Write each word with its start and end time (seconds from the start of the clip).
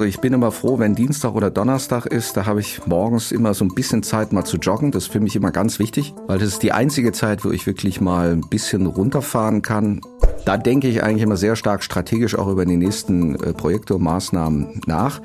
Ich 0.00 0.20
bin 0.20 0.32
immer 0.32 0.50
froh, 0.50 0.80
wenn 0.80 0.96
Dienstag 0.96 1.34
oder 1.34 1.52
Donnerstag 1.52 2.06
ist. 2.06 2.36
Da 2.36 2.46
habe 2.46 2.58
ich 2.58 2.84
morgens 2.86 3.30
immer 3.30 3.54
so 3.54 3.64
ein 3.64 3.74
bisschen 3.74 4.02
Zeit 4.02 4.32
mal 4.32 4.44
zu 4.44 4.56
joggen. 4.56 4.90
Das 4.90 5.04
ist 5.04 5.12
für 5.12 5.20
mich 5.20 5.36
immer 5.36 5.52
ganz 5.52 5.78
wichtig, 5.78 6.14
weil 6.26 6.38
das 6.38 6.48
ist 6.48 6.64
die 6.64 6.72
einzige 6.72 7.12
Zeit, 7.12 7.44
wo 7.44 7.52
ich 7.52 7.64
wirklich 7.66 8.00
mal 8.00 8.32
ein 8.32 8.40
bisschen 8.40 8.86
runterfahren 8.86 9.62
kann. 9.62 10.00
Da 10.44 10.56
denke 10.56 10.88
ich 10.88 11.04
eigentlich 11.04 11.22
immer 11.22 11.36
sehr 11.36 11.54
stark 11.54 11.84
strategisch 11.84 12.36
auch 12.36 12.48
über 12.48 12.66
die 12.66 12.76
nächsten 12.76 13.36
äh, 13.36 13.52
Projekte 13.52 13.94
und 13.94 14.02
Maßnahmen 14.02 14.80
nach. 14.86 15.20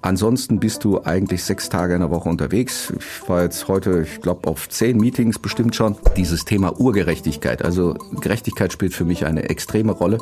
Ansonsten 0.00 0.60
bist 0.60 0.84
du 0.84 1.02
eigentlich 1.02 1.42
sechs 1.42 1.68
Tage 1.68 1.94
in 1.94 2.00
der 2.00 2.10
Woche 2.10 2.28
unterwegs. 2.28 2.92
Ich 2.96 3.28
war 3.28 3.42
jetzt 3.42 3.66
heute, 3.66 4.02
ich 4.02 4.20
glaube, 4.20 4.48
auf 4.48 4.68
zehn 4.68 4.96
Meetings 4.96 5.40
bestimmt 5.40 5.74
schon. 5.74 5.96
Dieses 6.16 6.44
Thema 6.44 6.78
Urgerechtigkeit. 6.78 7.64
Also 7.64 7.94
Gerechtigkeit 8.20 8.72
spielt 8.72 8.94
für 8.94 9.04
mich 9.04 9.26
eine 9.26 9.48
extreme 9.48 9.92
Rolle. 9.92 10.18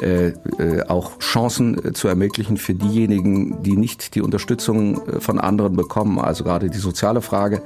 Äh, 0.00 0.28
äh, 0.58 0.82
auch 0.88 1.18
Chancen 1.18 1.84
äh, 1.84 1.92
zu 1.92 2.08
ermöglichen 2.08 2.56
für 2.56 2.74
diejenigen, 2.74 3.62
die 3.62 3.76
nicht 3.76 4.14
die 4.14 4.22
Unterstützung 4.22 5.00
von 5.20 5.38
anderen 5.38 5.76
bekommen, 5.76 6.18
also 6.18 6.44
gerade 6.44 6.70
die 6.70 6.78
soziale 6.78 7.22
Frage 7.22 7.62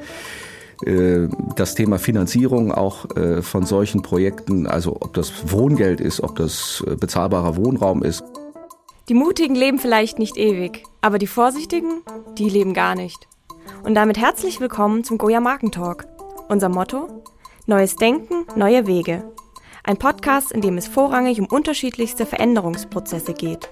das 1.56 1.74
Thema 1.74 1.98
Finanzierung 1.98 2.70
auch 2.70 3.06
von 3.40 3.66
solchen 3.66 4.02
Projekten, 4.02 4.68
also 4.68 4.96
ob 5.00 5.12
das 5.12 5.50
Wohngeld 5.50 6.00
ist, 6.00 6.22
ob 6.22 6.36
das 6.36 6.84
bezahlbarer 7.00 7.56
Wohnraum 7.56 8.04
ist. 8.04 8.22
Die 9.08 9.14
Mutigen 9.14 9.56
leben 9.56 9.80
vielleicht 9.80 10.20
nicht 10.20 10.36
ewig, 10.36 10.84
aber 11.00 11.18
die 11.18 11.26
Vorsichtigen, 11.26 12.02
die 12.38 12.48
leben 12.48 12.74
gar 12.74 12.94
nicht. 12.94 13.26
Und 13.82 13.96
damit 13.96 14.18
herzlich 14.18 14.60
willkommen 14.60 15.02
zum 15.02 15.18
Goya 15.18 15.40
Markentalk. 15.40 16.06
Unser 16.48 16.68
Motto? 16.68 17.24
Neues 17.66 17.96
Denken, 17.96 18.46
neue 18.54 18.86
Wege. 18.86 19.24
Ein 19.88 19.96
Podcast, 19.96 20.52
in 20.52 20.60
dem 20.60 20.76
es 20.76 20.86
vorrangig 20.86 21.40
um 21.40 21.46
unterschiedlichste 21.46 22.26
Veränderungsprozesse 22.26 23.32
geht. 23.32 23.70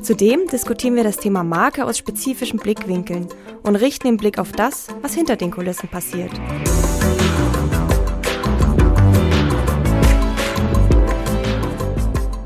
Zudem 0.00 0.46
diskutieren 0.46 0.94
wir 0.94 1.02
das 1.02 1.16
Thema 1.16 1.42
Marke 1.42 1.86
aus 1.86 1.98
spezifischen 1.98 2.60
Blickwinkeln 2.60 3.26
und 3.64 3.74
richten 3.74 4.06
den 4.06 4.16
Blick 4.16 4.38
auf 4.38 4.52
das, 4.52 4.86
was 5.02 5.14
hinter 5.14 5.34
den 5.34 5.50
Kulissen 5.50 5.88
passiert. 5.88 6.30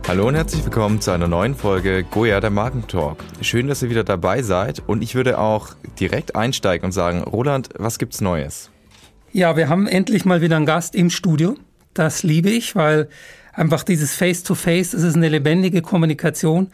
Hallo 0.08 0.26
und 0.26 0.34
herzlich 0.34 0.64
willkommen 0.64 1.02
zu 1.02 1.10
einer 1.10 1.28
neuen 1.28 1.54
Folge 1.54 2.04
Goya 2.04 2.40
der 2.40 2.48
Markentalk. 2.48 3.18
Schön, 3.42 3.68
dass 3.68 3.82
ihr 3.82 3.90
wieder 3.90 4.04
dabei 4.04 4.40
seid 4.40 4.82
und 4.86 5.02
ich 5.02 5.14
würde 5.14 5.38
auch 5.38 5.74
direkt 6.00 6.36
einsteigen 6.36 6.86
und 6.86 6.92
sagen, 6.92 7.22
Roland, 7.22 7.68
was 7.76 7.98
gibt's 7.98 8.22
Neues? 8.22 8.70
Ja, 9.30 9.58
wir 9.58 9.68
haben 9.68 9.86
endlich 9.86 10.24
mal 10.24 10.40
wieder 10.40 10.56
einen 10.56 10.64
Gast 10.64 10.94
im 10.94 11.10
Studio. 11.10 11.56
Das 11.94 12.22
liebe 12.22 12.50
ich, 12.50 12.76
weil 12.76 13.08
einfach 13.52 13.82
dieses 13.82 14.14
Face-to-Face, 14.14 14.94
es 14.94 15.02
ist 15.02 15.16
eine 15.16 15.28
lebendige 15.28 15.82
Kommunikation 15.82 16.68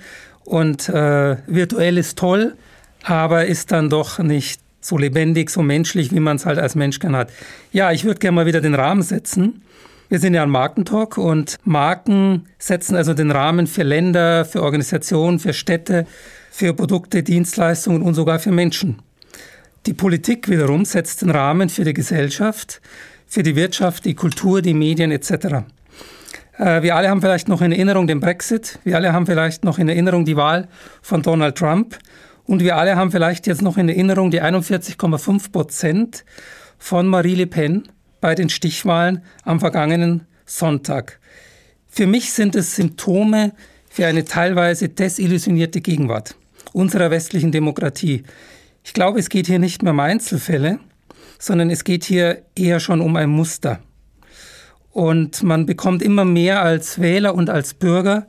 und 0.45 0.89
äh, 0.89 1.37
virtuell 1.47 1.99
ist 1.99 2.19
toll, 2.19 2.55
aber 3.03 3.47
ist 3.47 3.73
dann 3.73 3.91
doch 3.91 4.19
nicht 4.19 4.61
so 4.81 4.99
lebendig, 4.99 5.51
so 5.51 5.63
menschlich, 5.63 6.13
wie 6.13 6.21
man 6.21 6.37
es 6.37 6.47
halt 6.47 6.59
als 6.59 6.75
Mensch 6.75 7.01
gern 7.01 7.17
hat. 7.17 7.31
Ja, 7.73 7.93
ich 7.93 8.05
würde 8.05 8.21
gerne 8.21 8.37
mal 8.37 8.47
wieder 8.47 8.61
den 8.61 8.75
Rahmen 8.75 9.03
setzen. 9.03 9.63
Wir 10.09 10.21
sind 10.21 10.35
ja 10.35 10.45
ein 10.45 10.51
Markentalk 10.51 11.19
und 11.19 11.57
Marken 11.65 12.47
setzen 12.59 12.95
also 12.95 13.13
den 13.13 13.33
Rahmen 13.33 13.67
für 13.67 13.83
Länder, 13.83 14.45
für 14.45 14.63
Organisationen, 14.63 15.41
für 15.41 15.53
Städte, 15.53 16.07
für 16.51 16.73
Produkte, 16.75 17.25
Dienstleistungen 17.25 18.03
und 18.03 18.15
sogar 18.15 18.39
für 18.39 18.53
Menschen. 18.53 19.03
Die 19.87 19.95
Politik 19.95 20.49
wiederum 20.49 20.85
setzt 20.85 21.23
den 21.23 21.31
Rahmen 21.31 21.69
für 21.69 21.85
die 21.85 21.93
Gesellschaft, 21.93 22.81
für 23.27 23.43
die 23.43 23.57
Wirtschaft, 23.57 24.05
die 24.05 24.15
Kultur, 24.15 24.63
die 24.63 24.75
Medien 24.75 25.11
etc. 25.11 25.65
Äh, 26.59 26.83
wir 26.83 26.97
alle 26.97 27.09
haben 27.09 27.21
vielleicht 27.21 27.49
noch 27.49 27.61
in 27.61 27.73
Erinnerung 27.73 28.07
den 28.07 28.21
Brexit, 28.21 28.79
wir 28.85 28.97
alle 28.97 29.13
haben 29.13 29.27
vielleicht 29.27 29.65
noch 29.65 29.79
in 29.79 29.89
Erinnerung 29.89 30.25
die 30.25 30.37
Wahl 30.37 30.69
von 31.03 31.23
Donald 31.23 31.57
Trump 31.57 31.99
und 32.45 32.63
wir 32.63 32.77
alle 32.77 32.97
haben 32.97 33.11
vielleicht 33.11 33.47
jetzt 33.47 33.63
noch 33.63 33.77
in 33.77 33.89
Erinnerung 33.89 34.31
die 34.31 34.43
41,5 34.43 35.53
Prozent 35.53 36.25
von 36.79 37.07
Marie 37.09 37.35
Le 37.35 37.47
Pen 37.47 37.89
bei 38.21 38.35
den 38.35 38.49
Stichwahlen 38.49 39.23
am 39.45 39.61
vergangenen 39.61 40.27
Sonntag. 40.45 41.19
Für 41.89 42.07
mich 42.07 42.33
sind 42.33 42.55
es 42.55 42.77
Symptome 42.77 43.53
für 43.89 44.07
eine 44.07 44.25
teilweise 44.25 44.89
desillusionierte 44.89 45.81
Gegenwart 45.81 46.37
unserer 46.73 47.11
westlichen 47.11 47.53
Demokratie. 47.53 48.25
Ich 48.85 48.93
glaube, 48.93 49.19
es 49.19 49.31
geht 49.31 49.47
hier 49.47 49.59
nicht 49.59 49.83
mehr 49.83 49.93
um 49.93 50.01
Einzelfälle, 50.01 50.79
sondern 51.39 51.71
es 51.71 51.85
geht 51.85 52.05
hier 52.05 52.43
eher 52.55 52.81
schon 52.81 53.01
um 53.01 53.17
ein 53.17 53.31
Muster. 53.31 53.81
Und 54.91 55.43
man 55.43 55.67
bekommt 55.67 56.03
immer 56.03 56.25
mehr 56.25 56.63
als 56.63 57.01
Wähler 57.01 57.35
und 57.35 57.51
als 57.51 57.75
Bürger 57.75 58.27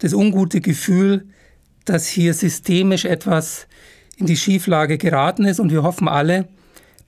das 0.00 0.14
ungute 0.14 0.60
Gefühl, 0.60 1.28
dass 1.84 2.06
hier 2.06 2.34
systemisch 2.34 3.04
etwas 3.04 3.66
in 4.16 4.26
die 4.26 4.36
Schieflage 4.36 4.98
geraten 4.98 5.44
ist 5.44 5.60
und 5.60 5.70
wir 5.70 5.82
hoffen 5.82 6.08
alle, 6.08 6.48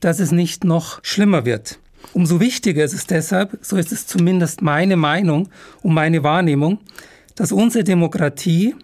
dass 0.00 0.20
es 0.20 0.32
nicht 0.32 0.64
noch 0.64 1.02
schlimmer 1.02 1.44
wird. 1.44 1.78
Umso 2.12 2.38
wichtiger 2.38 2.84
ist 2.84 2.92
es 2.92 3.06
deshalb, 3.06 3.58
so 3.62 3.76
ist 3.76 3.90
es 3.90 4.06
zumindest 4.06 4.62
meine 4.62 4.96
Meinung 4.96 5.48
und 5.82 5.94
meine 5.94 6.22
Wahrnehmung, 6.22 6.78
dass 7.34 7.50
unsere 7.50 7.82
Demokratie, 7.82 8.74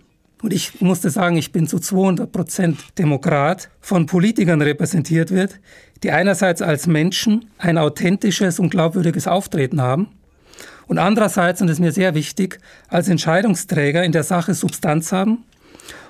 und 0.43 0.53
ich 0.53 0.81
musste 0.81 1.11
sagen, 1.11 1.37
ich 1.37 1.53
bin 1.53 1.69
zu 1.69 1.79
200 1.79 2.33
Prozent 2.33 2.99
Demokrat, 2.99 3.69
von 3.81 4.07
Politikern 4.07 4.63
repräsentiert 4.63 5.31
wird, 5.31 5.61
die 6.03 6.11
einerseits 6.11 6.63
als 6.63 6.87
Menschen 6.87 7.51
ein 7.59 7.79
authentisches 7.79 8.59
und 8.59 8.71
glaubwürdiges 8.71 9.27
Auftreten 9.27 9.81
haben 9.81 10.09
und 10.91 10.99
andererseits, 10.99 11.61
und 11.61 11.69
das 11.69 11.77
ist 11.77 11.81
mir 11.81 11.93
sehr 11.93 12.15
wichtig, 12.15 12.59
als 12.89 13.09
Entscheidungsträger 13.09 14.03
in 14.03 14.13
der 14.13 14.25
Sache 14.25 14.55
Substanz 14.55 15.13
haben 15.13 15.45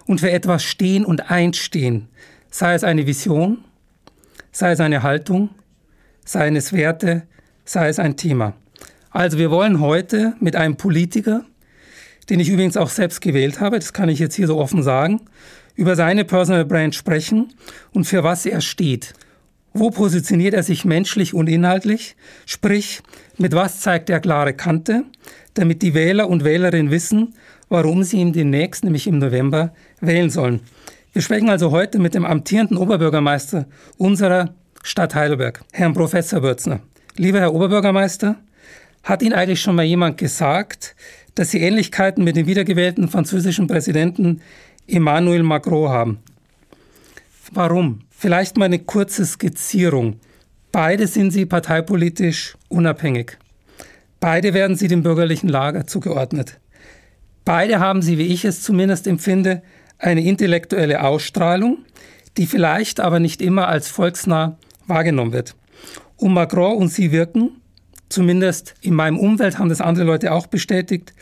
und 0.06 0.20
für 0.20 0.30
etwas 0.30 0.64
stehen 0.64 1.04
und 1.04 1.30
einstehen, 1.30 2.08
sei 2.50 2.74
es 2.74 2.82
eine 2.82 3.06
Vision, 3.06 3.58
sei 4.52 4.72
es 4.72 4.80
eine 4.80 5.02
Haltung, 5.02 5.50
sei 6.24 6.48
es 6.48 6.72
Werte, 6.72 7.24
sei 7.64 7.88
es 7.88 7.98
ein 7.98 8.16
Thema. 8.16 8.54
Also 9.10 9.38
wir 9.38 9.50
wollen 9.50 9.80
heute 9.80 10.34
mit 10.40 10.56
einem 10.56 10.76
Politiker, 10.76 11.44
den 12.30 12.40
ich 12.40 12.48
übrigens 12.48 12.76
auch 12.76 12.90
selbst 12.90 13.20
gewählt 13.20 13.60
habe, 13.60 13.78
das 13.78 13.92
kann 13.92 14.08
ich 14.08 14.18
jetzt 14.18 14.36
hier 14.36 14.46
so 14.46 14.58
offen 14.58 14.82
sagen, 14.82 15.20
über 15.74 15.96
seine 15.96 16.24
Personal 16.24 16.64
Brand 16.64 16.94
sprechen 16.94 17.52
und 17.92 18.04
für 18.04 18.24
was 18.24 18.46
er 18.46 18.60
steht. 18.60 19.14
Wo 19.72 19.90
positioniert 19.90 20.54
er 20.54 20.62
sich 20.62 20.84
menschlich 20.84 21.32
und 21.32 21.48
inhaltlich? 21.48 22.16
Sprich, 22.44 23.02
mit 23.38 23.54
was 23.54 23.80
zeigt 23.80 24.10
er 24.10 24.20
klare 24.20 24.52
Kante, 24.52 25.04
damit 25.54 25.82
die 25.82 25.94
Wähler 25.94 26.28
und 26.28 26.44
Wählerinnen 26.44 26.90
wissen, 26.90 27.34
warum 27.68 28.02
sie 28.02 28.18
ihn 28.18 28.32
demnächst, 28.32 28.82
nämlich 28.82 29.06
im 29.06 29.18
November, 29.18 29.72
wählen 30.00 30.28
sollen. 30.28 30.60
Wir 31.12 31.22
sprechen 31.22 31.50
also 31.50 31.70
heute 31.70 31.98
mit 31.98 32.14
dem 32.14 32.24
amtierenden 32.24 32.78
Oberbürgermeister 32.78 33.66
unserer 33.96 34.54
Stadt 34.82 35.14
Heidelberg, 35.14 35.62
Herrn 35.72 35.94
Professor 35.94 36.42
Würzner. 36.42 36.80
Lieber 37.16 37.40
Herr 37.40 37.54
Oberbürgermeister, 37.54 38.36
hat 39.02 39.22
Ihnen 39.22 39.34
eigentlich 39.34 39.60
schon 39.60 39.76
mal 39.76 39.84
jemand 39.84 40.18
gesagt, 40.18 40.94
dass 41.34 41.50
Sie 41.50 41.60
Ähnlichkeiten 41.60 42.24
mit 42.24 42.36
dem 42.36 42.46
wiedergewählten 42.46 43.08
französischen 43.08 43.66
Präsidenten 43.66 44.40
Emmanuel 44.86 45.42
Macron 45.42 45.88
haben? 45.88 46.18
Warum? 47.52 48.00
Vielleicht 48.10 48.56
mal 48.56 48.66
eine 48.66 48.78
kurze 48.78 49.26
Skizzierung. 49.26 50.20
Beide 50.70 51.08
sind 51.08 51.32
sie 51.32 51.46
parteipolitisch 51.46 52.56
unabhängig. 52.68 53.38
Beide 54.20 54.54
werden 54.54 54.76
sie 54.76 54.86
dem 54.86 55.02
bürgerlichen 55.02 55.48
Lager 55.48 55.86
zugeordnet. 55.86 56.60
Beide 57.44 57.80
haben 57.80 58.02
sie, 58.02 58.18
wie 58.18 58.26
ich 58.26 58.44
es 58.44 58.62
zumindest 58.62 59.08
empfinde, 59.08 59.62
eine 59.98 60.22
intellektuelle 60.22 61.02
Ausstrahlung, 61.02 61.78
die 62.36 62.46
vielleicht 62.46 63.00
aber 63.00 63.18
nicht 63.18 63.42
immer 63.42 63.66
als 63.66 63.88
volksnah 63.88 64.56
wahrgenommen 64.86 65.32
wird. 65.32 65.56
Und 66.16 66.34
Macron 66.34 66.76
und 66.76 66.88
sie 66.88 67.10
wirken, 67.10 67.60
zumindest 68.08 68.74
in 68.80 68.94
meinem 68.94 69.18
Umfeld 69.18 69.58
haben 69.58 69.70
das 69.70 69.80
andere 69.80 70.04
Leute 70.04 70.32
auch 70.32 70.46
bestätigt, 70.46 71.14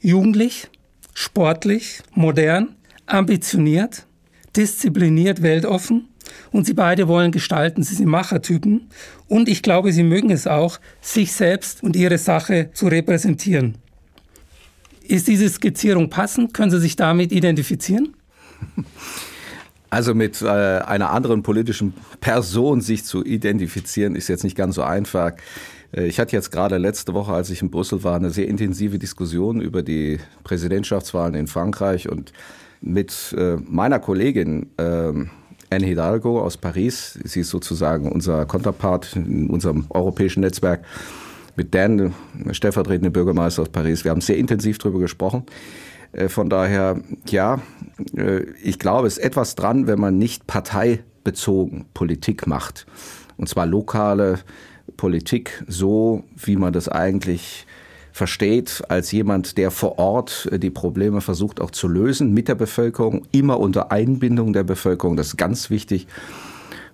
jugendlich, 0.00 0.68
sportlich, 1.14 2.02
modern, 2.14 2.76
ambitioniert, 3.06 4.06
diszipliniert, 4.56 5.42
weltoffen 5.42 6.08
und 6.52 6.66
sie 6.66 6.74
beide 6.74 7.08
wollen 7.08 7.32
gestalten, 7.32 7.82
sie 7.82 7.94
sind 7.94 8.08
Machertypen 8.08 8.88
und 9.28 9.48
ich 9.48 9.62
glaube, 9.62 9.92
sie 9.92 10.02
mögen 10.02 10.30
es 10.30 10.46
auch, 10.46 10.78
sich 11.00 11.32
selbst 11.32 11.82
und 11.82 11.96
ihre 11.96 12.18
Sache 12.18 12.70
zu 12.72 12.88
repräsentieren. 12.88 13.78
Ist 15.02 15.26
diese 15.26 15.48
Skizzierung 15.48 16.08
passend? 16.08 16.54
Können 16.54 16.70
Sie 16.70 16.78
sich 16.78 16.96
damit 16.96 17.32
identifizieren? 17.32 18.14
Also 19.92 20.14
mit 20.14 20.40
äh, 20.40 20.46
einer 20.46 21.10
anderen 21.10 21.42
politischen 21.42 21.94
Person 22.20 22.80
sich 22.80 23.04
zu 23.04 23.24
identifizieren, 23.24 24.14
ist 24.14 24.28
jetzt 24.28 24.44
nicht 24.44 24.56
ganz 24.56 24.76
so 24.76 24.84
einfach. 24.84 25.32
Äh, 25.92 26.06
ich 26.06 26.20
hatte 26.20 26.36
jetzt 26.36 26.52
gerade 26.52 26.78
letzte 26.78 27.12
Woche, 27.12 27.32
als 27.32 27.50
ich 27.50 27.60
in 27.60 27.72
Brüssel 27.72 28.04
war, 28.04 28.14
eine 28.14 28.30
sehr 28.30 28.46
intensive 28.46 29.00
Diskussion 29.00 29.60
über 29.60 29.82
die 29.82 30.20
Präsidentschaftswahlen 30.44 31.34
in 31.34 31.48
Frankreich 31.48 32.08
und 32.08 32.32
mit 32.80 33.34
äh, 33.36 33.56
meiner 33.56 33.98
Kollegin 33.98 34.70
äh, 34.76 35.12
Anne 35.70 35.86
Hidalgo 35.86 36.40
aus 36.40 36.56
Paris. 36.56 37.18
Sie 37.24 37.40
ist 37.40 37.50
sozusagen 37.50 38.10
unser 38.10 38.44
Konterpart 38.46 39.14
in 39.14 39.48
unserem 39.48 39.86
europäischen 39.90 40.40
Netzwerk. 40.40 40.84
Mit 41.56 41.74
Dan, 41.74 42.14
stellvertretende 42.52 43.10
Bürgermeister 43.10 43.62
aus 43.62 43.68
Paris. 43.68 44.04
Wir 44.04 44.12
haben 44.12 44.20
sehr 44.20 44.38
intensiv 44.38 44.78
darüber 44.78 45.00
gesprochen. 45.00 45.44
Äh, 46.12 46.28
von 46.28 46.48
daher, 46.48 47.00
ja, 47.26 47.60
äh, 48.16 48.42
ich 48.62 48.78
glaube, 48.78 49.06
es 49.06 49.18
ist 49.18 49.24
etwas 49.24 49.54
dran, 49.54 49.86
wenn 49.86 50.00
man 50.00 50.18
nicht 50.18 50.46
parteibezogen 50.46 51.86
Politik 51.94 52.46
macht. 52.46 52.86
Und 53.36 53.48
zwar 53.48 53.66
lokale 53.66 54.40
Politik, 54.96 55.64
so 55.66 56.24
wie 56.36 56.56
man 56.56 56.72
das 56.72 56.88
eigentlich 56.88 57.66
versteht, 58.12 58.82
als 58.88 59.12
jemand, 59.12 59.58
der 59.58 59.70
vor 59.70 59.98
Ort 59.98 60.48
äh, 60.50 60.58
die 60.58 60.70
Probleme 60.70 61.20
versucht 61.20 61.60
auch 61.60 61.70
zu 61.70 61.88
lösen 61.88 62.32
mit 62.32 62.48
der 62.48 62.54
Bevölkerung, 62.54 63.26
immer 63.32 63.58
unter 63.60 63.92
Einbindung 63.92 64.52
der 64.52 64.64
Bevölkerung. 64.64 65.16
Das 65.16 65.28
ist 65.28 65.36
ganz 65.36 65.70
wichtig. 65.70 66.06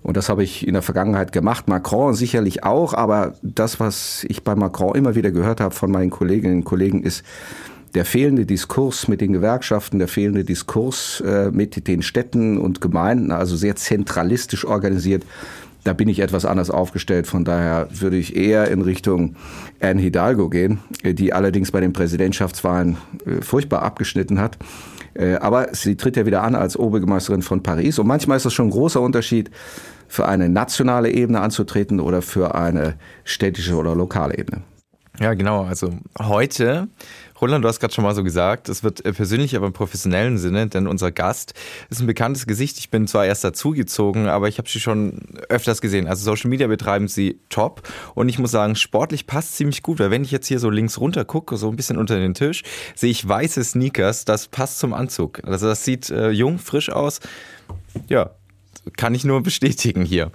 Und 0.03 0.15
das 0.15 0.29
habe 0.29 0.43
ich 0.43 0.67
in 0.67 0.73
der 0.73 0.83
Vergangenheit 0.83 1.31
gemacht. 1.31 1.67
Macron 1.67 2.13
sicherlich 2.13 2.63
auch, 2.63 2.93
aber 2.93 3.33
das, 3.41 3.79
was 3.79 4.25
ich 4.29 4.43
bei 4.43 4.55
Macron 4.55 4.95
immer 4.95 5.15
wieder 5.15 5.31
gehört 5.31 5.59
habe 5.59 5.75
von 5.75 5.91
meinen 5.91 6.11
Kolleginnen 6.11 6.57
und 6.57 6.63
Kollegen, 6.63 7.03
ist, 7.03 7.23
der 7.93 8.05
fehlende 8.05 8.45
Diskurs 8.45 9.07
mit 9.07 9.21
den 9.21 9.33
Gewerkschaften, 9.33 9.97
der 9.97 10.07
fehlende 10.07 10.43
Diskurs 10.43 11.21
äh, 11.21 11.51
mit 11.51 11.87
den 11.87 12.01
Städten 12.03 12.57
und 12.57 12.81
Gemeinden, 12.81 13.31
also 13.31 13.55
sehr 13.55 13.75
zentralistisch 13.75 14.65
organisiert, 14.65 15.23
da 15.87 15.93
bin 15.93 16.09
ich 16.09 16.19
etwas 16.19 16.45
anders 16.45 16.69
aufgestellt. 16.69 17.27
Von 17.27 17.45
daher 17.45 17.87
würde 17.91 18.17
ich 18.17 18.35
eher 18.35 18.69
in 18.69 18.81
Richtung 18.81 19.35
Anne 19.79 20.01
Hidalgo 20.01 20.49
gehen, 20.49 20.79
die 21.03 21.31
allerdings 21.31 21.71
bei 21.71 21.79
den 21.79 21.93
Präsidentschaftswahlen 21.93 22.97
äh, 23.25 23.41
furchtbar 23.41 23.83
abgeschnitten 23.83 24.39
hat. 24.39 24.57
Äh, 25.13 25.35
aber 25.35 25.73
sie 25.73 25.95
tritt 25.95 26.17
ja 26.17 26.25
wieder 26.25 26.43
an 26.43 26.55
als 26.55 26.77
Oberbürgermeisterin 26.77 27.41
von 27.41 27.63
Paris. 27.63 27.99
Und 27.99 28.07
manchmal 28.07 28.35
ist 28.37 28.45
das 28.45 28.53
schon 28.53 28.67
ein 28.67 28.71
großer 28.71 29.01
Unterschied, 29.01 29.49
für 30.09 30.27
eine 30.27 30.49
nationale 30.49 31.11
Ebene 31.11 31.41
anzutreten 31.41 31.99
oder 31.99 32.21
für 32.21 32.55
eine 32.55 32.95
städtische 33.23 33.75
oder 33.75 33.95
lokale 33.95 34.37
Ebene. 34.37 34.63
Ja, 35.19 35.33
genau. 35.33 35.63
Also 35.63 35.93
heute 36.21 36.87
Roland, 37.41 37.63
du 37.63 37.69
hast 37.69 37.79
gerade 37.79 37.93
schon 37.93 38.03
mal 38.03 38.15
so 38.15 38.23
gesagt, 38.23 38.69
es 38.69 38.83
wird 38.83 39.05
äh, 39.05 39.13
persönlich, 39.13 39.55
aber 39.55 39.67
im 39.67 39.73
professionellen 39.73 40.37
Sinne, 40.37 40.67
denn 40.67 40.87
unser 40.87 41.11
Gast 41.11 41.53
ist 41.89 41.99
ein 41.99 42.07
bekanntes 42.07 42.47
Gesicht. 42.47 42.79
Ich 42.79 42.89
bin 42.89 43.07
zwar 43.07 43.25
erst 43.25 43.43
dazugezogen, 43.43 44.27
aber 44.27 44.47
ich 44.47 44.57
habe 44.57 44.69
sie 44.69 44.79
schon 44.79 45.19
öfters 45.49 45.81
gesehen. 45.81 46.07
Also 46.07 46.23
Social 46.23 46.49
Media 46.49 46.67
betreiben 46.67 47.07
sie 47.07 47.39
top 47.49 47.87
und 48.15 48.29
ich 48.29 48.39
muss 48.39 48.51
sagen, 48.51 48.75
sportlich 48.75 49.27
passt 49.27 49.55
ziemlich 49.55 49.83
gut, 49.83 49.99
weil 49.99 50.11
wenn 50.11 50.23
ich 50.23 50.31
jetzt 50.31 50.47
hier 50.47 50.59
so 50.59 50.69
links 50.69 50.99
runter 50.99 51.25
gucke, 51.25 51.57
so 51.57 51.69
ein 51.69 51.75
bisschen 51.75 51.97
unter 51.97 52.17
den 52.17 52.33
Tisch, 52.33 52.63
sehe 52.95 53.11
ich 53.11 53.27
weiße 53.27 53.63
Sneakers, 53.63 54.25
das 54.25 54.47
passt 54.47 54.79
zum 54.79 54.93
Anzug. 54.93 55.41
Also 55.45 55.67
das 55.67 55.83
sieht 55.83 56.09
äh, 56.09 56.31
jung, 56.31 56.59
frisch 56.59 56.89
aus. 56.89 57.19
Ja, 58.07 58.31
kann 58.95 59.13
ich 59.15 59.23
nur 59.23 59.41
bestätigen 59.43 60.05
hier. 60.05 60.31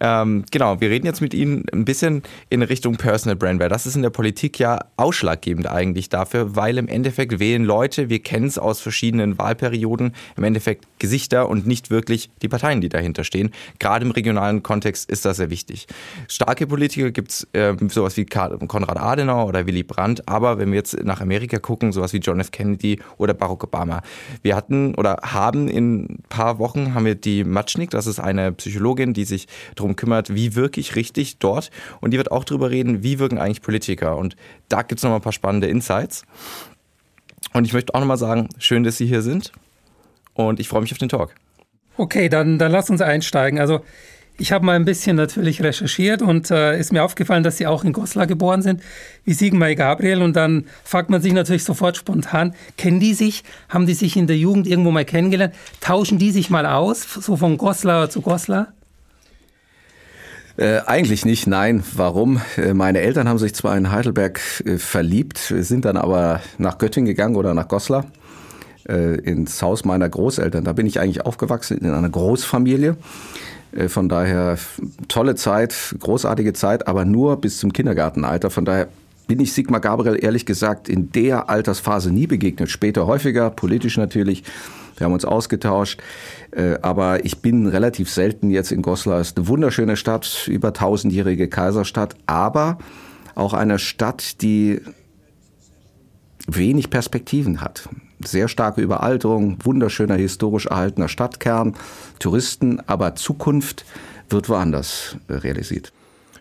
Ähm, 0.00 0.44
genau, 0.50 0.80
wir 0.80 0.90
reden 0.90 1.06
jetzt 1.06 1.20
mit 1.20 1.34
Ihnen 1.34 1.64
ein 1.72 1.84
bisschen 1.84 2.22
in 2.50 2.62
Richtung 2.62 2.96
Personal 2.96 3.36
Brand, 3.36 3.60
weil 3.60 3.68
das 3.68 3.86
ist 3.86 3.96
in 3.96 4.02
der 4.02 4.10
Politik 4.10 4.58
ja 4.58 4.80
ausschlaggebend 4.96 5.66
eigentlich 5.66 6.08
dafür, 6.08 6.56
weil 6.56 6.78
im 6.78 6.88
Endeffekt 6.88 7.38
wählen 7.38 7.64
Leute, 7.64 8.08
wir 8.08 8.20
kennen 8.20 8.46
es 8.46 8.58
aus 8.58 8.80
verschiedenen 8.80 9.38
Wahlperioden, 9.38 10.14
im 10.36 10.44
Endeffekt 10.44 10.86
Gesichter 10.98 11.48
und 11.48 11.66
nicht 11.66 11.90
wirklich 11.90 12.30
die 12.42 12.48
Parteien, 12.48 12.80
die 12.80 12.88
dahinter 12.88 13.24
stehen. 13.24 13.50
Gerade 13.78 14.04
im 14.04 14.10
regionalen 14.10 14.62
Kontext 14.62 15.10
ist 15.10 15.24
das 15.24 15.38
sehr 15.38 15.50
wichtig. 15.50 15.86
Starke 16.28 16.66
Politiker 16.66 17.10
gibt 17.10 17.30
es 17.30 17.48
äh, 17.52 17.74
sowas 17.88 18.16
wie 18.16 18.24
Konrad 18.24 18.98
Adenauer 18.98 19.46
oder 19.46 19.66
Willy 19.66 19.82
Brandt, 19.82 20.28
aber 20.28 20.58
wenn 20.58 20.70
wir 20.70 20.76
jetzt 20.76 21.02
nach 21.04 21.20
Amerika 21.20 21.58
gucken, 21.58 21.92
sowas 21.92 22.12
wie 22.12 22.18
John 22.18 22.40
F. 22.40 22.50
Kennedy 22.50 23.00
oder 23.18 23.34
Barack 23.34 23.64
Obama. 23.64 24.02
Wir 24.42 24.56
hatten 24.56 24.94
oder 24.94 25.18
haben 25.22 25.68
in 25.68 26.04
ein 26.04 26.18
paar 26.28 26.58
Wochen 26.58 26.94
haben 26.94 27.04
wir 27.04 27.14
die 27.14 27.44
Matschnik 27.82 27.90
das 27.90 28.06
ist 28.06 28.20
eine 28.20 28.52
Psychologin, 28.52 29.12
die 29.12 29.24
sich 29.24 29.48
darum 29.74 29.96
kümmert, 29.96 30.34
wie 30.34 30.54
wirke 30.54 30.80
ich 30.80 30.96
richtig 30.96 31.38
dort. 31.38 31.70
Und 32.00 32.12
die 32.12 32.18
wird 32.18 32.30
auch 32.30 32.44
darüber 32.44 32.70
reden, 32.70 33.02
wie 33.02 33.18
wirken 33.18 33.38
eigentlich 33.38 33.62
Politiker. 33.62 34.16
Und 34.16 34.36
da 34.68 34.82
gibt 34.82 34.98
es 34.98 35.02
nochmal 35.02 35.18
ein 35.18 35.22
paar 35.22 35.32
spannende 35.32 35.66
Insights. 35.66 36.24
Und 37.52 37.66
ich 37.66 37.72
möchte 37.72 37.94
auch 37.94 38.00
nochmal 38.00 38.18
sagen, 38.18 38.48
schön, 38.58 38.84
dass 38.84 38.96
Sie 38.96 39.06
hier 39.06 39.22
sind. 39.22 39.52
Und 40.34 40.60
ich 40.60 40.68
freue 40.68 40.80
mich 40.80 40.92
auf 40.92 40.98
den 40.98 41.08
Talk. 41.08 41.34
Okay, 41.96 42.28
dann, 42.28 42.58
dann 42.58 42.72
lass 42.72 42.88
uns 42.88 43.00
einsteigen. 43.00 43.58
Also 43.58 43.80
ich 44.38 44.52
habe 44.52 44.64
mal 44.64 44.76
ein 44.76 44.84
bisschen 44.84 45.16
natürlich 45.16 45.62
recherchiert 45.62 46.22
und 46.22 46.50
äh, 46.50 46.78
ist 46.78 46.92
mir 46.92 47.04
aufgefallen, 47.04 47.42
dass 47.42 47.58
Sie 47.58 47.66
auch 47.66 47.84
in 47.84 47.92
Goslar 47.92 48.26
geboren 48.26 48.62
sind, 48.62 48.82
wie 49.24 49.34
Sigmar 49.34 49.74
Gabriel. 49.74 50.22
Und 50.22 50.34
dann 50.34 50.66
fragt 50.84 51.10
man 51.10 51.20
sich 51.20 51.32
natürlich 51.32 51.64
sofort 51.64 51.96
spontan, 51.96 52.54
kennen 52.76 52.98
die 52.98 53.14
sich? 53.14 53.44
Haben 53.68 53.86
die 53.86 53.94
sich 53.94 54.16
in 54.16 54.26
der 54.26 54.38
Jugend 54.38 54.66
irgendwo 54.66 54.90
mal 54.90 55.04
kennengelernt? 55.04 55.54
Tauschen 55.80 56.18
die 56.18 56.30
sich 56.30 56.50
mal 56.50 56.66
aus, 56.66 57.02
so 57.02 57.36
von 57.36 57.58
Goslar 57.58 58.10
zu 58.10 58.20
Goslar? 58.22 58.72
Äh, 60.56 60.80
eigentlich 60.86 61.24
nicht, 61.24 61.46
nein. 61.46 61.82
Warum? 61.94 62.40
Äh, 62.56 62.74
meine 62.74 63.00
Eltern 63.00 63.28
haben 63.28 63.38
sich 63.38 63.54
zwar 63.54 63.76
in 63.76 63.90
Heidelberg 63.90 64.40
äh, 64.64 64.76
verliebt, 64.76 65.38
sind 65.38 65.84
dann 65.84 65.96
aber 65.96 66.40
nach 66.58 66.78
Göttingen 66.78 67.06
gegangen 67.06 67.36
oder 67.36 67.54
nach 67.54 67.68
Goslar 67.68 68.06
äh, 68.88 69.18
ins 69.20 69.62
Haus 69.62 69.84
meiner 69.84 70.08
Großeltern. 70.08 70.64
Da 70.64 70.72
bin 70.72 70.86
ich 70.86 71.00
eigentlich 71.00 71.24
aufgewachsen 71.24 71.78
in 71.78 71.90
einer 71.90 72.08
Großfamilie. 72.08 72.96
Äh, 73.72 73.88
von 73.88 74.08
daher 74.08 74.58
tolle 75.08 75.34
Zeit, 75.34 75.94
großartige 75.98 76.52
Zeit, 76.52 76.86
aber 76.86 77.04
nur 77.04 77.40
bis 77.40 77.58
zum 77.58 77.72
Kindergartenalter. 77.72 78.50
Von 78.50 78.64
daher 78.64 78.88
bin 79.26 79.40
ich 79.40 79.52
Sigmar 79.52 79.80
Gabriel 79.80 80.22
ehrlich 80.22 80.46
gesagt 80.46 80.88
in 80.88 81.10
der 81.12 81.48
Altersphase 81.48 82.12
nie 82.12 82.26
begegnet. 82.26 82.70
Später 82.70 83.06
häufiger, 83.06 83.50
politisch 83.50 83.96
natürlich. 83.96 84.44
Wir 84.96 85.06
haben 85.06 85.14
uns 85.14 85.24
ausgetauscht. 85.24 86.00
Äh, 86.50 86.78
aber 86.82 87.24
ich 87.24 87.38
bin 87.38 87.66
relativ 87.66 88.10
selten 88.10 88.50
jetzt 88.50 88.72
in 88.72 88.82
Goslar. 88.82 89.20
Es 89.20 89.28
ist 89.28 89.38
eine 89.38 89.48
wunderschöne 89.48 89.96
Stadt, 89.96 90.48
über 90.48 90.72
tausendjährige 90.72 91.48
Kaiserstadt, 91.48 92.14
aber 92.26 92.78
auch 93.34 93.54
eine 93.54 93.78
Stadt, 93.78 94.42
die 94.42 94.80
wenig 96.46 96.90
Perspektiven 96.90 97.60
hat 97.60 97.88
sehr 98.24 98.48
starke 98.48 98.80
Überalterung, 98.80 99.58
wunderschöner 99.64 100.16
historisch 100.16 100.66
erhaltener 100.66 101.08
Stadtkern, 101.08 101.74
Touristen, 102.18 102.80
aber 102.86 103.14
Zukunft 103.14 103.84
wird 104.28 104.48
woanders 104.48 105.16
äh, 105.28 105.34
realisiert. 105.34 105.92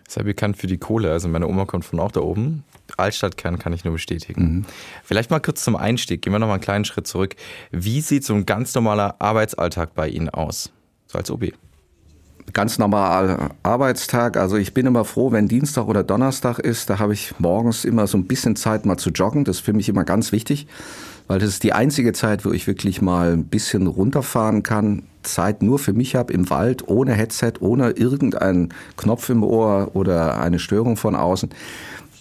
Sehr 0.07 0.24
bekannt 0.24 0.57
für 0.57 0.68
die 0.68 0.78
Kohle. 0.78 1.12
Also 1.12 1.28
meine 1.28 1.48
Oma 1.48 1.66
kommt 1.66 1.86
von 1.86 2.00
auch 2.00 2.12
da 2.12 2.19
oben. 2.19 2.63
Altstadtkern 2.98 3.60
kann 3.60 3.72
ich 3.72 3.86
nur 3.86 3.94
bestätigen. 3.94 4.44
Mhm. 4.44 4.66
Vielleicht 5.04 5.31
mal 5.31 5.39
kurz 5.39 5.63
zum 5.63 5.78
Einstieg. 5.78 6.22
Gehen 6.22 6.33
wir 6.33 6.39
noch 6.39 6.48
mal 6.48 6.56
einen 6.56 6.62
kleinen 6.62 6.86
Schritt 6.86 7.07
zurück. 7.07 7.36
Wie 7.72 8.01
sieht 8.01 8.25
so 8.25 8.33
ein 8.33 8.45
ganz 8.45 8.75
normaler 8.75 9.16
Arbeitsalltag 9.19 9.95
bei 9.95 10.10
Ihnen 10.10 10.30
aus? 10.30 10.72
So 11.07 11.18
als 11.18 11.31
OB 11.31 11.54
ganz 12.54 12.78
normaler 12.78 13.51
Arbeitstag. 13.63 14.38
Also 14.38 14.57
ich 14.57 14.74
bin 14.74 14.86
immer 14.86 15.06
froh, 15.06 15.31
wenn 15.31 15.48
Dienstag 15.48 15.88
oder 15.88 16.04
Donnerstag 16.04 16.60
ist. 16.60 16.89
Da 16.89 17.00
habe 17.00 17.13
ich 17.13 17.39
morgens 17.39 17.86
immer 17.86 18.07
so 18.07 18.18
ein 18.18 18.25
bisschen 18.25 18.56
Zeit 18.56 18.86
mal 18.86 18.98
zu 18.98 19.10
joggen. 19.10 19.45
Das 19.45 19.57
ist 19.57 19.66
für 19.66 19.74
mich 19.74 19.89
immer 19.89 20.04
ganz 20.04 20.31
wichtig 20.31 20.68
weil 21.27 21.39
das 21.39 21.50
ist 21.50 21.63
die 21.63 21.73
einzige 21.73 22.13
Zeit, 22.13 22.45
wo 22.45 22.51
ich 22.51 22.68
wirklich 22.68 23.01
mal 23.01 23.33
ein 23.33 23.45
bisschen 23.45 23.88
runterfahren 23.88 24.63
kann, 24.63 25.03
Zeit 25.23 25.62
nur 25.62 25.79
für 25.79 25.94
mich 25.94 26.15
habe 26.15 26.33
im 26.33 26.49
Wald, 26.49 26.87
ohne 26.87 27.13
Headset, 27.13 27.54
ohne 27.59 27.92
irgendeinen 27.92 28.69
Knopf 28.97 29.30
im 29.30 29.44
Ohr 29.44 29.92
oder 29.94 30.40
eine 30.40 30.59
Störung 30.59 30.97
von 30.97 31.16
außen. 31.16 31.49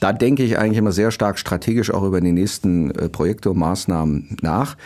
Da 0.01 0.13
denke 0.13 0.43
ich 0.43 0.59
eigentlich 0.59 0.79
immer 0.79 0.93
sehr 0.93 1.11
stark 1.11 1.39
strategisch 1.39 1.91
auch 1.91 2.03
über 2.03 2.21
die 2.21 2.33
nächsten 2.33 2.91
äh, 2.93 3.09
Projekte 3.09 3.51
und 3.51 3.59
Maßnahmen 3.59 4.39
nach. 4.41 4.77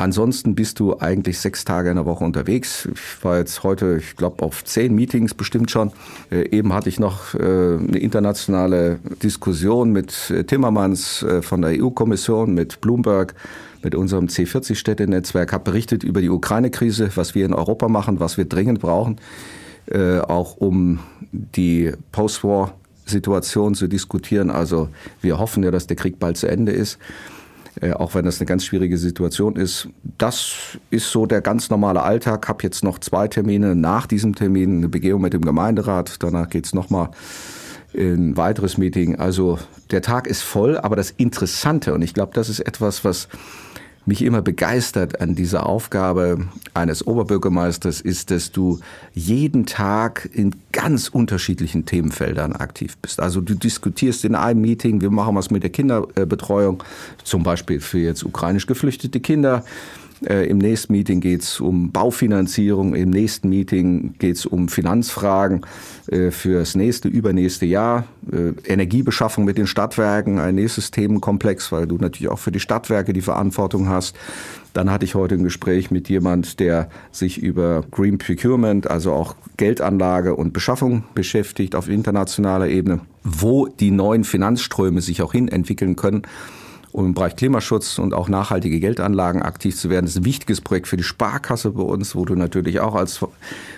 Ansonsten 0.00 0.54
bist 0.54 0.80
du 0.80 0.98
eigentlich 0.98 1.38
sechs 1.40 1.66
Tage 1.66 1.90
in 1.90 1.96
der 1.96 2.06
Woche 2.06 2.24
unterwegs. 2.24 2.88
Ich 2.90 3.22
war 3.22 3.36
jetzt 3.36 3.62
heute, 3.64 3.98
ich 3.98 4.16
glaube, 4.16 4.42
auf 4.42 4.64
zehn 4.64 4.94
Meetings 4.94 5.34
bestimmt 5.34 5.70
schon. 5.70 5.92
Äh, 6.30 6.48
eben 6.56 6.72
hatte 6.72 6.88
ich 6.88 6.98
noch 6.98 7.34
äh, 7.34 7.38
eine 7.38 7.98
internationale 7.98 8.98
Diskussion 9.22 9.92
mit 9.92 10.30
äh, 10.30 10.44
Timmermans 10.44 11.26
von 11.42 11.60
der 11.60 11.78
EU-Kommission, 11.78 12.54
mit 12.54 12.80
Bloomberg, 12.80 13.34
mit 13.82 13.94
unserem 13.94 14.28
C40-Städte-Netzwerk, 14.28 15.52
habe 15.52 15.64
berichtet 15.64 16.02
über 16.02 16.22
die 16.22 16.30
Ukraine-Krise, 16.30 17.10
was 17.16 17.34
wir 17.34 17.44
in 17.44 17.52
Europa 17.52 17.88
machen, 17.88 18.20
was 18.20 18.38
wir 18.38 18.46
dringend 18.46 18.80
brauchen, 18.80 19.16
auch 19.92 20.56
um 20.56 21.00
die 21.32 21.92
Post-War-Situation 22.12 23.74
zu 23.74 23.86
diskutieren. 23.86 24.50
Also 24.50 24.88
wir 25.20 25.38
hoffen 25.38 25.62
ja, 25.62 25.70
dass 25.70 25.86
der 25.86 25.96
Krieg 25.96 26.18
bald 26.18 26.38
zu 26.38 26.46
Ende 26.46 26.72
ist. 26.72 26.98
Äh, 27.80 27.92
auch 27.92 28.14
wenn 28.14 28.24
das 28.24 28.40
eine 28.40 28.46
ganz 28.46 28.64
schwierige 28.64 28.98
Situation 28.98 29.56
ist. 29.56 29.88
Das 30.18 30.78
ist 30.90 31.10
so 31.10 31.26
der 31.26 31.40
ganz 31.40 31.70
normale 31.70 32.02
Alltag. 32.02 32.48
Hab 32.48 32.62
jetzt 32.62 32.82
noch 32.82 32.98
zwei 32.98 33.28
Termine 33.28 33.76
nach 33.76 34.06
diesem 34.06 34.34
Termin, 34.34 34.78
eine 34.78 34.88
Begehung 34.88 35.22
mit 35.22 35.32
dem 35.32 35.42
Gemeinderat. 35.42 36.22
Danach 36.22 36.48
geht's 36.48 36.74
nochmal 36.74 37.10
in 37.92 38.30
ein 38.30 38.36
weiteres 38.36 38.78
Meeting. 38.78 39.16
Also 39.16 39.58
der 39.90 40.02
Tag 40.02 40.26
ist 40.26 40.42
voll, 40.42 40.78
aber 40.78 40.96
das 40.96 41.10
Interessante, 41.10 41.94
und 41.94 42.02
ich 42.02 42.14
glaube, 42.14 42.32
das 42.34 42.48
ist 42.48 42.60
etwas, 42.60 43.04
was 43.04 43.28
mich 44.06 44.22
immer 44.22 44.42
begeistert 44.42 45.20
an 45.20 45.34
dieser 45.34 45.66
Aufgabe 45.66 46.48
eines 46.74 47.06
Oberbürgermeisters 47.06 48.00
ist, 48.00 48.30
dass 48.30 48.50
du 48.50 48.80
jeden 49.12 49.66
Tag 49.66 50.28
in 50.32 50.54
ganz 50.72 51.08
unterschiedlichen 51.08 51.86
Themenfeldern 51.86 52.54
aktiv 52.54 52.96
bist. 52.98 53.20
Also 53.20 53.40
du 53.40 53.54
diskutierst 53.54 54.24
in 54.24 54.34
einem 54.34 54.62
Meeting, 54.62 55.00
wir 55.00 55.10
machen 55.10 55.36
was 55.36 55.50
mit 55.50 55.62
der 55.62 55.70
Kinderbetreuung, 55.70 56.82
zum 57.24 57.42
Beispiel 57.42 57.80
für 57.80 57.98
jetzt 57.98 58.24
ukrainisch 58.24 58.66
geflüchtete 58.66 59.20
Kinder. 59.20 59.64
Äh, 60.26 60.46
Im 60.48 60.58
nächsten 60.58 60.92
Meeting 60.92 61.20
geht 61.20 61.42
es 61.42 61.60
um 61.60 61.92
Baufinanzierung, 61.92 62.94
im 62.94 63.10
nächsten 63.10 63.48
Meeting 63.48 64.14
geht 64.18 64.36
es 64.36 64.46
um 64.46 64.68
Finanzfragen 64.68 65.62
äh, 66.08 66.30
fürs 66.30 66.74
nächste, 66.74 67.08
übernächste 67.08 67.64
Jahr, 67.64 68.04
äh, 68.30 68.52
Energiebeschaffung 68.70 69.44
mit 69.44 69.56
den 69.56 69.66
Stadtwerken, 69.66 70.38
ein 70.38 70.56
nächstes 70.56 70.90
Themenkomplex, 70.90 71.72
weil 71.72 71.86
du 71.86 71.96
natürlich 71.96 72.28
auch 72.28 72.38
für 72.38 72.52
die 72.52 72.60
Stadtwerke 72.60 73.12
die 73.12 73.22
Verantwortung 73.22 73.88
hast. 73.88 74.14
Dann 74.74 74.90
hatte 74.90 75.04
ich 75.04 75.14
heute 75.14 75.34
ein 75.34 75.42
Gespräch 75.42 75.90
mit 75.90 76.08
jemand, 76.08 76.60
der 76.60 76.90
sich 77.10 77.38
über 77.38 77.82
Green 77.90 78.18
Procurement, 78.18 78.88
also 78.88 79.12
auch 79.12 79.34
Geldanlage 79.56 80.36
und 80.36 80.52
Beschaffung 80.52 81.04
beschäftigt 81.14 81.74
auf 81.74 81.88
internationaler 81.88 82.68
Ebene, 82.68 83.00
wo 83.24 83.66
die 83.66 83.90
neuen 83.90 84.24
Finanzströme 84.24 85.00
sich 85.00 85.22
auch 85.22 85.32
hin 85.32 85.48
entwickeln 85.48 85.96
können 85.96 86.22
um 86.92 87.06
im 87.06 87.14
Bereich 87.14 87.36
Klimaschutz 87.36 87.98
und 87.98 88.14
auch 88.14 88.28
nachhaltige 88.28 88.80
Geldanlagen 88.80 89.42
aktiv 89.42 89.76
zu 89.76 89.90
werden. 89.90 90.06
Das 90.06 90.14
ist 90.14 90.22
ein 90.22 90.24
wichtiges 90.24 90.60
Projekt 90.60 90.88
für 90.88 90.96
die 90.96 91.02
Sparkasse 91.02 91.70
bei 91.70 91.82
uns, 91.82 92.14
wo 92.14 92.24
du 92.24 92.34
natürlich 92.34 92.80
auch 92.80 92.94
als 92.94 93.20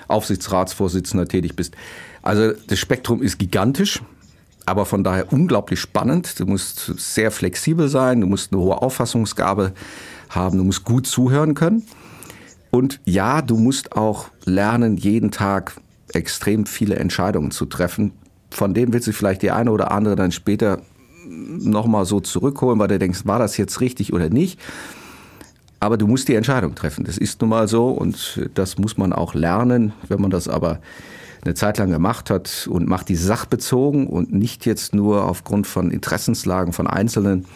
Aufsichtsratsvorsitzender 0.08 1.28
tätig 1.28 1.54
bist. 1.56 1.74
Also 2.22 2.52
das 2.68 2.78
Spektrum 2.78 3.22
ist 3.22 3.38
gigantisch, 3.38 4.02
aber 4.64 4.86
von 4.86 5.04
daher 5.04 5.32
unglaublich 5.32 5.80
spannend. 5.80 6.38
Du 6.40 6.46
musst 6.46 6.92
sehr 6.98 7.30
flexibel 7.30 7.88
sein, 7.88 8.20
du 8.20 8.26
musst 8.26 8.52
eine 8.52 8.62
hohe 8.62 8.80
Auffassungsgabe 8.80 9.72
haben, 10.30 10.58
du 10.58 10.64
musst 10.64 10.84
gut 10.84 11.06
zuhören 11.06 11.54
können. 11.54 11.84
Und 12.70 13.00
ja, 13.04 13.42
du 13.42 13.58
musst 13.58 13.92
auch 13.92 14.28
lernen, 14.46 14.96
jeden 14.96 15.30
Tag 15.30 15.76
extrem 16.14 16.64
viele 16.64 16.96
Entscheidungen 16.96 17.50
zu 17.50 17.66
treffen. 17.66 18.12
Von 18.50 18.72
denen 18.72 18.92
wird 18.92 19.02
sich 19.02 19.16
vielleicht 19.16 19.42
die 19.42 19.50
eine 19.50 19.70
oder 19.70 19.90
andere 19.90 20.16
dann 20.16 20.32
später 20.32 20.80
nochmal 21.32 22.04
so 22.04 22.20
zurückholen, 22.20 22.78
weil 22.78 22.88
du 22.88 22.98
denkst, 22.98 23.22
war 23.24 23.38
das 23.38 23.56
jetzt 23.56 23.80
richtig 23.80 24.12
oder 24.12 24.28
nicht? 24.28 24.60
Aber 25.80 25.96
du 25.96 26.06
musst 26.06 26.28
die 26.28 26.34
Entscheidung 26.34 26.74
treffen. 26.74 27.04
Das 27.04 27.18
ist 27.18 27.40
nun 27.40 27.50
mal 27.50 27.66
so 27.66 27.88
und 27.88 28.48
das 28.54 28.78
muss 28.78 28.96
man 28.96 29.12
auch 29.12 29.34
lernen. 29.34 29.92
Wenn 30.08 30.20
man 30.20 30.30
das 30.30 30.46
aber 30.46 30.80
eine 31.44 31.54
Zeit 31.54 31.78
lang 31.78 31.90
gemacht 31.90 32.30
hat 32.30 32.68
und 32.70 32.88
macht 32.88 33.08
die 33.08 33.16
sachbezogen 33.16 34.06
und 34.06 34.32
nicht 34.32 34.64
jetzt 34.64 34.94
nur 34.94 35.24
aufgrund 35.24 35.66
von 35.66 35.90
Interessenslagen 35.90 36.72
von 36.72 36.86
Einzelnen, 36.86 37.46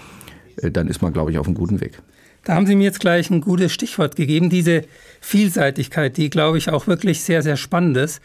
äh, 0.57 0.71
dann 0.71 0.89
ist 0.89 1.03
man, 1.03 1.13
glaube 1.13 1.31
ich, 1.31 1.39
auf 1.39 1.47
einem 1.47 1.55
guten 1.55 1.81
Weg. 1.81 2.03
Da 2.43 2.55
haben 2.55 2.67
Sie 2.67 2.77
mir 2.77 2.85
jetzt 2.85 3.01
gleich 3.01 3.31
ein 3.31 3.41
gutes 3.41 3.73
Stichwort 3.73 4.17
gegeben, 4.17 4.51
diese 4.51 4.83
Vielseitigkeit, 5.21 6.17
die, 6.17 6.31
glaube 6.31 6.59
ich, 6.59 6.71
auch 6.71 6.87
wirklich 6.87 7.23
sehr, 7.23 7.43
sehr 7.43 7.57
spannend 7.57 7.97
ist. 7.97 8.21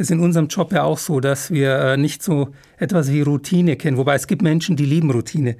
Das 0.00 0.06
ist 0.06 0.12
in 0.12 0.20
unserem 0.20 0.46
Job 0.46 0.72
ja 0.72 0.84
auch 0.84 0.96
so, 0.96 1.20
dass 1.20 1.50
wir 1.50 1.78
äh, 1.78 1.96
nicht 1.98 2.22
so 2.22 2.54
etwas 2.78 3.12
wie 3.12 3.20
Routine 3.20 3.76
kennen, 3.76 3.98
wobei 3.98 4.14
es 4.14 4.26
gibt 4.26 4.40
Menschen, 4.40 4.74
die 4.74 4.86
lieben 4.86 5.10
Routine. 5.10 5.56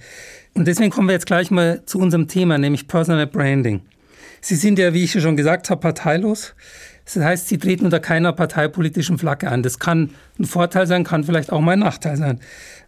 Und 0.54 0.66
deswegen 0.66 0.88
kommen 0.88 1.08
wir 1.08 1.12
jetzt 1.12 1.26
gleich 1.26 1.50
mal 1.50 1.84
zu 1.84 1.98
unserem 1.98 2.26
Thema, 2.26 2.56
nämlich 2.56 2.88
Personal 2.88 3.26
Branding. 3.26 3.82
Sie 4.40 4.54
sind 4.54 4.78
ja, 4.78 4.94
wie 4.94 5.04
ich 5.04 5.12
schon 5.12 5.36
gesagt 5.36 5.68
habe, 5.68 5.82
parteilos. 5.82 6.54
Das 7.04 7.22
heißt, 7.22 7.48
Sie 7.48 7.58
treten 7.58 7.84
unter 7.84 8.00
keiner 8.00 8.32
parteipolitischen 8.32 9.18
Flagge 9.18 9.50
an. 9.50 9.62
Das 9.62 9.78
kann 9.78 10.14
ein 10.38 10.46
Vorteil 10.46 10.86
sein, 10.86 11.04
kann 11.04 11.22
vielleicht 11.22 11.52
auch 11.52 11.60
mal 11.60 11.72
ein 11.72 11.80
Nachteil 11.80 12.16
sein. 12.16 12.40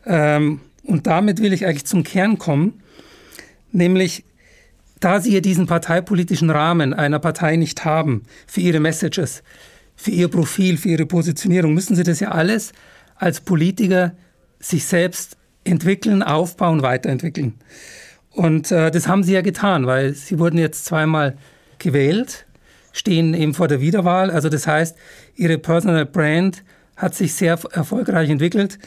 Ähm, 0.07 0.61
und 0.85 1.07
damit 1.07 1.43
will 1.43 1.53
ich 1.53 1.67
eigentlich 1.67 1.85
zum 1.85 2.03
Kern 2.03 2.39
kommen, 2.39 2.81
nämlich 3.73 4.25
da 5.01 5.21
Sie 5.21 5.35
ja 5.35 5.41
diesen 5.41 5.67
parteipolitischen 5.67 6.49
Rahmen 6.49 6.95
einer 6.95 7.19
Partei 7.19 7.57
nicht 7.57 7.85
haben 7.85 8.23
für 8.47 8.63
Ihre 8.63 8.81
Messages, 8.81 9.43
für 9.97 10.11
ihr 10.11 10.29
Profil, 10.29 10.77
für 10.77 10.89
ihre 10.89 11.07
Positionierung, 11.07 11.75
müssen 11.75 11.97
sie 11.97 12.03
das 12.03 12.21
ja 12.21 12.31
alles 12.31 12.73
als 13.17 13.41
Politiker 13.41 14.13
sich 14.59 14.85
selbst 14.85 15.37
entwickeln, 15.65 16.23
aufbauen, 16.23 16.83
weiterentwickeln. 16.83 17.55
Und 18.31 18.71
äh, 18.73 18.91
das 18.91 19.09
haben 19.09 19.23
sie 19.23 19.35
ja 19.35 19.43
getan, 19.43 19.87
weil 19.87 20.15
sie 20.15 20.39
wurden 20.39 20.59
jetzt 20.59 20.85
zweimal 20.87 21.37
gewählt, 21.79 22.47
stehen 22.93 23.35
eben 23.35 23.55
vor 23.55 23.69
der 23.69 23.81
Wiederwahl. 23.81 24.31
Also 24.31 24.49
das 24.49 24.67
heißt, 24.67 24.97
ihre 25.37 25.59
Personal 25.59 26.07
Brand 26.07 26.65
hat 26.97 27.15
sich 27.15 27.35
sehr 27.35 27.59
erfolgreich 27.73 28.31
entwickelt. 28.31 28.79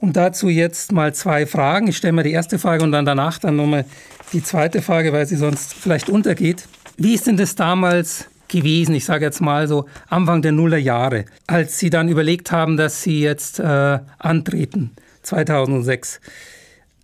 Und 0.00 0.16
dazu 0.16 0.48
jetzt 0.48 0.92
mal 0.92 1.12
zwei 1.12 1.44
Fragen. 1.44 1.88
Ich 1.88 1.96
stelle 1.96 2.12
mal 2.12 2.22
die 2.22 2.30
erste 2.30 2.58
Frage 2.58 2.84
und 2.84 2.92
dann 2.92 3.04
danach 3.04 3.38
dann 3.38 3.56
nochmal 3.56 3.84
die 4.32 4.42
zweite 4.42 4.80
Frage, 4.80 5.12
weil 5.12 5.26
sie 5.26 5.36
sonst 5.36 5.74
vielleicht 5.74 6.08
untergeht. 6.08 6.68
Wie 6.96 7.14
ist 7.14 7.26
denn 7.26 7.36
das 7.36 7.56
damals 7.56 8.27
gewesen, 8.48 8.94
ich 8.94 9.04
sage 9.04 9.24
jetzt 9.24 9.40
mal 9.40 9.68
so 9.68 9.86
Anfang 10.08 10.42
der 10.42 10.52
Nullerjahre, 10.52 11.24
als 11.46 11.78
Sie 11.78 11.90
dann 11.90 12.08
überlegt 12.08 12.52
haben, 12.52 12.76
dass 12.76 13.02
Sie 13.02 13.20
jetzt 13.20 13.58
äh, 13.58 13.98
antreten, 14.18 14.92
2006. 15.22 16.20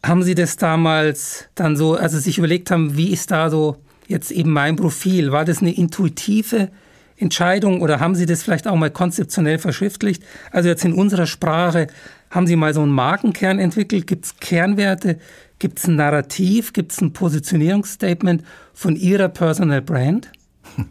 Haben 0.05 0.23
Sie 0.23 0.35
das 0.35 0.57
damals 0.57 1.47
dann 1.55 1.77
so, 1.77 1.95
also 1.95 2.19
sich 2.19 2.39
überlegt 2.39 2.71
haben, 2.71 2.97
wie 2.97 3.13
ist 3.13 3.31
da 3.31 3.51
so 3.51 3.77
jetzt 4.07 4.31
eben 4.31 4.51
mein 4.51 4.77
Profil? 4.77 5.33
War 5.33 5.45
das 5.45 5.61
eine 5.61 5.75
intuitive 5.75 6.69
Entscheidung 7.17 7.81
oder 7.81 8.01
haben 8.01 8.15
Sie 8.15 8.27
das 8.27 8.43
vielleicht 8.43 8.67
auch 8.67 8.77
mal 8.77 8.91
konzeptionell 8.91 9.59
verschriftlicht? 9.59 10.23
Also 10.51 10.69
jetzt 10.69 10.85
in 10.85 10.93
unserer 10.93 11.27
Sprache, 11.27 11.87
haben 12.31 12.47
Sie 12.47 12.57
mal 12.57 12.75
so 12.75 12.83
einen 12.83 12.93
Markenkern 12.93 13.59
entwickelt? 13.59 14.07
Gibt 14.07 14.25
es 14.27 14.37
Kernwerte? 14.37 15.19
Gibt 15.59 15.79
es 15.79 15.87
ein 15.87 15.97
Narrativ? 15.97 16.73
Gibt 16.73 16.93
es 16.93 17.01
ein 17.01 17.13
Positionierungsstatement 17.13 18.43
von 18.75 18.97
Ihrer 18.97 19.29
Personal 19.29 19.81
Brand? 19.81 20.31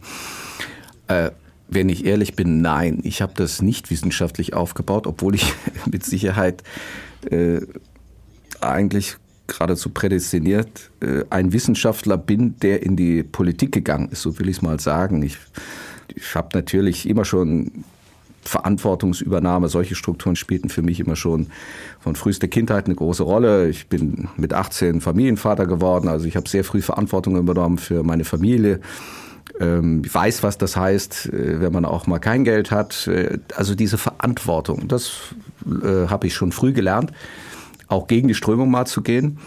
Äh, 1.09 1.31
wenn 1.67 1.89
ich 1.89 2.05
ehrlich 2.05 2.35
bin, 2.35 2.61
nein. 2.61 3.01
Ich 3.03 3.21
habe 3.21 3.33
das 3.35 3.61
nicht 3.61 3.91
wissenschaftlich 3.91 4.53
aufgebaut, 4.53 5.05
obwohl 5.05 5.35
ich 5.35 5.53
mit 5.85 6.05
Sicherheit 6.05 6.63
äh, 7.29 7.59
eigentlich 8.61 9.17
geradezu 9.47 9.89
prädestiniert 9.89 10.91
äh, 11.01 11.23
ein 11.29 11.51
Wissenschaftler 11.51 12.17
bin, 12.17 12.55
der 12.61 12.83
in 12.83 12.95
die 12.95 13.23
Politik 13.23 13.71
gegangen 13.71 14.09
ist, 14.09 14.21
so 14.21 14.39
will 14.39 14.47
ich 14.47 14.57
es 14.57 14.61
mal 14.61 14.79
sagen. 14.79 15.21
Ich, 15.21 15.37
ich 16.15 16.35
habe 16.35 16.49
natürlich 16.53 17.07
immer 17.07 17.25
schon 17.25 17.83
Verantwortungsübernahme, 18.43 19.69
solche 19.69 19.95
Strukturen 19.95 20.35
spielten 20.35 20.69
für 20.69 20.81
mich 20.81 20.99
immer 20.99 21.15
schon 21.15 21.47
von 21.99 22.15
frühester 22.15 22.47
Kindheit 22.47 22.85
eine 22.85 22.95
große 22.95 23.23
Rolle. 23.23 23.69
Ich 23.69 23.87
bin 23.87 24.27
mit 24.37 24.53
18 24.53 25.01
Familienvater 25.01 25.65
geworden, 25.65 26.07
also 26.07 26.25
ich 26.25 26.35
habe 26.35 26.49
sehr 26.49 26.63
früh 26.63 26.81
Verantwortung 26.81 27.37
übernommen 27.37 27.77
für 27.77 28.03
meine 28.03 28.25
Familie 28.25 28.79
ich 29.59 30.13
weiß, 30.13 30.41
was 30.41 30.57
das 30.57 30.75
heißt, 30.75 31.27
äh, 31.27 31.61
wenn 31.61 31.71
man 31.71 31.85
auch 31.85 32.07
mal 32.07 32.19
kein 32.19 32.43
Geld 32.43 32.71
hat. 32.71 33.07
Äh, 33.07 33.37
also 33.55 33.75
diese 33.75 33.97
Verantwortung, 33.97 34.87
das 34.87 35.35
äh, 35.65 36.07
habe 36.07 36.27
ich 36.27 36.33
schon 36.33 36.51
früh 36.51 36.73
gelernt, 36.73 37.11
auch 37.87 38.07
gegen 38.07 38.27
die 38.27 38.33
Strömung 38.33 38.71
mal 38.71 38.85
zu 38.85 39.01
gehen. 39.01 39.39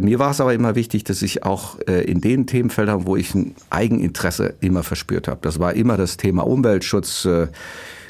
Mir 0.00 0.18
war 0.18 0.30
es 0.30 0.40
aber 0.40 0.54
immer 0.54 0.76
wichtig, 0.76 1.04
dass 1.04 1.20
ich 1.20 1.42
auch 1.42 1.78
in 1.78 2.22
den 2.22 2.46
Themenfeldern, 2.46 3.04
wo 3.06 3.16
ich 3.16 3.34
ein 3.34 3.54
Eigeninteresse 3.68 4.54
immer 4.60 4.82
verspürt 4.82 5.28
habe. 5.28 5.40
Das 5.42 5.58
war 5.58 5.74
immer 5.74 5.98
das 5.98 6.16
Thema 6.16 6.46
Umweltschutz. 6.46 7.28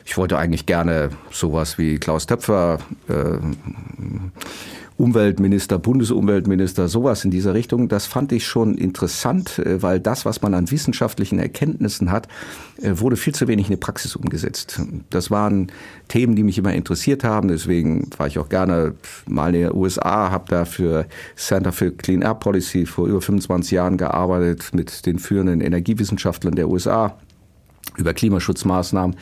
Ich 0.04 0.16
wollte 0.16 0.38
eigentlich 0.38 0.66
gerne 0.66 1.10
sowas 1.32 1.76
wie 1.76 1.98
Klaus 1.98 2.26
Töpfer 2.26 2.78
Umweltminister, 4.96 5.80
Bundesumweltminister, 5.80 6.86
sowas 6.86 7.24
in 7.24 7.32
dieser 7.32 7.52
Richtung. 7.52 7.88
Das 7.88 8.06
fand 8.06 8.30
ich 8.30 8.46
schon 8.46 8.76
interessant, 8.76 9.58
äh, 9.58 9.82
weil 9.82 9.98
das, 9.98 10.24
was 10.24 10.40
man 10.40 10.54
an 10.54 10.70
wissenschaftlichen 10.70 11.40
Erkenntnissen 11.40 12.12
hat, 12.12 12.28
äh, 12.80 12.92
wurde 12.94 13.16
viel 13.16 13.34
zu 13.34 13.48
wenig 13.48 13.66
in 13.66 13.72
die 13.72 13.80
Praxis 13.80 14.14
umgesetzt. 14.14 14.80
Das 15.10 15.32
waren 15.32 15.72
Themen, 16.06 16.36
die 16.36 16.44
mich 16.44 16.58
immer 16.58 16.72
interessiert 16.72 17.24
haben. 17.24 17.48
Deswegen 17.48 18.08
war 18.18 18.28
ich 18.28 18.38
auch 18.38 18.48
gerne 18.48 18.94
mal 19.26 19.52
in 19.54 19.62
den 19.62 19.74
USA, 19.74 20.30
habe 20.30 20.44
da 20.48 20.64
für 20.64 21.06
Center 21.34 21.72
for 21.72 21.90
Clean 21.90 22.22
Air 22.22 22.34
Policy 22.34 22.86
vor 22.86 23.08
über 23.08 23.20
25 23.20 23.72
Jahren 23.72 23.96
gearbeitet 23.96 24.70
mit 24.74 25.06
den 25.06 25.18
führenden 25.18 25.60
Energiewissenschaftlern 25.60 26.54
der 26.54 26.68
USA 26.68 27.18
über 27.96 28.14
Klimaschutzmaßnahmen. 28.14 29.16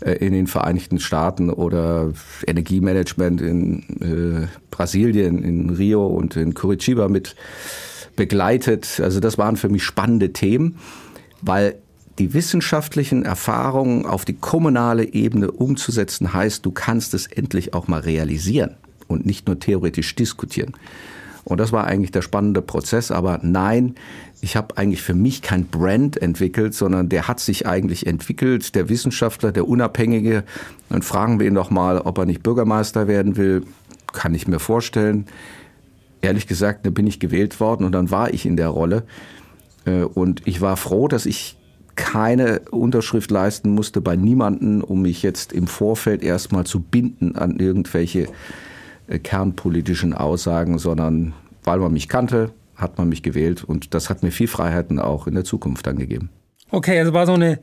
Äh, 0.00 0.12
in 0.14 0.32
den 0.32 0.46
Vereinigten 0.46 0.98
Staaten 0.98 1.50
oder 1.50 2.12
Energiemanagement 2.46 3.40
in 3.40 3.82
äh, 4.00 4.46
Brasilien, 4.70 5.42
in 5.42 5.70
Rio 5.70 6.06
und 6.06 6.36
in 6.36 6.54
Curitiba 6.54 7.08
mit 7.08 7.34
begleitet. 8.14 9.00
Also 9.02 9.20
das 9.20 9.38
waren 9.38 9.56
für 9.56 9.68
mich 9.68 9.84
spannende 9.84 10.32
Themen, 10.32 10.78
weil 11.42 11.76
die 12.18 12.32
wissenschaftlichen 12.32 13.24
Erfahrungen 13.24 14.06
auf 14.06 14.24
die 14.24 14.34
kommunale 14.34 15.12
Ebene 15.12 15.50
umzusetzen 15.50 16.32
heißt, 16.32 16.64
du 16.64 16.70
kannst 16.70 17.12
es 17.12 17.26
endlich 17.26 17.74
auch 17.74 17.88
mal 17.88 18.00
realisieren 18.00 18.74
und 19.06 19.26
nicht 19.26 19.46
nur 19.46 19.60
theoretisch 19.60 20.14
diskutieren. 20.14 20.72
Und 21.46 21.60
das 21.60 21.70
war 21.70 21.84
eigentlich 21.84 22.10
der 22.10 22.22
spannende 22.22 22.60
Prozess. 22.60 23.12
Aber 23.12 23.38
nein, 23.40 23.94
ich 24.40 24.56
habe 24.56 24.76
eigentlich 24.76 25.00
für 25.00 25.14
mich 25.14 25.42
kein 25.42 25.66
Brand 25.66 26.20
entwickelt, 26.20 26.74
sondern 26.74 27.08
der 27.08 27.28
hat 27.28 27.38
sich 27.38 27.68
eigentlich 27.68 28.04
entwickelt. 28.04 28.74
Der 28.74 28.88
Wissenschaftler, 28.88 29.52
der 29.52 29.68
Unabhängige, 29.68 30.42
dann 30.88 31.02
fragen 31.02 31.38
wir 31.38 31.46
ihn 31.46 31.54
doch 31.54 31.70
mal, 31.70 31.98
ob 32.00 32.18
er 32.18 32.26
nicht 32.26 32.42
Bürgermeister 32.42 33.06
werden 33.06 33.36
will. 33.36 33.62
Kann 34.12 34.34
ich 34.34 34.48
mir 34.48 34.58
vorstellen. 34.58 35.26
Ehrlich 36.20 36.48
gesagt, 36.48 36.84
da 36.84 36.90
bin 36.90 37.06
ich 37.06 37.20
gewählt 37.20 37.60
worden 37.60 37.84
und 37.84 37.92
dann 37.92 38.10
war 38.10 38.34
ich 38.34 38.44
in 38.44 38.56
der 38.56 38.68
Rolle. 38.68 39.04
Äh, 39.84 40.02
und 40.02 40.42
ich 40.48 40.60
war 40.60 40.76
froh, 40.76 41.06
dass 41.06 41.26
ich 41.26 41.56
keine 41.94 42.62
Unterschrift 42.72 43.30
leisten 43.30 43.70
musste 43.70 44.00
bei 44.00 44.16
niemanden, 44.16 44.82
um 44.82 45.02
mich 45.02 45.22
jetzt 45.22 45.52
im 45.52 45.68
Vorfeld 45.68 46.24
erstmal 46.24 46.66
zu 46.66 46.80
binden 46.80 47.36
an 47.36 47.60
irgendwelche 47.60 48.26
kernpolitischen 49.22 50.12
Aussagen, 50.12 50.78
sondern 50.78 51.32
weil 51.64 51.78
man 51.78 51.92
mich 51.92 52.08
kannte, 52.08 52.52
hat 52.76 52.98
man 52.98 53.08
mich 53.08 53.22
gewählt 53.22 53.64
und 53.64 53.94
das 53.94 54.10
hat 54.10 54.22
mir 54.22 54.30
viel 54.30 54.48
Freiheiten 54.48 54.98
auch 54.98 55.26
in 55.26 55.34
der 55.34 55.44
Zukunft 55.44 55.86
dann 55.86 55.98
gegeben. 55.98 56.30
Okay, 56.70 56.98
also 56.98 57.12
war 57.12 57.26
so 57.26 57.34
eine, 57.34 57.60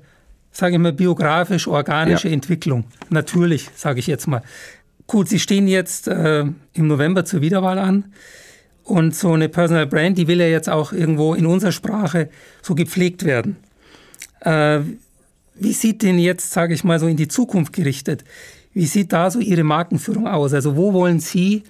sage 0.51 0.75
ich 0.75 0.79
mal, 0.79 0.93
biografisch-organische 0.93 2.29
ja. 2.29 2.33
Entwicklung. 2.33 2.85
Natürlich, 3.09 3.69
sage 3.75 3.99
ich 3.99 4.07
jetzt 4.07 4.27
mal. 4.27 4.41
Gut, 5.07 5.27
Sie 5.27 5.39
stehen 5.39 5.67
jetzt 5.67 6.07
äh, 6.07 6.45
im 6.73 6.87
November 6.87 7.25
zur 7.25 7.41
Wiederwahl 7.41 7.77
an. 7.77 8.05
Und 8.83 9.15
so 9.15 9.31
eine 9.31 9.47
Personal 9.47 9.87
Brand, 9.87 10.17
die 10.17 10.27
will 10.27 10.39
ja 10.39 10.47
jetzt 10.47 10.69
auch 10.69 10.91
irgendwo 10.91 11.33
in 11.33 11.45
unserer 11.45 11.71
Sprache 11.71 12.29
so 12.61 12.75
gepflegt 12.75 13.23
werden. 13.23 13.57
Äh, 14.41 14.79
wie 15.55 15.73
sieht 15.73 16.01
denn 16.01 16.19
jetzt, 16.19 16.51
sage 16.51 16.73
ich 16.73 16.83
mal, 16.83 16.99
so 16.99 17.07
in 17.07 17.17
die 17.17 17.27
Zukunft 17.27 17.73
gerichtet, 17.73 18.23
wie 18.73 18.85
sieht 18.85 19.13
da 19.13 19.29
so 19.29 19.39
Ihre 19.39 19.63
Markenführung 19.63 20.27
aus? 20.27 20.53
Also 20.53 20.75
wo 20.75 20.93
wollen 20.93 21.19
Sie 21.19 21.63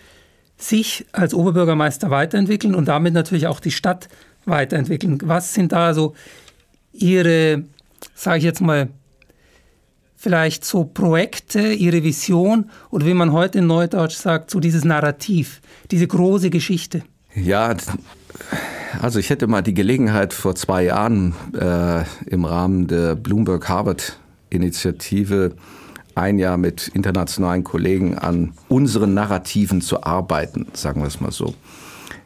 sich 0.57 1.05
als 1.11 1.33
Oberbürgermeister 1.33 2.09
weiterentwickeln 2.09 2.75
und 2.75 2.87
damit 2.87 3.13
natürlich 3.13 3.47
auch 3.47 3.59
die 3.59 3.71
Stadt 3.71 4.07
weiterentwickeln? 4.45 5.19
Was 5.23 5.53
sind 5.53 5.71
da 5.71 5.93
so 5.93 6.15
Ihre, 6.93 7.63
sage 8.15 8.37
ich 8.39 8.43
jetzt 8.43 8.61
mal, 8.61 8.89
vielleicht 10.15 10.63
so 10.63 10.85
Projekte, 10.85 11.73
Ihre 11.73 12.03
Vision 12.03 12.69
oder 12.91 13.05
wie 13.05 13.13
man 13.13 13.33
heute 13.33 13.57
in 13.57 13.67
Neudeutsch 13.67 14.15
sagt, 14.15 14.51
so 14.51 14.61
dieses 14.61 14.85
Narrativ, 14.85 15.61
diese 15.91 16.07
große 16.07 16.49
Geschichte? 16.49 17.03
Ja, 17.35 17.75
also 19.01 19.19
ich 19.19 19.29
hätte 19.29 19.47
mal 19.47 19.61
die 19.61 19.73
Gelegenheit 19.73 20.33
vor 20.33 20.55
zwei 20.55 20.85
Jahren 20.85 21.33
äh, 21.59 22.03
im 22.27 22.45
Rahmen 22.45 22.87
der 22.87 23.15
Bloomberg 23.15 23.67
Harvard 23.67 24.17
Initiative 24.49 25.55
ein 26.15 26.39
Jahr 26.39 26.57
mit 26.57 26.89
internationalen 26.89 27.63
Kollegen 27.63 28.17
an 28.17 28.53
unseren 28.69 29.13
Narrativen 29.13 29.81
zu 29.81 30.03
arbeiten, 30.03 30.67
sagen 30.73 31.01
wir 31.01 31.07
es 31.07 31.19
mal 31.19 31.31
so, 31.31 31.53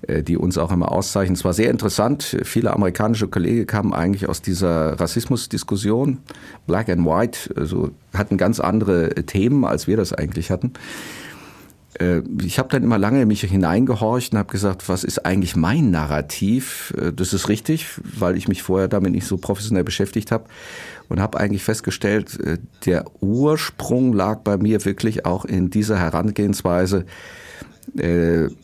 äh, 0.03 0.23
die 0.23 0.37
uns 0.37 0.57
auch 0.57 0.71
immer 0.71 0.91
auszeichnen. 0.91 1.35
Es 1.35 1.45
war 1.45 1.53
sehr 1.53 1.71
interessant. 1.71 2.37
Viele 2.43 2.73
amerikanische 2.73 3.27
Kollegen 3.27 3.65
kamen 3.67 3.93
eigentlich 3.93 4.27
aus 4.27 4.41
dieser 4.41 4.99
Rassismusdiskussion, 4.99 6.19
Black 6.65 6.89
and 6.89 7.05
White, 7.05 7.55
also 7.55 7.91
hatten 8.13 8.37
ganz 8.37 8.59
andere 8.59 9.09
Themen, 9.25 9.65
als 9.65 9.87
wir 9.87 9.97
das 9.97 10.13
eigentlich 10.13 10.51
hatten. 10.51 10.73
Äh, 11.99 12.21
ich 12.43 12.59
habe 12.59 12.69
dann 12.69 12.83
immer 12.83 12.97
lange 12.97 13.25
mich 13.25 13.41
hineingehorcht 13.41 14.33
und 14.33 14.39
habe 14.39 14.51
gesagt, 14.51 14.89
was 14.89 15.03
ist 15.03 15.25
eigentlich 15.25 15.55
mein 15.55 15.91
Narrativ? 15.91 16.93
Äh, 16.97 17.13
das 17.13 17.33
ist 17.33 17.49
richtig, 17.49 17.87
weil 18.03 18.37
ich 18.37 18.47
mich 18.47 18.63
vorher 18.63 18.87
damit 18.87 19.11
nicht 19.11 19.25
so 19.25 19.37
professionell 19.37 19.83
beschäftigt 19.83 20.31
habe 20.31 20.45
und 21.09 21.19
habe 21.19 21.39
eigentlich 21.39 21.63
festgestellt, 21.63 22.39
äh, 22.39 22.57
der 22.85 23.05
Ursprung 23.21 24.13
lag 24.13 24.39
bei 24.39 24.57
mir 24.57 24.83
wirklich 24.85 25.25
auch 25.25 25.45
in 25.45 25.69
dieser 25.69 25.97
Herangehensweise. 25.97 27.05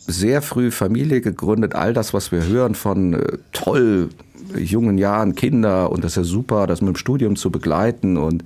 Sehr 0.06 0.42
früh 0.42 0.70
Familie 0.70 1.22
gegründet, 1.22 1.74
all 1.74 1.94
das, 1.94 2.12
was 2.12 2.30
wir 2.30 2.46
hören 2.46 2.74
von 2.74 3.18
toll, 3.52 4.10
jungen 4.54 4.98
Jahren, 4.98 5.34
Kinder 5.34 5.90
und 5.90 6.04
das 6.04 6.12
ist 6.12 6.16
ja 6.16 6.24
super, 6.24 6.66
das 6.66 6.82
mit 6.82 6.94
dem 6.94 6.96
Studium 6.96 7.34
zu 7.34 7.50
begleiten 7.50 8.18
und 8.18 8.44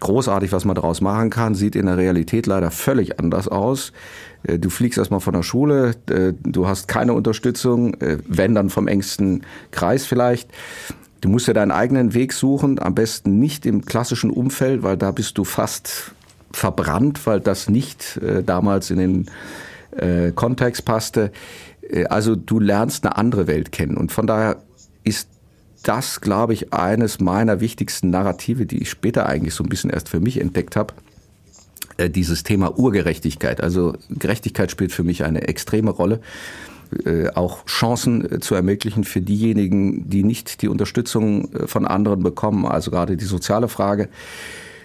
großartig, 0.00 0.52
was 0.52 0.64
man 0.64 0.74
daraus 0.74 1.00
machen 1.00 1.30
kann, 1.30 1.54
sieht 1.54 1.76
in 1.76 1.86
der 1.86 1.96
Realität 1.96 2.46
leider 2.46 2.70
völlig 2.70 3.18
anders 3.18 3.48
aus. 3.48 3.92
Äh, 4.42 4.58
du 4.58 4.70
fliegst 4.70 4.98
erstmal 4.98 5.20
von 5.20 5.34
der 5.34 5.42
Schule, 5.42 5.94
äh, 6.10 6.32
du 6.42 6.66
hast 6.66 6.88
keine 6.88 7.12
Unterstützung, 7.12 7.94
äh, 7.94 8.18
wenn 8.26 8.54
dann 8.54 8.70
vom 8.70 8.88
engsten 8.88 9.42
Kreis 9.70 10.06
vielleicht. 10.06 10.50
Du 11.20 11.28
musst 11.28 11.48
ja 11.48 11.54
deinen 11.54 11.70
eigenen 11.70 12.14
Weg 12.14 12.32
suchen, 12.32 12.78
am 12.78 12.94
besten 12.94 13.38
nicht 13.38 13.66
im 13.66 13.84
klassischen 13.84 14.30
Umfeld, 14.30 14.82
weil 14.82 14.96
da 14.96 15.10
bist 15.10 15.38
du 15.38 15.44
fast 15.44 16.12
verbrannt, 16.52 17.26
weil 17.26 17.40
das 17.40 17.68
nicht 17.68 18.20
damals 18.44 18.90
in 18.90 18.98
den 18.98 20.34
Kontext 20.34 20.84
passte. 20.84 21.32
Also 22.08 22.36
du 22.36 22.60
lernst 22.60 23.04
eine 23.04 23.16
andere 23.16 23.46
Welt 23.46 23.72
kennen 23.72 23.96
und 23.96 24.12
von 24.12 24.26
daher 24.26 24.56
ist 25.04 25.28
das, 25.82 26.20
glaube 26.20 26.52
ich, 26.52 26.72
eines 26.72 27.20
meiner 27.20 27.60
wichtigsten 27.60 28.10
Narrative, 28.10 28.66
die 28.66 28.82
ich 28.82 28.90
später 28.90 29.26
eigentlich 29.26 29.54
so 29.54 29.64
ein 29.64 29.68
bisschen 29.68 29.90
erst 29.90 30.08
für 30.08 30.20
mich 30.20 30.40
entdeckt 30.40 30.76
habe. 30.76 30.94
Äh, 31.96 32.10
dieses 32.10 32.42
Thema 32.42 32.78
Urgerechtigkeit. 32.78 33.60
Also 33.60 33.94
Gerechtigkeit 34.10 34.70
spielt 34.70 34.92
für 34.92 35.04
mich 35.04 35.24
eine 35.24 35.48
extreme 35.48 35.90
Rolle. 35.90 36.20
Äh, 37.04 37.30
auch 37.34 37.66
Chancen 37.66 38.30
äh, 38.30 38.40
zu 38.40 38.54
ermöglichen 38.54 39.04
für 39.04 39.20
diejenigen, 39.20 40.08
die 40.08 40.22
nicht 40.22 40.62
die 40.62 40.68
Unterstützung 40.68 41.48
von 41.66 41.86
anderen 41.86 42.22
bekommen. 42.22 42.66
Also 42.66 42.90
gerade 42.90 43.16
die 43.16 43.24
soziale 43.24 43.68
Frage 43.68 44.08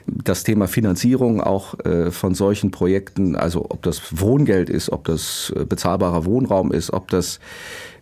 das 0.08 0.44
Thema 0.44 0.68
Finanzierung 0.68 1.42
auch 1.42 1.76
von 2.10 2.34
solchen 2.34 2.72
Projekten, 2.72 3.36
also 3.36 3.68
ob 3.70 3.84
das 3.84 4.20
Wohngeld 4.20 4.68
ist, 4.68 4.92
ob 4.92 5.06
das 5.06 5.54
bezahlbarer 5.70 6.26
Wohnraum 6.26 6.72
ist, 6.72 6.92
ob 6.92 7.08
das 7.10 7.40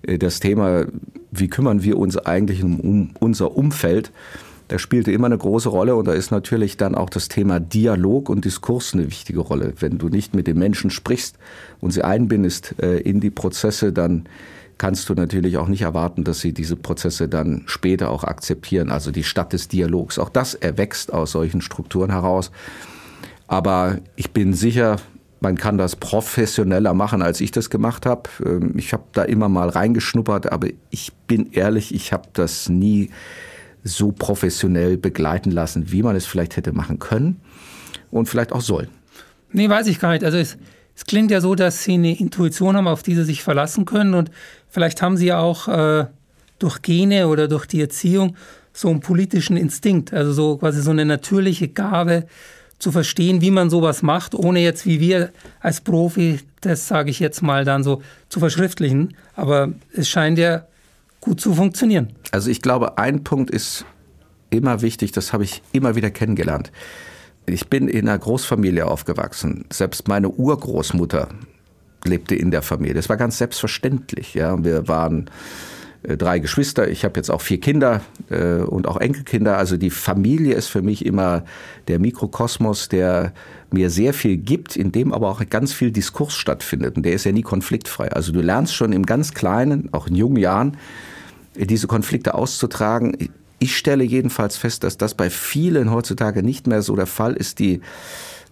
das 0.03 0.39
Thema, 0.39 0.85
wie 1.29 1.49
kümmern 1.49 1.83
wir 1.83 1.97
uns 1.97 2.17
eigentlich 2.17 2.63
um 2.63 3.11
unser 3.19 3.55
Umfeld, 3.55 4.13
das 4.69 4.81
spielte 4.81 5.11
immer 5.11 5.27
eine 5.27 5.37
große 5.37 5.69
Rolle 5.69 5.95
und 5.95 6.07
da 6.07 6.13
ist 6.13 6.31
natürlich 6.31 6.77
dann 6.77 6.95
auch 6.95 7.09
das 7.09 7.27
Thema 7.27 7.59
Dialog 7.59 8.29
und 8.29 8.45
Diskurs 8.45 8.93
eine 8.93 9.07
wichtige 9.07 9.41
Rolle. 9.41 9.73
Wenn 9.79 9.97
du 9.97 10.09
nicht 10.09 10.33
mit 10.33 10.47
den 10.47 10.57
Menschen 10.57 10.89
sprichst 10.89 11.37
und 11.81 11.91
sie 11.91 12.03
einbindest 12.03 12.71
in 12.79 13.19
die 13.19 13.31
Prozesse, 13.31 13.91
dann 13.91 14.29
kannst 14.79 15.09
du 15.09 15.13
natürlich 15.13 15.57
auch 15.57 15.67
nicht 15.67 15.83
erwarten, 15.83 16.23
dass 16.23 16.39
sie 16.39 16.53
diese 16.53 16.75
Prozesse 16.75 17.27
dann 17.27 17.63
später 17.67 18.09
auch 18.09 18.23
akzeptieren. 18.23 18.89
Also 18.89 19.11
die 19.11 19.23
Stadt 19.25 19.53
des 19.53 19.67
Dialogs. 19.67 20.17
Auch 20.17 20.29
das 20.29 20.55
erwächst 20.55 21.13
aus 21.13 21.33
solchen 21.33 21.61
Strukturen 21.61 22.09
heraus. 22.11 22.49
Aber 23.47 23.97
ich 24.15 24.31
bin 24.31 24.53
sicher, 24.53 24.95
man 25.41 25.57
kann 25.57 25.77
das 25.77 25.95
professioneller 25.95 26.93
machen, 26.93 27.21
als 27.21 27.41
ich 27.41 27.51
das 27.51 27.69
gemacht 27.69 28.05
habe. 28.05 28.29
Ähm, 28.45 28.73
ich 28.77 28.93
habe 28.93 29.03
da 29.11 29.23
immer 29.23 29.49
mal 29.49 29.69
reingeschnuppert, 29.69 30.51
aber 30.51 30.67
ich 30.89 31.13
bin 31.27 31.51
ehrlich, 31.51 31.93
ich 31.93 32.13
habe 32.13 32.29
das 32.33 32.69
nie 32.69 33.09
so 33.83 34.11
professionell 34.11 34.97
begleiten 34.97 35.51
lassen, 35.51 35.91
wie 35.91 36.03
man 36.03 36.15
es 36.15 36.25
vielleicht 36.25 36.57
hätte 36.57 36.73
machen 36.73 36.99
können 36.99 37.39
und 38.11 38.27
vielleicht 38.27 38.51
auch 38.51 38.61
soll. 38.61 38.89
Nee, 39.51 39.69
weiß 39.69 39.87
ich 39.87 39.99
gar 39.99 40.11
nicht. 40.11 40.23
Also 40.23 40.37
es, 40.37 40.57
es 40.95 41.05
klingt 41.05 41.31
ja 41.31 41.41
so, 41.41 41.55
dass 41.55 41.83
Sie 41.83 41.93
eine 41.93 42.17
Intuition 42.17 42.75
haben, 42.75 42.87
auf 42.87 43.03
die 43.03 43.15
Sie 43.15 43.23
sich 43.23 43.43
verlassen 43.43 43.85
können 43.85 44.13
und 44.13 44.31
vielleicht 44.67 45.01
haben 45.01 45.17
Sie 45.17 45.27
ja 45.27 45.39
auch 45.39 45.67
äh, 45.67 46.05
durch 46.59 46.81
Gene 46.81 47.27
oder 47.27 47.47
durch 47.47 47.65
die 47.65 47.81
Erziehung 47.81 48.35
so 48.73 48.89
einen 48.89 48.99
politischen 48.99 49.57
Instinkt, 49.57 50.13
also 50.13 50.31
so 50.31 50.57
quasi 50.57 50.81
so 50.81 50.91
eine 50.91 51.05
natürliche 51.05 51.67
Gabe 51.67 52.25
zu 52.77 52.91
verstehen, 52.91 53.41
wie 53.41 53.51
man 53.51 53.69
sowas 53.69 54.01
macht, 54.01 54.33
ohne 54.33 54.61
jetzt 54.61 54.85
wie 54.85 54.99
wir 54.99 55.31
als 55.59 55.81
Profi, 55.81 56.39
das 56.61 56.87
sage 56.87 57.09
ich 57.09 57.19
jetzt 57.19 57.41
mal 57.41 57.65
dann 57.65 57.83
so 57.83 58.01
zu 58.29 58.39
verschriftlichen. 58.39 59.15
Aber 59.35 59.73
es 59.93 60.07
scheint 60.07 60.37
ja 60.37 60.65
gut 61.21 61.41
zu 61.41 61.53
funktionieren. 61.53 62.13
Also 62.31 62.49
ich 62.49 62.61
glaube, 62.61 62.97
ein 62.97 63.23
Punkt 63.23 63.49
ist 63.51 63.85
immer 64.49 64.81
wichtig, 64.81 65.11
das 65.11 65.33
habe 65.33 65.43
ich 65.43 65.61
immer 65.71 65.95
wieder 65.95 66.11
kennengelernt. 66.11 66.71
Ich 67.45 67.67
bin 67.67 67.87
in 67.87 68.07
einer 68.07 68.17
Großfamilie 68.17 68.85
aufgewachsen. 68.85 69.65
Selbst 69.71 70.07
meine 70.07 70.29
Urgroßmutter 70.29 71.29
lebte 72.05 72.35
in 72.35 72.51
der 72.51 72.61
Familie. 72.61 72.93
Das 72.93 73.09
war 73.09 73.17
ganz 73.17 73.37
selbstverständlich. 73.37 74.33
Ja, 74.33 74.63
wir 74.63 74.87
waren 74.87 75.29
äh, 76.03 76.15
drei 76.15 76.39
Geschwister. 76.39 76.87
Ich 76.87 77.03
habe 77.03 77.17
jetzt 77.17 77.29
auch 77.29 77.41
vier 77.41 77.59
Kinder 77.59 78.01
äh, 78.29 78.61
und 78.61 78.87
auch 78.87 78.97
Enkelkinder. 78.97 79.57
Also 79.57 79.77
die 79.77 79.89
Familie 79.89 80.55
ist 80.55 80.67
für 80.67 80.81
mich 80.81 81.05
immer 81.05 81.43
der 81.87 81.99
Mikrokosmos, 81.99 82.89
der 82.89 83.33
mir 83.71 83.89
sehr 83.89 84.13
viel 84.13 84.37
gibt, 84.37 84.75
in 84.75 84.91
dem 84.91 85.13
aber 85.13 85.29
auch 85.29 85.41
ganz 85.49 85.73
viel 85.73 85.91
Diskurs 85.91 86.35
stattfindet. 86.35 86.97
Und 86.97 87.03
der 87.03 87.13
ist 87.13 87.25
ja 87.25 87.31
nie 87.31 87.41
konfliktfrei. 87.41 88.11
Also 88.11 88.31
du 88.31 88.41
lernst 88.41 88.75
schon 88.75 88.93
im 88.93 89.05
ganz 89.05 89.33
Kleinen, 89.33 89.89
auch 89.91 90.07
in 90.07 90.15
jungen 90.15 90.37
Jahren, 90.37 90.77
diese 91.65 91.87
Konflikte 91.87 92.35
auszutragen. 92.35 93.15
Ich 93.59 93.77
stelle 93.77 94.03
jedenfalls 94.03 94.57
fest, 94.57 94.83
dass 94.83 94.97
das 94.97 95.15
bei 95.15 95.29
vielen 95.29 95.91
heutzutage 95.91 96.43
nicht 96.43 96.67
mehr 96.67 96.81
so 96.81 96.95
der 96.95 97.07
Fall 97.07 97.33
ist, 97.33 97.59
die 97.59 97.81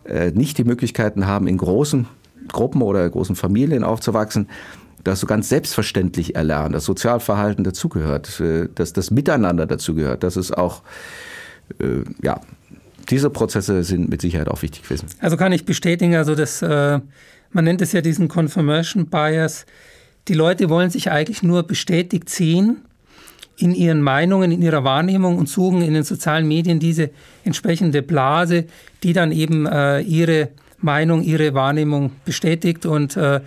äh, 0.06 0.32
nicht 0.32 0.58
die 0.58 0.64
Möglichkeiten 0.64 1.28
haben, 1.28 1.48
in 1.48 1.58
großen 1.58 2.08
Gruppen 2.50 2.82
oder 2.82 3.10
großen 3.10 3.36
Familien 3.36 3.84
aufzuwachsen, 3.84 4.48
dass 5.04 5.22
du 5.22 5.28
ganz 5.28 5.50
selbstverständlich 5.50 6.36
erlernen, 6.36 6.74
dass 6.74 6.86
Sozialverhalten 6.86 7.64
dazugehört, 7.64 8.40
äh, 8.40 8.68
dass 8.74 8.94
das 8.94 9.12
Miteinander 9.12 9.66
dazugehört, 9.66 10.24
dass 10.24 10.36
es 10.36 10.52
auch, 10.52 10.82
äh, 11.80 12.04
ja, 12.22 12.42
diese 13.10 13.30
Prozesse 13.30 13.84
sind 13.86 14.10
mit 14.10 14.22
Sicherheit 14.22 14.50
auch 14.50 14.62
wichtig 14.62 14.84
gewesen. 14.84 15.08
Also 15.20 15.38
kann 15.38 15.54
ich 15.54 15.64
bestätigen, 15.64 16.16
also 16.16 16.36
das, 16.36 16.62
man 16.62 17.02
nennt 17.54 17.82
es 17.82 17.94
ja 17.94 18.02
diesen 18.02 18.28
Confirmation 18.28 19.06
Bias. 19.06 19.66
Die 20.28 20.34
Leute 20.34 20.70
wollen 20.70 20.90
sich 20.90 21.10
eigentlich 21.10 21.42
nur 21.42 21.64
bestätigt 21.64 22.28
sehen 22.28 22.82
in 23.58 23.74
ihren 23.74 24.02
Meinungen, 24.02 24.52
in 24.52 24.62
ihrer 24.62 24.84
Wahrnehmung 24.84 25.38
und 25.38 25.50
suchen 25.50 25.82
in 25.82 25.94
den 25.94 26.04
sozialen 26.04 26.48
Medien 26.48 26.80
diese 26.80 27.10
entsprechende 27.44 28.02
Blase, 28.04 28.66
die 29.04 29.14
dann 29.14 29.32
eben 29.32 29.66
äh, 29.66 30.02
ihre 30.02 30.50
Meinung, 30.80 31.24
ihre 31.24 31.54
Wahrnehmung 31.54 32.12
bestätigt. 32.24 32.86
Und 32.86 33.18
äh, 33.18 33.42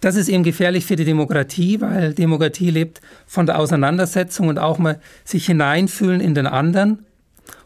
das 0.00 0.16
ist 0.16 0.28
eben 0.28 0.44
gefährlich 0.44 0.86
für 0.86 0.96
die 0.96 1.04
Demokratie, 1.04 1.80
weil 1.80 2.14
Demokratie 2.14 2.70
lebt 2.70 3.02
von 3.26 3.44
der 3.44 3.58
Auseinandersetzung 3.58 4.48
und 4.48 4.58
auch 4.58 4.78
mal 4.78 4.98
sich 5.24 5.46
hineinfühlen 5.46 6.20
in 6.20 6.34
den 6.34 6.46
anderen. 6.46 7.04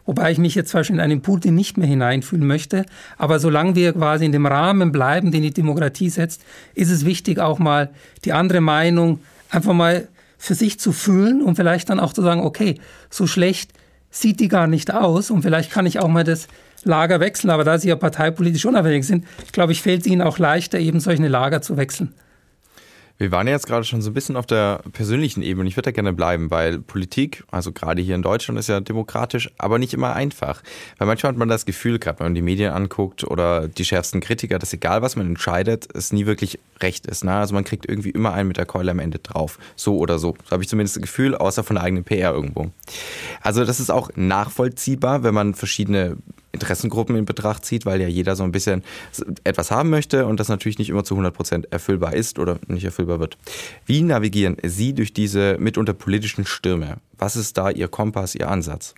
Wobei 0.05 0.31
ich 0.31 0.37
mich 0.37 0.53
jetzt 0.53 0.69
zum 0.69 0.79
Beispiel 0.79 0.97
in 0.97 1.01
einen 1.01 1.21
Putin 1.21 1.55
nicht 1.55 1.77
mehr 1.77 1.87
hineinfühlen 1.87 2.45
möchte. 2.45 2.85
Aber 3.17 3.39
solange 3.39 3.75
wir 3.75 3.93
quasi 3.93 4.25
in 4.25 4.31
dem 4.33 4.45
Rahmen 4.45 4.91
bleiben, 4.91 5.31
den 5.31 5.41
die 5.41 5.53
Demokratie 5.53 6.09
setzt, 6.09 6.43
ist 6.75 6.91
es 6.91 7.05
wichtig, 7.05 7.39
auch 7.39 7.57
mal 7.57 7.89
die 8.23 8.33
andere 8.33 8.61
Meinung 8.61 9.19
einfach 9.49 9.73
mal 9.73 10.07
für 10.37 10.55
sich 10.55 10.79
zu 10.79 10.91
fühlen 10.91 11.41
und 11.41 11.55
vielleicht 11.55 11.89
dann 11.89 11.99
auch 11.99 12.13
zu 12.13 12.21
sagen, 12.21 12.41
okay, 12.41 12.79
so 13.09 13.27
schlecht 13.27 13.71
sieht 14.09 14.39
die 14.39 14.47
gar 14.47 14.67
nicht 14.67 14.93
aus 14.93 15.29
und 15.29 15.41
vielleicht 15.41 15.71
kann 15.71 15.85
ich 15.85 15.99
auch 15.99 16.07
mal 16.07 16.23
das 16.23 16.47
Lager 16.83 17.19
wechseln. 17.19 17.49
Aber 17.49 17.63
da 17.63 17.77
Sie 17.77 17.89
ja 17.89 17.95
parteipolitisch 17.95 18.65
unabhängig 18.65 19.05
sind, 19.05 19.25
glaube 19.51 19.71
ich, 19.71 19.81
fällt 19.81 20.01
es 20.01 20.07
Ihnen 20.07 20.21
auch 20.21 20.37
leichter, 20.37 20.79
eben 20.79 20.99
solche 20.99 21.27
Lager 21.27 21.61
zu 21.61 21.77
wechseln. 21.77 22.13
Wir 23.17 23.31
waren 23.31 23.47
jetzt 23.47 23.65
gerade 23.65 23.85
schon 23.85 24.01
so 24.01 24.09
ein 24.09 24.13
bisschen 24.13 24.35
auf 24.35 24.45
der 24.45 24.81
persönlichen 24.91 25.41
Ebene. 25.41 25.69
Ich 25.69 25.77
würde 25.77 25.87
da 25.87 25.91
gerne 25.91 26.11
bleiben, 26.11 26.51
weil 26.51 26.79
Politik, 26.79 27.45
also 27.49 27.71
gerade 27.71 28.01
hier 28.01 28.15
in 28.15 28.21
Deutschland, 28.21 28.59
ist 28.59 28.67
ja 28.67 28.81
demokratisch, 28.81 29.49
aber 29.57 29.79
nicht 29.79 29.93
immer 29.93 30.13
einfach. 30.13 30.61
Weil 30.97 31.07
manchmal 31.07 31.31
hat 31.31 31.37
man 31.37 31.47
das 31.47 31.65
Gefühl, 31.65 31.97
gerade 31.97 32.19
wenn 32.19 32.27
man 32.27 32.35
die 32.35 32.41
Medien 32.41 32.73
anguckt 32.73 33.23
oder 33.23 33.69
die 33.69 33.85
schärfsten 33.85 34.19
Kritiker, 34.19 34.59
dass 34.59 34.73
egal 34.73 35.01
was 35.01 35.15
man 35.15 35.27
entscheidet, 35.27 35.87
es 35.93 36.11
nie 36.11 36.25
wirklich 36.25 36.59
recht 36.81 37.05
ist. 37.05 37.23
Ne? 37.23 37.33
Also 37.33 37.53
man 37.53 37.63
kriegt 37.63 37.87
irgendwie 37.87 38.09
immer 38.09 38.33
einen 38.33 38.49
mit 38.49 38.57
der 38.57 38.65
Keule 38.65 38.91
am 38.91 38.99
Ende 38.99 39.19
drauf. 39.19 39.59
So 39.77 39.97
oder 39.97 40.19
so. 40.19 40.35
So 40.43 40.51
habe 40.51 40.63
ich 40.63 40.69
zumindest 40.69 40.97
das 40.97 41.01
Gefühl, 41.01 41.35
außer 41.35 41.63
von 41.63 41.75
der 41.75 41.83
eigenen 41.83 42.03
PR 42.03 42.33
irgendwo. 42.33 42.71
Also 43.41 43.63
das 43.63 43.79
ist 43.79 43.91
auch 43.91 44.09
nachvollziehbar, 44.15 45.23
wenn 45.23 45.33
man 45.33 45.53
verschiedene 45.53 46.17
Interessengruppen 46.55 47.15
in 47.15 47.25
Betracht 47.25 47.63
zieht, 47.63 47.85
weil 47.85 48.01
ja 48.01 48.07
jeder 48.07 48.35
so 48.35 48.43
ein 48.43 48.51
bisschen 48.51 48.83
etwas 49.43 49.69
haben 49.69 49.91
möchte 49.91 50.25
und 50.25 50.39
das 50.39 50.49
natürlich 50.49 50.79
nicht 50.79 50.89
immer 50.89 51.03
zu 51.03 51.13
100 51.13 51.33
Prozent 51.33 51.71
erfüllbar 51.71 52.15
ist 52.15 52.39
oder 52.39 52.57
nicht 52.67 52.83
erfüllbar 52.83 53.19
wird. 53.19 53.37
Wie 53.85 54.01
navigieren 54.01 54.57
Sie 54.63 54.93
durch 54.93 55.13
diese 55.13 55.57
mitunter 55.59 55.93
politischen 55.93 56.45
Stürme? 56.45 56.97
Was 57.17 57.35
ist 57.35 57.57
da 57.57 57.69
Ihr 57.69 57.87
Kompass, 57.87 58.33
Ihr 58.33 58.49
Ansatz? 58.49 58.95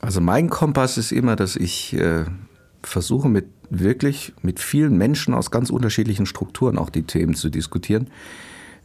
Also 0.00 0.20
mein 0.20 0.50
Kompass 0.50 0.98
ist 0.98 1.12
immer, 1.12 1.34
dass 1.34 1.56
ich 1.56 1.94
äh, 1.94 2.26
versuche 2.82 3.28
mit 3.28 3.46
wirklich 3.70 4.34
mit 4.42 4.60
vielen 4.60 4.96
Menschen 4.98 5.34
aus 5.34 5.50
ganz 5.50 5.70
unterschiedlichen 5.70 6.26
Strukturen 6.26 6.78
auch 6.78 6.90
die 6.90 7.04
Themen 7.04 7.34
zu 7.34 7.48
diskutieren. 7.48 8.10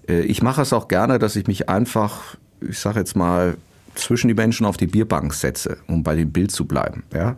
Äh, 0.07 0.21
ich 0.21 0.41
mache 0.41 0.61
es 0.61 0.73
auch 0.73 0.87
gerne, 0.87 1.19
dass 1.19 1.35
ich 1.35 1.47
mich 1.47 1.69
einfach, 1.69 2.37
ich 2.61 2.79
sage 2.79 2.99
jetzt 2.99 3.15
mal, 3.15 3.57
zwischen 3.95 4.27
die 4.27 4.33
Menschen 4.33 4.65
auf 4.65 4.77
die 4.77 4.87
Bierbank 4.87 5.33
setze, 5.33 5.77
um 5.87 6.03
bei 6.03 6.15
dem 6.15 6.31
Bild 6.31 6.51
zu 6.51 6.65
bleiben. 6.65 7.03
Ja? 7.13 7.37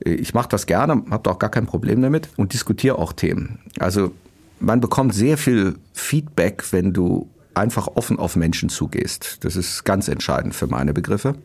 Ich 0.00 0.34
mache 0.34 0.48
das 0.48 0.66
gerne, 0.66 1.02
habe 1.10 1.22
da 1.22 1.30
auch 1.30 1.38
gar 1.38 1.50
kein 1.50 1.66
Problem 1.66 2.02
damit 2.02 2.28
und 2.36 2.52
diskutiere 2.52 2.98
auch 2.98 3.12
Themen. 3.12 3.60
Also 3.78 4.12
man 4.60 4.80
bekommt 4.80 5.14
sehr 5.14 5.38
viel 5.38 5.76
Feedback, 5.92 6.64
wenn 6.72 6.92
du 6.92 7.28
einfach 7.54 7.88
offen 7.88 8.18
auf 8.18 8.36
Menschen 8.36 8.68
zugehst. 8.68 9.44
Das 9.44 9.56
ist 9.56 9.84
ganz 9.84 10.08
entscheidend 10.08 10.54
für 10.54 10.66
meine 10.66 10.92
Begriffe. 10.92 11.36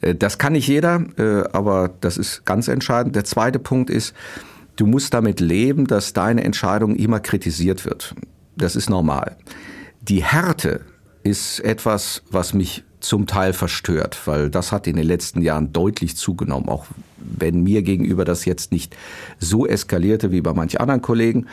Äh, 0.00 0.14
das 0.14 0.38
kann 0.38 0.54
nicht 0.54 0.68
jeder, 0.68 1.04
äh, 1.18 1.44
aber 1.52 1.90
das 2.00 2.16
ist 2.16 2.44
ganz 2.44 2.68
entscheidend. 2.68 3.16
Der 3.16 3.24
zweite 3.24 3.58
Punkt 3.58 3.90
ist, 3.90 4.14
du 4.76 4.86
musst 4.86 5.12
damit 5.14 5.40
leben, 5.40 5.86
dass 5.86 6.12
deine 6.12 6.44
Entscheidung 6.44 6.96
immer 6.96 7.20
kritisiert 7.20 7.84
wird. 7.84 8.14
Das 8.56 8.76
ist 8.76 8.90
normal. 8.90 9.36
Die 10.00 10.24
Härte 10.24 10.80
ist 11.22 11.60
etwas, 11.60 12.22
was 12.30 12.54
mich 12.54 12.84
zum 13.02 13.26
Teil 13.26 13.52
verstört, 13.52 14.18
weil 14.26 14.48
das 14.50 14.72
hat 14.72 14.86
in 14.86 14.96
den 14.96 15.06
letzten 15.06 15.42
Jahren 15.42 15.72
deutlich 15.72 16.16
zugenommen, 16.16 16.68
auch 16.68 16.86
wenn 17.18 17.62
mir 17.62 17.82
gegenüber 17.82 18.24
das 18.24 18.44
jetzt 18.44 18.72
nicht 18.72 18.96
so 19.38 19.66
eskalierte 19.66 20.30
wie 20.30 20.40
bei 20.40 20.52
manch 20.52 20.80
anderen 20.80 21.02
Kollegen. 21.02 21.46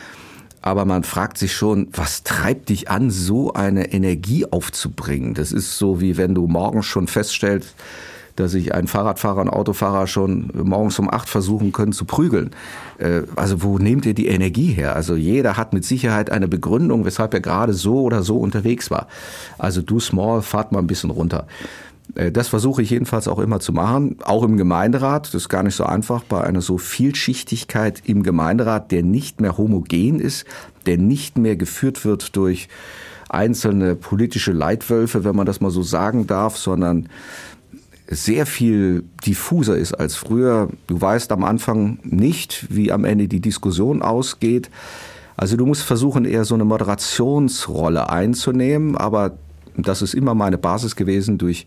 Aber 0.62 0.86
man 0.86 1.04
fragt 1.04 1.38
sich 1.38 1.54
schon, 1.54 1.88
was 1.94 2.24
treibt 2.24 2.70
dich 2.70 2.90
an, 2.90 3.12
so 3.12 3.54
eine 3.54 3.94
Energie 3.94 4.46
aufzubringen? 4.46 5.34
Das 5.34 5.52
ist 5.52 5.78
so, 5.78 6.02
wie 6.02 6.18
wenn 6.18 6.36
du 6.36 6.48
morgens 6.48 6.86
schon 6.86 7.08
feststellst, 7.08 7.76
dass 8.40 8.52
sich 8.52 8.74
ein 8.74 8.88
Fahrradfahrer 8.88 9.42
und 9.42 9.50
Autofahrer 9.50 10.08
schon 10.08 10.50
morgens 10.54 10.98
um 11.00 11.10
acht 11.10 11.30
versuchen 11.30 11.72
können 11.72 11.92
zu 11.92 12.06
prügeln. 12.06 12.52
Äh, 12.98 13.24
also 13.36 13.62
wo 13.64 13.78
nehmt 13.78 14.06
ihr 14.06 14.14
die 14.14 14.28
Energie 14.28 14.72
her? 14.72 14.96
Also 14.96 15.16
jeder 15.16 15.58
hat 15.58 15.74
mit 15.74 15.86
Sicherheit 15.86 16.32
eine 16.32 16.48
Begründung, 16.48 17.06
weshalb 17.06 17.34
er 17.34 17.42
gerade 17.42 17.74
so 17.74 18.02
oder 18.02 18.24
so 18.24 18.38
unterwegs 18.38 18.90
war. 18.90 19.08
Also 19.58 19.82
du 19.82 20.00
Small, 20.00 20.42
fahrt 20.42 20.72
mal 20.72 20.80
ein 20.80 20.88
bisschen 20.88 21.10
runter. 21.10 21.48
Äh, 22.16 22.32
das 22.32 22.48
versuche 22.48 22.82
ich 22.82 22.90
jedenfalls 22.90 23.28
auch 23.28 23.40
immer 23.40 23.60
zu 23.60 23.74
machen, 23.74 24.18
auch 24.24 24.44
im 24.44 24.58
Gemeinderat. 24.58 25.28
Das 25.28 25.36
ist 25.36 25.50
gar 25.50 25.64
nicht 25.64 25.76
so 25.76 25.86
einfach 25.86 26.24
bei 26.24 26.42
einer 26.42 26.62
so 26.62 26.78
Vielschichtigkeit 26.78 28.02
im 28.06 28.24
Gemeinderat, 28.24 28.92
der 28.92 29.04
nicht 29.04 29.42
mehr 29.42 29.58
homogen 29.58 30.20
ist, 30.20 30.46
der 30.86 30.98
nicht 30.98 31.38
mehr 31.38 31.56
geführt 31.56 32.06
wird 32.06 32.36
durch 32.36 32.70
einzelne 33.30 33.96
politische 33.96 34.52
Leitwölfe, 34.52 35.24
wenn 35.24 35.36
man 35.36 35.46
das 35.46 35.62
mal 35.62 35.70
so 35.70 35.84
sagen 35.84 36.26
darf, 36.26 36.58
sondern 36.58 37.10
sehr 38.10 38.46
viel 38.46 39.04
diffuser 39.26 39.78
ist 39.78 39.94
als 39.94 40.16
früher. 40.16 40.70
Du 40.88 41.00
weißt 41.00 41.32
am 41.32 41.44
Anfang 41.44 42.00
nicht, 42.04 42.68
wie 42.70 42.92
am 42.92 43.06
Ende 43.06 43.28
die 43.28 43.40
Diskussion 43.40 44.02
ausgeht. 44.02 44.70
Also 45.38 45.56
du 45.56 45.66
musst 45.66 45.84
versuchen, 45.84 46.26
eher 46.26 46.44
so 46.44 46.56
eine 46.56 46.66
Moderationsrolle 46.66 48.10
einzunehmen, 48.10 48.98
aber 48.98 49.38
das 49.78 50.02
ist 50.02 50.14
immer 50.14 50.34
meine 50.34 50.58
Basis 50.58 50.96
gewesen 50.96 51.38
durch 51.38 51.66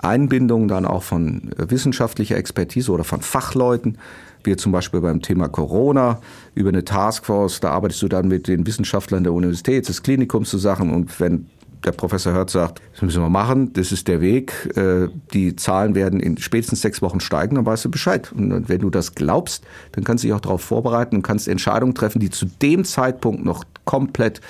Einbindung 0.00 0.68
dann 0.68 0.84
auch 0.84 1.02
von 1.02 1.50
wissenschaftlicher 1.56 2.36
Expertise 2.36 2.92
oder 2.92 3.04
von 3.04 3.22
Fachleuten, 3.22 3.98
wie 4.44 4.56
zum 4.56 4.72
Beispiel 4.72 5.00
beim 5.00 5.22
Thema 5.22 5.48
Corona 5.48 6.20
über 6.54 6.68
eine 6.68 6.84
Taskforce, 6.84 7.60
da 7.60 7.70
arbeitest 7.70 8.02
du 8.02 8.08
dann 8.08 8.28
mit 8.28 8.46
den 8.46 8.66
Wissenschaftlern 8.66 9.24
der 9.24 9.32
Universität, 9.32 9.88
des 9.88 10.02
Klinikums 10.02 10.50
zusammen 10.50 10.92
und 10.92 11.18
wenn 11.20 11.46
der 11.84 11.92
Professor 11.92 12.32
Hört 12.32 12.50
sagt, 12.50 12.80
das 12.92 13.02
müssen 13.02 13.22
wir 13.22 13.28
machen, 13.28 13.72
das 13.72 13.92
ist 13.92 14.08
der 14.08 14.20
Weg, 14.20 14.76
äh, 14.76 15.08
die 15.32 15.56
Zahlen 15.56 15.94
werden 15.94 16.20
in 16.20 16.38
spätestens 16.38 16.80
sechs 16.80 17.02
Wochen 17.02 17.20
steigen, 17.20 17.56
dann 17.56 17.66
weißt 17.66 17.84
du 17.84 17.90
Bescheid. 17.90 18.32
Und 18.32 18.68
wenn 18.68 18.80
du 18.80 18.90
das 18.90 19.14
glaubst, 19.14 19.64
dann 19.92 20.04
kannst 20.04 20.24
du 20.24 20.28
dich 20.28 20.34
auch 20.34 20.40
darauf 20.40 20.62
vorbereiten 20.62 21.16
und 21.16 21.22
kannst 21.22 21.48
Entscheidungen 21.48 21.94
treffen, 21.94 22.20
die 22.20 22.30
zu 22.30 22.46
dem 22.46 22.84
Zeitpunkt 22.84 23.44
noch 23.44 23.64
komplett 23.84 24.40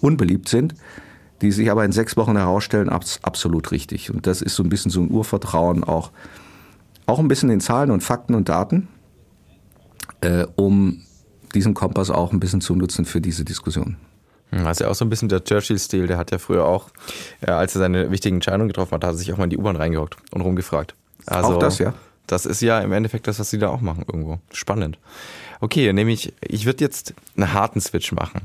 unbeliebt 0.00 0.48
sind, 0.48 0.74
die 1.42 1.52
sich 1.52 1.70
aber 1.70 1.84
in 1.84 1.92
sechs 1.92 2.16
Wochen 2.16 2.36
herausstellen, 2.36 2.88
absolut 2.88 3.70
richtig. 3.70 4.10
Und 4.10 4.26
das 4.26 4.42
ist 4.42 4.56
so 4.56 4.62
ein 4.62 4.68
bisschen 4.68 4.90
so 4.90 5.00
ein 5.00 5.10
Urvertrauen 5.10 5.84
auch, 5.84 6.10
auch 7.06 7.18
ein 7.18 7.28
bisschen 7.28 7.50
in 7.50 7.60
Zahlen 7.60 7.90
und 7.90 8.02
Fakten 8.02 8.34
und 8.34 8.48
Daten, 8.48 8.88
äh, 10.20 10.46
um 10.56 11.02
diesen 11.54 11.74
Kompass 11.74 12.10
auch 12.10 12.32
ein 12.32 12.40
bisschen 12.40 12.60
zu 12.60 12.74
nutzen 12.74 13.04
für 13.04 13.20
diese 13.20 13.44
Diskussion. 13.44 13.96
Das 14.62 14.78
ist 14.78 14.80
ja 14.80 14.90
auch 14.90 14.94
so 14.94 15.04
ein 15.04 15.10
bisschen 15.10 15.28
der 15.28 15.42
Churchill-Stil. 15.42 16.06
Der 16.06 16.18
hat 16.18 16.30
ja 16.30 16.38
früher 16.38 16.64
auch, 16.64 16.90
äh, 17.40 17.50
als 17.50 17.74
er 17.74 17.80
seine 17.80 18.10
wichtigen 18.10 18.36
Entscheidungen 18.36 18.68
getroffen 18.68 18.92
hat, 18.92 19.04
hat 19.04 19.10
er 19.10 19.16
sich 19.16 19.32
auch 19.32 19.38
mal 19.38 19.44
in 19.44 19.50
die 19.50 19.58
U-Bahn 19.58 19.76
reingehockt 19.76 20.16
und 20.30 20.40
rumgefragt. 20.40 20.94
Also, 21.26 21.54
auch 21.54 21.58
das, 21.58 21.78
ja. 21.78 21.94
Das 22.26 22.46
ist 22.46 22.62
ja 22.62 22.80
im 22.80 22.92
Endeffekt 22.92 23.26
das, 23.26 23.38
was 23.38 23.50
sie 23.50 23.58
da 23.58 23.68
auch 23.68 23.80
machen 23.80 24.04
irgendwo. 24.06 24.38
Spannend. 24.52 24.98
Okay, 25.60 25.92
nämlich, 25.92 26.32
ich 26.46 26.66
würde 26.66 26.84
jetzt 26.84 27.14
einen 27.36 27.52
harten 27.54 27.80
Switch 27.80 28.12
machen. 28.12 28.42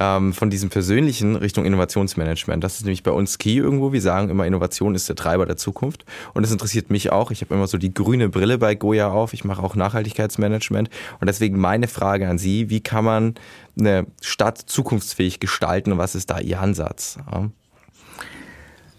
Ähm, 0.00 0.32
von 0.32 0.50
diesem 0.50 0.70
persönlichen 0.70 1.36
Richtung 1.36 1.64
Innovationsmanagement. 1.64 2.64
Das 2.64 2.76
ist 2.78 2.84
nämlich 2.84 3.02
bei 3.02 3.10
uns 3.10 3.38
key 3.38 3.56
irgendwo. 3.56 3.92
Wir 3.92 4.00
sagen 4.00 4.28
immer, 4.28 4.46
Innovation 4.46 4.94
ist 4.94 5.08
der 5.08 5.16
Treiber 5.16 5.46
der 5.46 5.56
Zukunft. 5.56 6.04
Und 6.34 6.42
das 6.42 6.50
interessiert 6.50 6.90
mich 6.90 7.12
auch. 7.12 7.30
Ich 7.30 7.42
habe 7.42 7.54
immer 7.54 7.66
so 7.66 7.78
die 7.78 7.94
grüne 7.94 8.28
Brille 8.28 8.58
bei 8.58 8.74
Goya 8.74 9.08
auf. 9.08 9.34
Ich 9.34 9.44
mache 9.44 9.62
auch 9.62 9.76
Nachhaltigkeitsmanagement. 9.76 10.90
Und 11.20 11.26
deswegen 11.26 11.58
meine 11.58 11.86
Frage 11.86 12.28
an 12.28 12.38
Sie, 12.38 12.70
wie 12.70 12.80
kann 12.80 13.04
man 13.04 13.34
eine 13.78 14.06
Stadt 14.20 14.58
zukunftsfähig 14.58 15.40
gestalten 15.40 15.92
und 15.92 15.98
was 15.98 16.14
ist 16.14 16.30
da 16.30 16.38
Ihr 16.40 16.60
Ansatz? 16.60 17.18
Ja. 17.30 17.50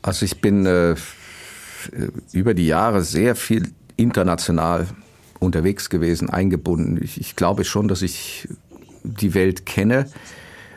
Also 0.02 0.26
ich 0.26 0.42
bin 0.42 0.66
äh, 0.66 0.96
über 2.32 2.54
die 2.54 2.68
Jahre 2.68 3.04
sehr 3.04 3.36
viel 3.36 3.72
international 3.98 4.88
unterwegs 5.40 5.90
gewesen, 5.90 6.30
eingebunden. 6.30 7.00
Ich, 7.02 7.20
ich 7.20 7.36
glaube 7.36 7.66
schon, 7.66 7.88
dass 7.88 8.02
ich 8.02 8.48
die 9.04 9.34
Welt 9.34 9.66
kenne. 9.66 10.10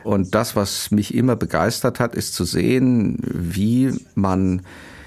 Und 0.05 0.35
das, 0.35 0.57
was 0.57 0.91
mich 0.91 1.15
immer 1.15 1.37
begeistert 1.37 2.01
hat, 2.01 2.15
ist 2.15 2.35
zu 2.35 2.45
sehen, 2.45 3.19
wie 3.23 3.93
man 4.15 4.63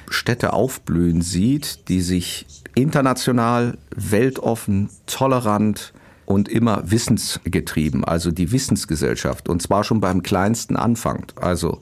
Städte 0.10 0.54
aufblühen 0.54 1.22
sieht, 1.22 1.90
die 1.90 2.02
sich 2.02 2.46
international, 2.76 3.78
weltoffen, 3.96 4.90
tolerant 5.06 5.94
und 6.26 6.50
immer 6.50 6.90
wissensgetrieben, 6.90 8.04
also 8.04 8.32
die 8.32 8.52
Wissensgesellschaft. 8.52 9.48
Und 9.50 9.62
zwar 9.62 9.84
schon 9.84 10.02
beim 10.02 10.24
kleinsten 10.24 10.76
anfangt. 10.76 11.34
Also 11.38 11.82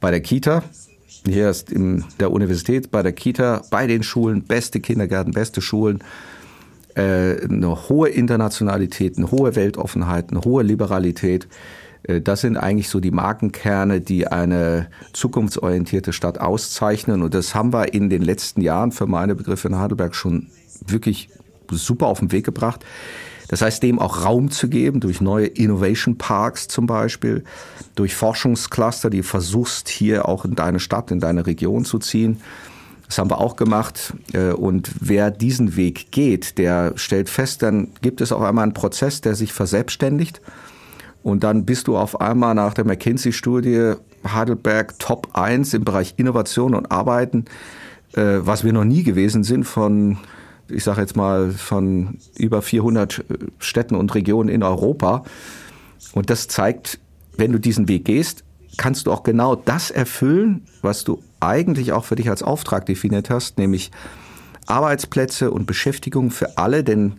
bei 0.00 0.10
der 0.10 0.20
Kita, 0.20 0.62
hier 1.24 1.50
ist 1.50 1.70
in 1.70 2.04
der 2.20 2.30
Universität, 2.30 2.90
bei 2.90 3.02
der 3.02 3.12
Kita, 3.12 3.62
bei 3.70 3.86
den 3.86 4.02
Schulen, 4.02 4.42
beste 4.42 4.80
Kindergärten, 4.80 5.32
beste 5.32 5.60
Schulen, 5.60 6.00
äh, 6.94 7.42
eine 7.42 7.88
hohe 7.88 8.08
Internationalität, 8.08 9.16
eine 9.16 9.30
hohe 9.30 9.56
Weltoffenheit, 9.56 10.30
eine 10.30 10.42
hohe 10.42 10.62
Liberalität. 10.62 11.48
Äh, 12.02 12.20
das 12.20 12.42
sind 12.42 12.56
eigentlich 12.56 12.88
so 12.88 13.00
die 13.00 13.10
Markenkerne, 13.10 14.00
die 14.00 14.26
eine 14.26 14.88
zukunftsorientierte 15.12 16.12
Stadt 16.12 16.38
auszeichnen. 16.40 17.22
Und 17.22 17.34
das 17.34 17.54
haben 17.54 17.72
wir 17.72 17.94
in 17.94 18.10
den 18.10 18.22
letzten 18.22 18.60
Jahren 18.60 18.92
für 18.92 19.06
meine 19.06 19.34
Begriffe 19.34 19.68
in 19.68 19.78
Heidelberg 19.78 20.14
schon 20.14 20.48
wirklich 20.86 21.30
super 21.70 22.06
auf 22.06 22.20
den 22.20 22.32
Weg 22.32 22.44
gebracht. 22.44 22.84
Das 23.48 23.62
heißt, 23.62 23.82
dem 23.82 23.98
auch 23.98 24.24
Raum 24.24 24.50
zu 24.50 24.68
geben 24.68 25.00
durch 25.00 25.20
neue 25.20 25.46
Innovation 25.46 26.18
Parks 26.18 26.68
zum 26.68 26.86
Beispiel, 26.86 27.44
durch 27.94 28.14
Forschungscluster, 28.14 29.10
die 29.10 29.22
versuchst 29.22 29.88
hier 29.88 30.28
auch 30.28 30.44
in 30.44 30.54
deine 30.54 30.80
Stadt, 30.80 31.10
in 31.10 31.18
deine 31.18 31.46
Region 31.46 31.84
zu 31.84 31.98
ziehen. 31.98 32.40
Das 33.06 33.18
haben 33.18 33.30
wir 33.30 33.38
auch 33.38 33.56
gemacht. 33.56 34.12
Äh, 34.34 34.52
und 34.52 34.90
wer 35.00 35.30
diesen 35.30 35.76
Weg 35.76 36.12
geht, 36.12 36.58
der 36.58 36.92
stellt 36.96 37.30
fest, 37.30 37.62
dann 37.62 37.88
gibt 38.02 38.20
es 38.20 38.32
auch 38.32 38.42
einmal 38.42 38.64
einen 38.64 38.74
Prozess, 38.74 39.22
der 39.22 39.34
sich 39.34 39.52
verselbstständigt. 39.52 40.42
Und 41.22 41.42
dann 41.42 41.64
bist 41.64 41.88
du 41.88 41.96
auf 41.96 42.20
einmal 42.20 42.54
nach 42.54 42.74
der 42.74 42.84
McKinsey-Studie 42.84 43.94
Heidelberg 44.26 44.98
Top 44.98 45.28
1 45.32 45.74
im 45.74 45.84
Bereich 45.84 46.14
Innovation 46.16 46.74
und 46.74 46.90
Arbeiten, 46.90 47.46
äh, 48.12 48.40
was 48.40 48.62
wir 48.62 48.74
noch 48.74 48.84
nie 48.84 49.02
gewesen 49.02 49.42
sind 49.42 49.64
von, 49.64 50.18
ich 50.70 50.84
sage 50.84 51.00
jetzt 51.00 51.16
mal, 51.16 51.50
von 51.52 52.18
über 52.36 52.62
400 52.62 53.18
äh, 53.18 53.22
Städten 53.58 53.94
und 53.94 54.14
Regionen 54.14 54.48
in 54.48 54.62
Europa. 54.62 55.24
Und 56.12 56.30
das 56.30 56.48
zeigt, 56.48 56.98
wenn 57.36 57.52
du 57.52 57.58
diesen 57.58 57.88
Weg 57.88 58.04
gehst, 58.04 58.44
kannst 58.76 59.06
du 59.06 59.12
auch 59.12 59.22
genau 59.22 59.56
das 59.56 59.90
erfüllen, 59.90 60.66
was 60.82 61.04
du 61.04 61.22
eigentlich 61.40 61.92
auch 61.92 62.04
für 62.04 62.16
dich 62.16 62.30
als 62.30 62.42
Auftrag 62.42 62.86
definiert 62.86 63.30
hast, 63.30 63.58
nämlich 63.58 63.90
Arbeitsplätze 64.66 65.50
und 65.50 65.66
Beschäftigung 65.66 66.30
für 66.30 66.58
alle, 66.58 66.84
denn 66.84 67.14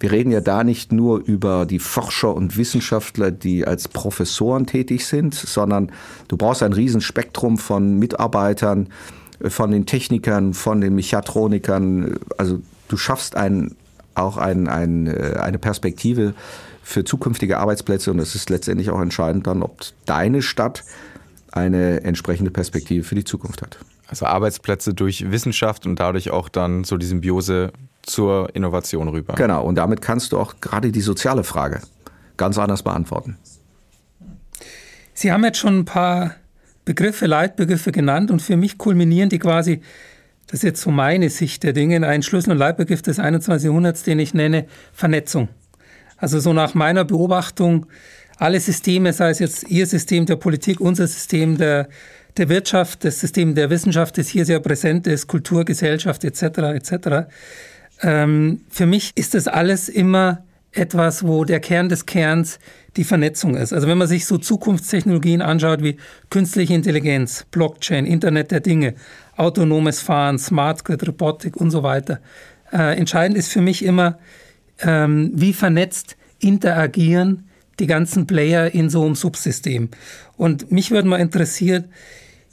wir 0.00 0.12
reden 0.12 0.32
ja 0.32 0.40
da 0.40 0.64
nicht 0.64 0.92
nur 0.92 1.18
über 1.20 1.66
die 1.66 1.78
Forscher 1.78 2.34
und 2.34 2.56
Wissenschaftler, 2.56 3.30
die 3.30 3.66
als 3.66 3.86
Professoren 3.88 4.66
tätig 4.66 5.06
sind, 5.06 5.34
sondern 5.34 5.92
du 6.28 6.38
brauchst 6.38 6.62
ein 6.62 6.72
Riesenspektrum 6.72 7.58
von 7.58 7.98
Mitarbeitern, 7.98 8.88
von 9.46 9.70
den 9.70 9.86
Technikern, 9.86 10.54
von 10.54 10.80
den 10.80 10.94
Mechatronikern. 10.94 12.18
Also 12.38 12.60
du 12.90 12.96
schaffst 12.96 13.36
ein, 13.36 13.76
auch 14.14 14.36
ein, 14.36 14.68
ein, 14.68 15.06
äh, 15.06 15.36
eine 15.40 15.58
Perspektive 15.58 16.34
für 16.82 17.04
zukünftige 17.04 17.58
Arbeitsplätze 17.58 18.10
und 18.10 18.18
es 18.18 18.34
ist 18.34 18.50
letztendlich 18.50 18.90
auch 18.90 19.00
entscheidend 19.00 19.46
dann, 19.46 19.62
ob 19.62 19.78
deine 20.06 20.42
Stadt 20.42 20.84
eine 21.52 22.02
entsprechende 22.02 22.50
Perspektive 22.50 23.04
für 23.04 23.14
die 23.14 23.24
Zukunft 23.24 23.62
hat. 23.62 23.78
Also 24.06 24.26
Arbeitsplätze 24.26 24.92
durch 24.92 25.30
Wissenschaft 25.30 25.86
und 25.86 26.00
dadurch 26.00 26.30
auch 26.30 26.48
dann 26.48 26.84
so 26.84 26.96
die 26.96 27.06
Symbiose 27.06 27.72
zur 28.02 28.54
Innovation 28.54 29.08
rüber. 29.08 29.34
Genau, 29.34 29.64
und 29.64 29.76
damit 29.76 30.00
kannst 30.00 30.32
du 30.32 30.38
auch 30.38 30.54
gerade 30.60 30.90
die 30.90 31.00
soziale 31.00 31.44
Frage 31.44 31.80
ganz 32.36 32.58
anders 32.58 32.82
beantworten. 32.82 33.36
Sie 35.14 35.30
haben 35.30 35.44
jetzt 35.44 35.58
schon 35.58 35.80
ein 35.80 35.84
paar 35.84 36.34
Begriffe, 36.84 37.26
Leitbegriffe 37.26 37.92
genannt 37.92 38.30
und 38.30 38.40
für 38.40 38.56
mich 38.56 38.78
kulminieren 38.78 39.28
die 39.28 39.38
quasi, 39.38 39.80
das 40.50 40.60
ist 40.60 40.64
jetzt 40.64 40.80
so 40.80 40.90
meine 40.90 41.30
Sicht 41.30 41.62
der 41.62 41.72
Dinge, 41.72 41.94
in 41.94 42.02
einen 42.02 42.24
Schlüssel- 42.24 42.50
und 42.50 42.58
Leitbegriff 42.58 43.02
des 43.02 43.20
21. 43.20 43.66
Jahrhunderts, 43.66 44.02
den 44.02 44.18
ich 44.18 44.34
nenne 44.34 44.66
Vernetzung. 44.92 45.48
Also 46.16 46.40
so 46.40 46.52
nach 46.52 46.74
meiner 46.74 47.04
Beobachtung, 47.04 47.86
alle 48.36 48.58
Systeme, 48.58 49.12
sei 49.12 49.30
es 49.30 49.38
jetzt 49.38 49.70
Ihr 49.70 49.86
System 49.86 50.26
der 50.26 50.34
Politik, 50.36 50.80
unser 50.80 51.06
System 51.06 51.56
der, 51.56 51.88
der 52.36 52.48
Wirtschaft, 52.48 53.04
das 53.04 53.20
System 53.20 53.54
der 53.54 53.70
Wissenschaft, 53.70 54.18
das 54.18 54.26
hier 54.26 54.44
sehr 54.44 54.58
präsent 54.58 55.06
ist, 55.06 55.28
Kultur, 55.28 55.64
Gesellschaft 55.64 56.24
etc. 56.24 56.42
etc. 56.42 57.30
Ähm, 58.02 58.62
für 58.68 58.86
mich 58.86 59.12
ist 59.14 59.34
das 59.34 59.46
alles 59.46 59.88
immer 59.88 60.42
etwas, 60.72 61.26
wo 61.26 61.44
der 61.44 61.60
Kern 61.60 61.88
des 61.88 62.06
Kerns 62.06 62.58
die 62.96 63.04
Vernetzung 63.04 63.56
ist. 63.56 63.72
Also 63.72 63.88
wenn 63.88 63.98
man 63.98 64.08
sich 64.08 64.26
so 64.26 64.38
Zukunftstechnologien 64.38 65.42
anschaut 65.42 65.82
wie 65.82 65.96
künstliche 66.28 66.74
Intelligenz, 66.74 67.46
Blockchain, 67.50 68.06
Internet 68.06 68.50
der 68.50 68.60
Dinge, 68.60 68.94
autonomes 69.36 70.00
Fahren, 70.00 70.38
Smart 70.38 70.84
Grid, 70.84 71.06
Robotik 71.06 71.56
und 71.56 71.70
so 71.70 71.82
weiter. 71.82 72.20
Äh, 72.72 72.96
entscheidend 72.96 73.36
ist 73.36 73.52
für 73.52 73.60
mich 73.60 73.84
immer, 73.84 74.18
ähm, 74.80 75.32
wie 75.34 75.52
vernetzt 75.52 76.16
interagieren 76.38 77.48
die 77.78 77.86
ganzen 77.86 78.26
Player 78.26 78.72
in 78.72 78.90
so 78.90 79.04
einem 79.04 79.14
Subsystem. 79.14 79.88
Und 80.36 80.70
mich 80.70 80.90
würde 80.90 81.08
mal 81.08 81.20
interessieren, 81.20 81.86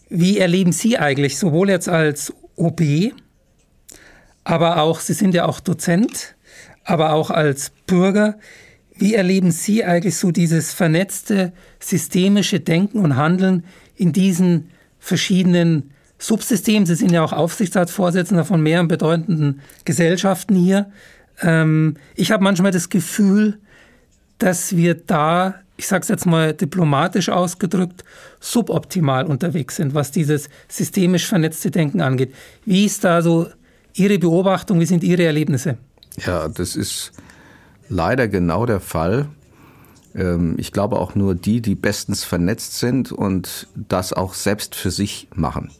wie 0.09 0.37
erleben 0.37 0.71
Sie 0.71 0.97
eigentlich 0.97 1.37
sowohl 1.37 1.69
jetzt 1.69 1.89
als 1.89 2.33
OP, 2.55 2.81
aber 4.43 4.81
auch, 4.81 5.01
Sie 5.01 5.13
sind 5.13 5.33
ja 5.33 5.45
auch 5.45 5.59
Dozent, 5.59 6.36
aber 6.87 7.11
auch 7.11 7.29
als 7.29 7.71
Bürger, 7.85 8.37
wie 8.95 9.13
erleben 9.13 9.51
Sie 9.51 9.83
eigentlich 9.83 10.15
so 10.15 10.31
dieses 10.31 10.73
vernetzte 10.73 11.51
systemische 11.79 12.59
Denken 12.59 12.99
und 12.99 13.15
Handeln 13.15 13.65
in 13.95 14.13
diesen 14.13 14.69
verschiedenen 14.97 15.91
Subsystemen? 16.17 16.87
Sie 16.87 16.95
sind 16.95 17.11
ja 17.11 17.23
auch 17.23 17.33
Aufsichtsratsvorsitzender 17.33 18.45
von 18.45 18.61
mehreren 18.61 18.87
bedeutenden 18.87 19.61
Gesellschaften 19.85 20.55
hier. 20.55 20.89
Ähm, 21.41 21.97
ich 22.15 22.31
habe 22.31 22.43
manchmal 22.43 22.71
das 22.71 22.89
Gefühl, 22.89 23.59
dass 24.39 24.75
wir 24.75 24.95
da, 24.95 25.55
ich 25.75 25.87
sage 25.87 26.03
es 26.03 26.07
jetzt 26.07 26.25
mal 26.25 26.53
diplomatisch 26.53 27.29
ausgedrückt, 27.29 28.05
suboptimal 28.39 29.25
unterwegs 29.25 29.75
sind, 29.75 29.93
was 29.93 30.11
dieses 30.11 30.49
systemisch 30.69 31.27
vernetzte 31.27 31.69
Denken 31.69 31.99
angeht. 31.99 32.33
Wie 32.65 32.85
ist 32.85 33.03
da 33.03 33.21
so 33.21 33.47
Ihre 33.93 34.17
Beobachtung, 34.17 34.79
wie 34.79 34.85
sind 34.85 35.03
Ihre 35.03 35.25
Erlebnisse? 35.25 35.77
Ja, 36.25 36.47
das 36.47 36.75
ist 36.75 37.11
leider 37.89 38.27
genau 38.27 38.65
der 38.65 38.79
Fall. 38.79 39.27
Ähm, 40.15 40.55
ich 40.57 40.71
glaube 40.71 40.97
auch 40.97 41.15
nur 41.15 41.35
die, 41.35 41.61
die 41.61 41.75
bestens 41.75 42.23
vernetzt 42.23 42.79
sind 42.79 43.11
und 43.11 43.67
das 43.75 44.13
auch 44.13 44.33
selbst 44.33 44.75
für 44.75 44.91
sich 44.91 45.27
machen 45.33 45.71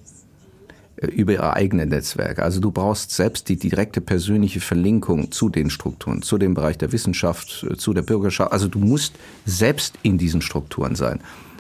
über 1.00 1.34
ihre 1.34 1.54
eigenen 1.54 1.90
Netzwerke. 1.90 2.42
Also 2.42 2.60
du 2.60 2.72
brauchst 2.72 3.12
selbst 3.12 3.50
die 3.50 3.58
direkte 3.58 4.02
persönliche 4.02 4.60
Verlinkung 4.60 5.32
zu 5.32 5.50
den 5.50 5.70
Strukturen, 5.70 6.24
zu 6.24 6.38
dem 6.38 6.56
Bereich 6.56 6.78
der 6.78 6.92
Wissenschaft, 6.92 7.68
zu 7.78 7.94
der 7.94 8.02
Bürgerschaft. 8.02 8.52
Also 8.52 8.68
du 8.68 8.80
musst 8.80 9.14
selbst 9.46 9.96
in 10.02 10.18
diesen 10.18 10.42
Strukturen 10.42 10.96
sein. 10.96 11.20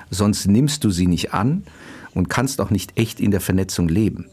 Sonst 0.10 0.48
nimmst 0.48 0.84
du 0.84 0.90
sie 0.90 1.06
nicht 1.06 1.34
an 1.34 1.63
und 2.16 2.30
kannst 2.30 2.62
auch 2.62 2.72
nicht 2.72 2.98
echt 2.98 3.20
in 3.20 3.30
der 3.30 3.42
Vernetzung 3.42 3.90
leben. 3.90 4.26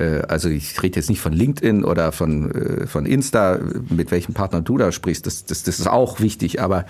Äh, 0.00 0.22
also 0.28 0.48
ich 0.48 0.82
rede 0.82 0.96
jetzt 0.96 1.10
nicht 1.10 1.20
von 1.20 1.32
LinkedIn 1.32 1.84
oder 1.84 2.12
von, 2.12 2.50
äh, 2.50 2.86
von 2.86 3.06
Insta, 3.06 3.60
mit 3.88 4.10
welchem 4.10 4.34
Partner 4.34 4.60
du 4.60 4.78
da 4.78 4.90
sprichst, 4.90 5.26
das, 5.26 5.44
das, 5.44 5.62
das 5.62 5.78
ist 5.78 5.86
auch 5.86 6.20
wichtig, 6.20 6.60
aber 6.60 6.86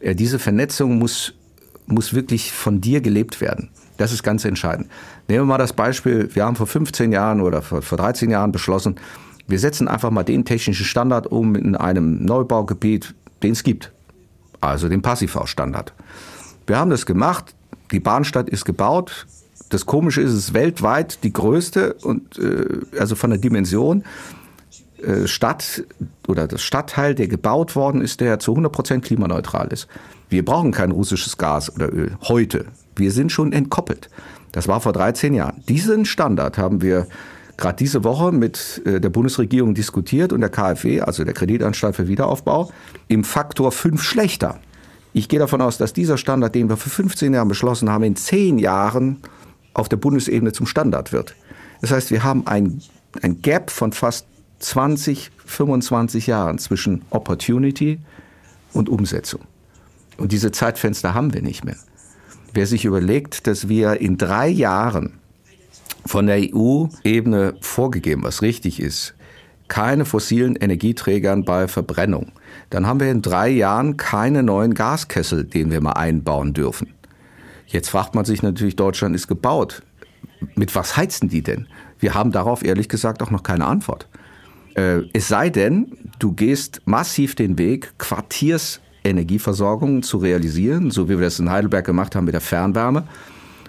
äh, 0.00 0.14
diese 0.14 0.38
Vernetzung 0.38 0.98
muss, 0.98 1.34
muss 1.86 2.14
wirklich 2.14 2.52
von 2.52 2.80
dir 2.80 3.00
gelebt 3.00 3.40
werden. 3.40 3.70
Das 3.98 4.12
ist 4.12 4.22
ganz 4.22 4.44
entscheidend. 4.44 4.88
Nehmen 5.28 5.42
wir 5.42 5.46
mal 5.46 5.58
das 5.58 5.72
Beispiel, 5.72 6.34
wir 6.34 6.44
haben 6.44 6.56
vor 6.56 6.66
15 6.66 7.12
Jahren 7.12 7.40
oder 7.40 7.62
vor, 7.62 7.82
vor 7.82 7.98
13 7.98 8.30
Jahren 8.30 8.52
beschlossen, 8.52 8.96
wir 9.46 9.58
setzen 9.58 9.88
einfach 9.88 10.10
mal 10.10 10.24
den 10.24 10.44
technischen 10.44 10.84
Standard 10.84 11.26
um 11.26 11.54
in 11.54 11.74
einem 11.74 12.24
Neubaugebiet, 12.24 13.14
den 13.42 13.52
es 13.52 13.62
gibt. 13.62 13.92
Also 14.60 14.88
den 14.88 15.00
Passivhausstandard. 15.00 15.94
Wir 16.66 16.78
haben 16.78 16.90
das 16.90 17.06
gemacht, 17.06 17.54
die 17.90 18.00
Bahnstadt 18.00 18.50
ist 18.50 18.66
gebaut. 18.66 19.26
Das 19.68 19.86
Komische 19.86 20.22
ist, 20.22 20.32
es 20.32 20.38
ist 20.38 20.54
weltweit 20.54 21.22
die 21.24 21.32
größte 21.32 21.94
und 21.94 22.38
äh, 22.38 22.98
also 22.98 23.14
von 23.14 23.30
der 23.30 23.38
Dimension 23.38 24.04
äh, 25.02 25.26
Stadt 25.26 25.84
oder 26.26 26.46
das 26.46 26.62
Stadtteil, 26.62 27.14
der 27.14 27.28
gebaut 27.28 27.76
worden 27.76 28.00
ist, 28.00 28.20
der 28.20 28.38
zu 28.38 28.52
100 28.52 28.72
Prozent 28.72 29.04
klimaneutral 29.04 29.68
ist. 29.68 29.88
Wir 30.28 30.44
brauchen 30.44 30.72
kein 30.72 30.90
russisches 30.90 31.36
Gas 31.36 31.74
oder 31.74 31.92
Öl 31.92 32.16
heute. 32.28 32.66
Wir 32.96 33.12
sind 33.12 33.30
schon 33.30 33.52
entkoppelt. 33.52 34.10
Das 34.52 34.68
war 34.68 34.80
vor 34.80 34.92
13 34.92 35.34
Jahren. 35.34 35.62
Diesen 35.68 36.04
Standard 36.04 36.58
haben 36.58 36.82
wir 36.82 37.06
gerade 37.56 37.76
diese 37.76 38.04
Woche 38.04 38.32
mit 38.32 38.82
äh, 38.86 39.00
der 39.00 39.10
Bundesregierung 39.10 39.74
diskutiert 39.74 40.32
und 40.32 40.40
der 40.40 40.50
KfW, 40.50 41.00
also 41.00 41.24
der 41.24 41.34
Kreditanstalt 41.34 41.96
für 41.96 42.08
Wiederaufbau, 42.08 42.70
im 43.08 43.24
Faktor 43.24 43.72
5 43.72 44.02
schlechter. 44.02 44.58
Ich 45.12 45.28
gehe 45.28 45.38
davon 45.38 45.60
aus, 45.60 45.78
dass 45.78 45.92
dieser 45.92 46.16
Standard, 46.16 46.54
den 46.54 46.68
wir 46.68 46.76
vor 46.76 46.90
15 46.90 47.34
Jahren 47.34 47.48
beschlossen 47.48 47.90
haben, 47.90 48.04
in 48.04 48.16
10 48.16 48.58
Jahren 48.58 49.18
auf 49.74 49.88
der 49.88 49.96
Bundesebene 49.96 50.52
zum 50.52 50.66
Standard 50.66 51.12
wird. 51.12 51.34
Das 51.80 51.90
heißt, 51.90 52.10
wir 52.10 52.24
haben 52.24 52.46
ein, 52.46 52.82
ein 53.22 53.40
Gap 53.42 53.70
von 53.70 53.92
fast 53.92 54.26
20, 54.60 55.30
25 55.44 56.26
Jahren 56.26 56.58
zwischen 56.58 57.02
Opportunity 57.10 58.00
und 58.72 58.88
Umsetzung. 58.88 59.40
Und 60.16 60.32
diese 60.32 60.50
Zeitfenster 60.50 61.14
haben 61.14 61.32
wir 61.32 61.42
nicht 61.42 61.64
mehr. 61.64 61.76
Wer 62.52 62.66
sich 62.66 62.84
überlegt, 62.84 63.46
dass 63.46 63.68
wir 63.68 64.00
in 64.00 64.18
drei 64.18 64.48
Jahren 64.48 65.14
von 66.04 66.26
der 66.26 66.38
EU-Ebene 66.38 67.54
vorgegeben, 67.60 68.24
was 68.24 68.42
richtig 68.42 68.80
ist, 68.80 69.14
keine 69.68 70.06
fossilen 70.06 70.56
Energieträgern 70.56 71.44
bei 71.44 71.68
Verbrennung, 71.68 72.32
dann 72.70 72.86
haben 72.86 73.00
wir 73.00 73.10
in 73.10 73.22
drei 73.22 73.48
Jahren 73.48 73.96
keine 73.96 74.42
neuen 74.42 74.74
Gaskessel, 74.74 75.44
den 75.44 75.70
wir 75.70 75.80
mal 75.80 75.92
einbauen 75.92 76.54
dürfen. 76.54 76.94
Jetzt 77.68 77.90
fragt 77.90 78.14
man 78.14 78.24
sich 78.24 78.42
natürlich, 78.42 78.76
Deutschland 78.76 79.14
ist 79.14 79.28
gebaut. 79.28 79.82
Mit 80.54 80.74
was 80.74 80.96
heizen 80.96 81.28
die 81.28 81.42
denn? 81.42 81.68
Wir 81.98 82.14
haben 82.14 82.32
darauf 82.32 82.64
ehrlich 82.64 82.88
gesagt 82.88 83.22
auch 83.22 83.30
noch 83.30 83.42
keine 83.42 83.66
Antwort. 83.66 84.08
Äh, 84.74 85.02
es 85.12 85.28
sei 85.28 85.50
denn, 85.50 85.96
du 86.18 86.32
gehst 86.32 86.82
massiv 86.86 87.34
den 87.34 87.58
Weg, 87.58 87.92
Quartiers 87.98 88.80
Energieversorgung 89.04 90.02
zu 90.02 90.18
realisieren, 90.18 90.90
so 90.90 91.08
wie 91.08 91.18
wir 91.18 91.24
das 91.24 91.38
in 91.38 91.50
Heidelberg 91.50 91.84
gemacht 91.84 92.14
haben 92.16 92.24
mit 92.24 92.34
der 92.34 92.40
Fernwärme 92.40 93.04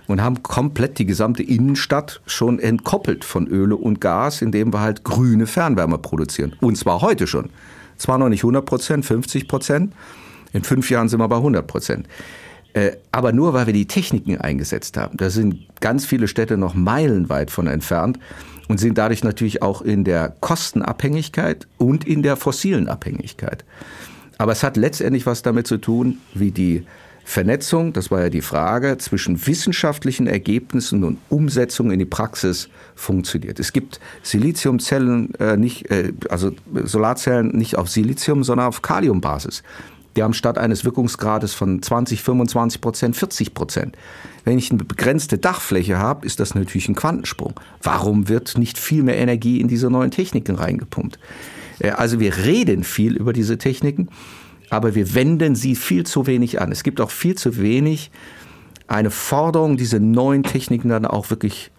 und 0.08 0.22
haben 0.22 0.42
komplett 0.42 0.98
die 0.98 1.06
gesamte 1.06 1.44
Innenstadt 1.44 2.22
schon 2.26 2.60
entkoppelt 2.60 3.24
von 3.24 3.48
Öle 3.48 3.76
und 3.76 4.02
Gas, 4.02 4.42
indem 4.42 4.74
wir 4.74 4.82
halt 4.82 5.04
grüne 5.04 5.46
Fernwärme 5.46 6.00
produzieren. 6.00 6.56
Und 6.62 6.78
zwar 6.78 7.02
heute 7.02 7.28
schon. 7.28 7.50
Zwar 7.98 8.18
noch 8.18 8.30
nicht 8.30 8.44
100 8.44 8.66
Prozent, 8.66 9.06
50 9.06 9.48
Prozent. 9.48 9.94
In 10.52 10.64
fünf 10.64 10.90
Jahren 10.90 11.10
sind 11.10 11.20
wir 11.20 11.28
bei 11.28 11.36
100 11.36 11.68
Prozent. 11.68 12.08
Äh, 12.80 12.96
aber 13.12 13.34
nur 13.34 13.54
weil 13.54 13.65
wir 13.65 13.74
die 13.74 13.88
Techniken 13.88 14.38
eingesetzt 14.38 14.96
haben. 14.96 15.18
Da 15.18 15.30
sind 15.30 15.68
ganz 15.82 16.06
viele 16.06 16.30
Städte 16.30 16.56
noch 16.56 16.76
meilenweit 16.76 17.52
von 17.52 17.68
entfernt 17.68 18.20
und 18.70 18.80
sind 18.80 18.98
dadurch 18.98 19.22
natürlich 19.22 19.62
auch 19.62 19.82
in 19.82 20.06
der 20.06 20.34
Kostenabhängigkeit 20.39 21.68
und 21.78 22.08
in 22.08 22.24
der 22.24 22.38
fossilen 22.38 22.88
Abhängigkeit. 22.88 23.65
Aber 24.38 24.54
es 24.54 24.63
hat 24.63 24.78
letztendlich 24.78 25.26
was 25.26 25.42
damit 25.42 25.68
zu 25.68 25.78
tun, 25.78 26.20
wie 26.34 26.52
die 26.52 26.86
Vernetzung, 27.26 27.92
das 27.92 28.12
war 28.12 28.22
ja 28.22 28.30
die 28.30 28.42
Frage, 28.42 28.98
zwischen 28.98 29.46
wissenschaftlichen 29.46 30.26
Ergebnissen 30.26 31.04
und 31.04 31.18
Umsetzung 31.28 31.92
in 31.92 32.00
die 32.00 32.06
Praxis 32.06 32.70
funktioniert. 32.96 33.60
Es 33.60 33.74
gibt 33.74 34.00
Siliziumzellen 34.24 35.36
äh, 35.36 35.58
nicht, 35.58 35.92
äh, 35.92 36.13
also 36.30 36.52
Solarzellen 36.86 37.50
nicht 37.50 37.78
auf 37.78 37.89
Silizium, 37.89 38.46
sondern 38.46 38.68
auf 38.68 38.82
Kaliumbasis. 38.82 39.63
Die 40.15 40.24
haben 40.24 40.34
statt 40.34 40.58
eines 40.58 40.86
Wirkungsgrades 40.86 41.54
von 41.54 41.82
20, 41.82 42.22
25 42.22 42.82
Prozent 42.82 43.15
40 43.15 43.54
Prozent. 43.54 43.98
Wenn 44.43 44.58
ich 44.58 44.72
eine 44.72 44.84
begrenzte 44.84 45.38
Dachfläche 45.38 45.98
habe, 45.98 46.26
ist 46.26 46.39
das 46.39 46.56
natürlich 46.56 46.89
ein 46.89 46.95
Quantensprung. 46.95 47.60
Warum 47.82 48.28
wird 48.28 48.58
nicht 48.58 48.78
viel 48.78 49.04
mehr 49.04 49.17
Energie 49.17 49.62
in 49.62 49.67
diese 49.67 49.89
neuen 49.89 50.12
Techniken 50.12 50.56
reingepumpt? 50.56 51.19
Äh, 51.80 51.91
also 51.91 52.19
wir 52.19 52.38
reden 52.38 52.84
viel 52.84 53.15
über 53.15 53.34
diese 53.34 53.58
Techniken 53.58 54.10
aber 54.69 54.95
wir 54.95 55.13
wenden 55.15 55.56
sie 55.56 55.76
viel 55.76 56.06
zu 56.06 56.28
wenig 56.28 56.62
an. 56.62 56.72
Es 56.72 56.84
gibt 56.84 57.02
auch 57.02 57.12
viel 57.12 57.36
zu 57.36 57.58
wenig 57.58 58.12
eine 58.88 59.12
Forderung, 59.12 59.78
diese 59.78 60.00
neuen 60.00 60.43
Techniken 60.43 60.89
dann 60.89 61.06
auch 61.06 61.30
wirklich, 61.30 61.72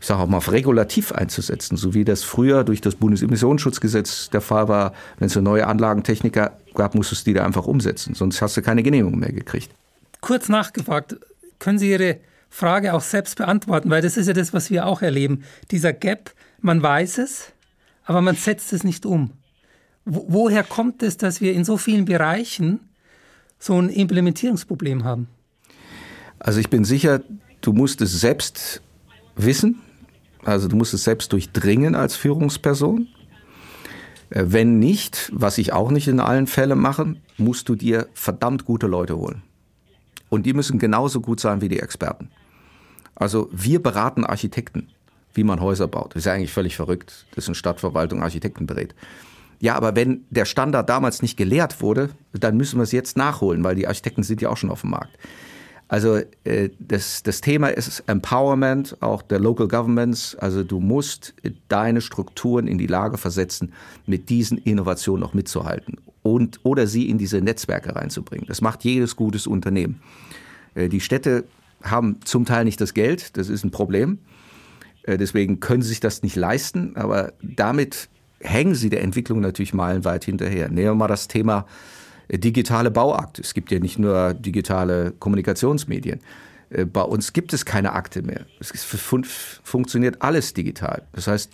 ich 0.00 0.06
sage 0.06 0.22
auch 0.22 0.28
mal, 0.28 0.38
regulativ 0.38 1.12
einzusetzen, 1.12 1.76
so 1.76 1.94
wie 1.94 2.04
das 2.04 2.22
früher 2.22 2.64
durch 2.64 2.80
das 2.80 2.94
Bundesemissionsschutzgesetz 2.96 4.30
der 4.30 4.40
Fall 4.40 4.68
war. 4.68 4.92
Wenn 5.18 5.26
es 5.26 5.36
eine 5.36 5.44
neue 5.44 5.66
Anlagentechnik 5.66 6.36
gab, 6.74 6.94
musstest 6.94 7.26
du 7.26 7.30
die 7.30 7.34
da 7.34 7.44
einfach 7.44 7.66
umsetzen, 7.66 8.14
sonst 8.14 8.42
hast 8.42 8.56
du 8.56 8.62
keine 8.62 8.82
Genehmigung 8.82 9.18
mehr 9.18 9.32
gekriegt. 9.32 9.70
Kurz 10.20 10.48
nachgefragt, 10.48 11.16
können 11.58 11.78
Sie 11.78 11.90
Ihre 11.90 12.18
Frage 12.50 12.94
auch 12.94 13.00
selbst 13.00 13.36
beantworten, 13.36 13.90
weil 13.90 14.02
das 14.02 14.16
ist 14.16 14.26
ja 14.26 14.32
das, 14.32 14.52
was 14.52 14.70
wir 14.70 14.86
auch 14.86 15.02
erleben. 15.02 15.44
Dieser 15.70 15.92
Gap, 15.92 16.32
man 16.60 16.82
weiß 16.82 17.18
es, 17.18 17.52
aber 18.04 18.20
man 18.20 18.36
setzt 18.36 18.72
es 18.72 18.84
nicht 18.84 19.06
um 19.06 19.32
woher 20.04 20.62
kommt 20.62 21.02
es, 21.02 21.16
dass 21.16 21.40
wir 21.40 21.52
in 21.52 21.64
so 21.64 21.76
vielen 21.76 22.04
Bereichen 22.04 22.80
so 23.58 23.80
ein 23.80 23.88
Implementierungsproblem 23.88 25.04
haben? 25.04 25.28
Also 26.38 26.60
ich 26.60 26.68
bin 26.68 26.84
sicher, 26.84 27.22
du 27.60 27.72
musst 27.72 28.00
es 28.00 28.20
selbst 28.20 28.82
wissen, 29.36 29.80
also 30.44 30.68
du 30.68 30.76
musst 30.76 30.92
es 30.92 31.04
selbst 31.04 31.32
durchdringen 31.32 31.94
als 31.94 32.16
Führungsperson. 32.16 33.08
Äh, 34.34 34.46
wenn 34.48 34.78
nicht, 34.78 35.30
was 35.32 35.58
ich 35.58 35.72
auch 35.72 35.90
nicht 35.90 36.08
in 36.08 36.20
allen 36.20 36.46
Fällen 36.46 36.78
mache, 36.78 37.14
musst 37.38 37.68
du 37.68 37.76
dir 37.76 38.08
verdammt 38.14 38.64
gute 38.64 38.86
Leute 38.86 39.16
holen. 39.16 39.42
Und 40.28 40.44
die 40.44 40.52
müssen 40.52 40.78
genauso 40.78 41.20
gut 41.20 41.40
sein 41.40 41.60
wie 41.60 41.68
die 41.68 41.80
Experten. 41.80 42.30
Also 43.14 43.48
wir 43.52 43.80
beraten 43.80 44.24
Architekten, 44.24 44.88
wie 45.32 45.44
man 45.44 45.60
Häuser 45.60 45.86
baut. 45.86 46.10
Das 46.10 46.20
ist 46.20 46.24
ja 46.26 46.32
eigentlich 46.32 46.52
völlig 46.52 46.74
verrückt, 46.74 47.26
dass 47.36 47.46
eine 47.46 47.54
Stadtverwaltung 47.54 48.22
Architekten 48.22 48.66
berät. 48.66 48.94
Ja, 49.60 49.76
aber 49.76 49.94
wenn 49.94 50.24
der 50.30 50.44
Standard 50.46 50.88
damals 50.88 51.22
nicht 51.22 51.36
gelehrt 51.36 51.80
wurde, 51.80 52.10
dann 52.32 52.56
müssen 52.56 52.78
wir 52.78 52.82
es 52.82 52.92
jetzt 52.92 53.16
nachholen, 53.16 53.62
weil 53.62 53.76
die 53.76 53.86
Architekten 53.86 54.24
sind 54.24 54.42
ja 54.42 54.48
auch 54.48 54.56
schon 54.56 54.70
auf 54.70 54.80
dem 54.80 54.90
Markt. 54.90 55.16
Also 55.94 56.18
äh, 56.42 56.70
das, 56.80 57.22
das 57.22 57.40
Thema 57.40 57.68
ist 57.68 58.02
Empowerment, 58.08 59.00
auch 59.00 59.22
der 59.22 59.38
Local 59.38 59.68
Governments. 59.68 60.34
Also 60.34 60.64
du 60.64 60.80
musst 60.80 61.34
deine 61.68 62.00
Strukturen 62.00 62.66
in 62.66 62.78
die 62.78 62.88
Lage 62.88 63.16
versetzen, 63.16 63.72
mit 64.04 64.28
diesen 64.28 64.58
Innovationen 64.58 65.20
noch 65.20 65.34
mitzuhalten 65.34 65.98
und 66.24 66.58
oder 66.64 66.88
sie 66.88 67.08
in 67.08 67.16
diese 67.16 67.40
Netzwerke 67.40 67.94
reinzubringen. 67.94 68.44
Das 68.48 68.60
macht 68.60 68.82
jedes 68.82 69.14
gutes 69.14 69.46
Unternehmen. 69.46 70.00
Äh, 70.74 70.88
die 70.88 70.98
Städte 70.98 71.44
haben 71.80 72.18
zum 72.24 72.44
Teil 72.44 72.64
nicht 72.64 72.80
das 72.80 72.92
Geld, 72.92 73.36
das 73.36 73.48
ist 73.48 73.62
ein 73.62 73.70
Problem. 73.70 74.18
Äh, 75.04 75.16
deswegen 75.16 75.60
können 75.60 75.82
sie 75.82 75.90
sich 75.90 76.00
das 76.00 76.24
nicht 76.24 76.34
leisten, 76.34 76.96
aber 76.96 77.34
damit 77.40 78.08
hängen 78.40 78.74
sie 78.74 78.90
der 78.90 79.04
Entwicklung 79.04 79.38
natürlich 79.38 79.72
meilenweit 79.72 80.24
hinterher. 80.24 80.68
Nehmen 80.70 80.88
wir 80.88 80.94
mal 80.96 81.06
das 81.06 81.28
Thema 81.28 81.60
äh, 81.60 82.03
digitale 82.30 82.90
Bauakte. 82.90 83.42
Es 83.42 83.54
gibt 83.54 83.70
ja 83.70 83.78
nicht 83.78 83.98
nur 83.98 84.34
digitale 84.34 85.12
Kommunikationsmedien. 85.18 86.20
Äh, 86.70 86.84
bei 86.84 87.02
uns 87.02 87.32
gibt 87.32 87.52
es 87.52 87.64
keine 87.64 87.92
Akte 87.92 88.22
mehr. 88.22 88.46
Es 88.60 88.84
fun 88.84 89.24
funktioniert 89.24 90.22
alles 90.22 90.54
digital. 90.54 91.02
Das 91.12 91.26
heißt, 91.26 91.50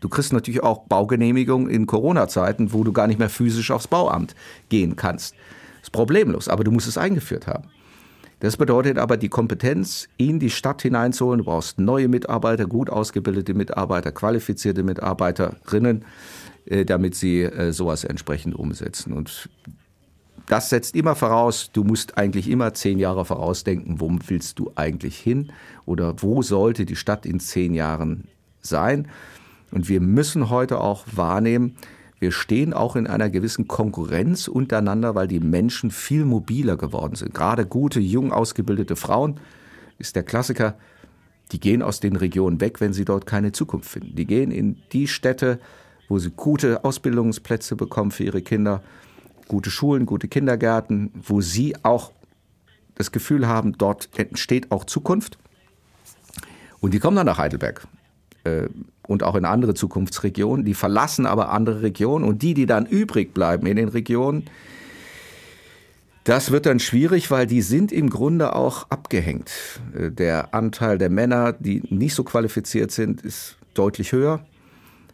du 0.00 0.08
kriegst 0.08 0.32
natürlich 0.32 0.62
auch 0.62 0.84
Baugenehmigung 0.86 1.68
in 1.68 1.86
Corona-Zeiten, 1.86 2.72
wo 2.72 2.84
du 2.84 2.92
gar 2.92 3.06
nicht 3.06 3.18
mehr 3.18 3.30
physisch 3.30 3.70
aufs 3.70 3.88
Bauamt 3.88 4.34
gehen 4.68 4.96
kannst. 4.96 5.34
Das 5.34 5.88
ist 5.88 5.90
problemlos, 5.90 6.48
aber 6.48 6.64
du 6.64 6.70
musst 6.70 6.88
es 6.88 6.98
eingeführt 6.98 7.46
haben. 7.46 7.68
Das 8.40 8.58
bedeutet 8.58 8.98
aber, 8.98 9.16
die 9.16 9.30
Kompetenz 9.30 10.08
in 10.18 10.38
die 10.38 10.50
Stadt 10.50 10.82
hineinzuholen. 10.82 11.38
Du 11.38 11.44
brauchst 11.44 11.78
neue 11.78 12.08
Mitarbeiter, 12.08 12.66
gut 12.66 12.90
ausgebildete 12.90 13.54
Mitarbeiter, 13.54 14.12
qualifizierte 14.12 14.82
Mitarbeiterinnen, 14.82 16.04
äh, 16.66 16.84
damit 16.84 17.14
sie 17.14 17.42
äh, 17.42 17.72
sowas 17.72 18.04
entsprechend 18.04 18.54
umsetzen. 18.54 19.14
Und 19.14 19.48
das 20.46 20.70
setzt 20.70 20.94
immer 20.94 21.14
voraus, 21.14 21.70
du 21.72 21.82
musst 21.82 22.18
eigentlich 22.18 22.48
immer 22.48 22.72
zehn 22.74 22.98
Jahre 22.98 23.24
vorausdenken, 23.24 24.00
wo 24.00 24.10
willst 24.26 24.58
du 24.58 24.70
eigentlich 24.76 25.18
hin 25.18 25.52
oder 25.84 26.22
wo 26.22 26.42
sollte 26.42 26.86
die 26.86 26.96
Stadt 26.96 27.26
in 27.26 27.40
zehn 27.40 27.74
Jahren 27.74 28.28
sein. 28.60 29.08
Und 29.72 29.88
wir 29.88 30.00
müssen 30.00 30.48
heute 30.48 30.80
auch 30.80 31.04
wahrnehmen, 31.12 31.76
wir 32.18 32.32
stehen 32.32 32.72
auch 32.72 32.96
in 32.96 33.06
einer 33.06 33.28
gewissen 33.28 33.68
Konkurrenz 33.68 34.48
untereinander, 34.48 35.14
weil 35.14 35.28
die 35.28 35.40
Menschen 35.40 35.90
viel 35.90 36.24
mobiler 36.24 36.76
geworden 36.76 37.14
sind. 37.14 37.34
Gerade 37.34 37.66
gute, 37.66 38.00
jung 38.00 38.32
ausgebildete 38.32 38.96
Frauen 38.96 39.38
ist 39.98 40.16
der 40.16 40.22
Klassiker, 40.22 40.76
die 41.52 41.60
gehen 41.60 41.82
aus 41.82 42.00
den 42.00 42.16
Regionen 42.16 42.60
weg, 42.60 42.80
wenn 42.80 42.92
sie 42.92 43.04
dort 43.04 43.26
keine 43.26 43.52
Zukunft 43.52 43.90
finden. 43.90 44.16
Die 44.16 44.26
gehen 44.26 44.50
in 44.50 44.78
die 44.92 45.08
Städte, 45.08 45.60
wo 46.08 46.18
sie 46.18 46.30
gute 46.30 46.84
Ausbildungsplätze 46.84 47.76
bekommen 47.76 48.10
für 48.10 48.24
ihre 48.24 48.42
Kinder, 48.42 48.82
gute 49.48 49.70
Schulen, 49.70 50.06
gute 50.06 50.28
Kindergärten, 50.28 51.10
wo 51.14 51.40
sie 51.40 51.76
auch 51.82 52.12
das 52.94 53.12
Gefühl 53.12 53.46
haben, 53.46 53.76
dort 53.76 54.08
entsteht 54.18 54.70
auch 54.70 54.84
Zukunft. 54.84 55.38
Und 56.80 56.94
die 56.94 56.98
kommen 56.98 57.16
dann 57.16 57.26
nach 57.26 57.38
Heidelberg. 57.38 57.86
Äh, 58.44 58.68
und 59.06 59.22
auch 59.22 59.36
in 59.36 59.44
andere 59.44 59.74
Zukunftsregionen. 59.74 60.64
Die 60.64 60.74
verlassen 60.74 61.26
aber 61.26 61.50
andere 61.50 61.82
Regionen 61.82 62.24
und 62.24 62.42
die, 62.42 62.54
die 62.54 62.66
dann 62.66 62.86
übrig 62.86 63.32
bleiben 63.32 63.66
in 63.66 63.76
den 63.76 63.88
Regionen, 63.88 64.44
das 66.24 66.50
wird 66.50 66.66
dann 66.66 66.80
schwierig, 66.80 67.30
weil 67.30 67.46
die 67.46 67.62
sind 67.62 67.92
im 67.92 68.10
Grunde 68.10 68.56
auch 68.56 68.90
abgehängt. 68.90 69.52
Äh, 69.96 70.10
der 70.10 70.54
Anteil 70.54 70.98
der 70.98 71.10
Männer, 71.10 71.52
die 71.52 71.82
nicht 71.88 72.14
so 72.14 72.24
qualifiziert 72.24 72.90
sind, 72.90 73.22
ist 73.22 73.56
deutlich 73.74 74.12
höher. 74.12 74.44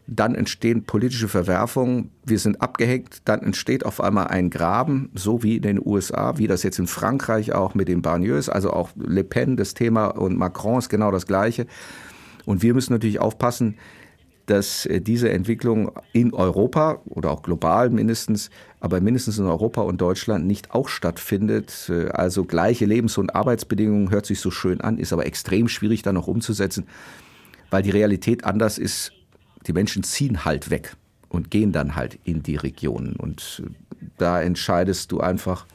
Dann 0.06 0.34
entstehen 0.34 0.84
politische 0.84 1.28
Verwerfungen. 1.28 2.10
Wir 2.24 2.38
sind 2.38 2.60
abgehängt. 2.60 3.22
Dann 3.24 3.40
entsteht 3.40 3.86
auf 3.86 4.00
einmal 4.00 4.28
ein 4.28 4.50
Graben, 4.50 5.10
so 5.14 5.42
wie 5.42 5.56
in 5.56 5.62
den 5.62 5.80
USA, 5.84 6.38
wie 6.38 6.46
das 6.46 6.62
jetzt 6.62 6.78
in 6.78 6.86
Frankreich 6.86 7.52
auch 7.52 7.74
mit 7.74 7.88
den 7.88 8.02
Barnieus, 8.02 8.48
also 8.48 8.72
auch 8.72 8.90
Le 8.96 9.24
Pen, 9.24 9.56
das 9.56 9.74
Thema 9.74 10.06
und 10.06 10.36
Macron 10.36 10.78
ist 10.78 10.88
genau 10.88 11.10
das 11.10 11.26
Gleiche. 11.26 11.66
Und 12.44 12.62
wir 12.62 12.74
müssen 12.74 12.92
natürlich 12.92 13.20
aufpassen, 13.20 13.76
dass 14.46 14.86
äh, 14.86 15.00
diese 15.00 15.30
Entwicklung 15.30 15.92
in 16.12 16.34
Europa 16.34 17.00
oder 17.06 17.30
auch 17.30 17.42
global 17.42 17.90
mindestens, 17.90 18.50
aber 18.80 19.00
mindestens 19.00 19.38
in 19.38 19.46
Europa 19.46 19.82
und 19.82 20.00
Deutschland 20.00 20.46
nicht 20.46 20.72
auch 20.72 20.88
stattfindet. 20.88 21.88
Äh, 21.88 22.08
also 22.08 22.44
gleiche 22.44 22.84
Lebens- 22.84 23.18
und 23.18 23.34
Arbeitsbedingungen 23.34 24.10
hört 24.10 24.26
sich 24.26 24.40
so 24.40 24.50
schön 24.50 24.80
an, 24.80 24.98
ist 24.98 25.12
aber 25.12 25.26
extrem 25.26 25.68
schwierig 25.68 26.02
dann 26.02 26.14
noch 26.14 26.26
umzusetzen, 26.26 26.86
weil 27.70 27.82
die 27.82 27.90
Realität 27.90 28.44
anders 28.44 28.78
ist. 28.78 29.12
Die 29.66 29.72
Menschen 29.72 30.02
ziehen 30.02 30.44
halt 30.44 30.70
weg 30.70 30.96
und 31.28 31.50
gehen 31.50 31.72
dann 31.72 31.96
halt 31.96 32.18
in 32.24 32.42
die 32.42 32.56
Regionen. 32.56 33.16
Und 33.16 33.62
äh, 33.64 33.70
da 34.18 34.40
entscheidest 34.40 35.12
du 35.12 35.20
einfach 35.20 35.66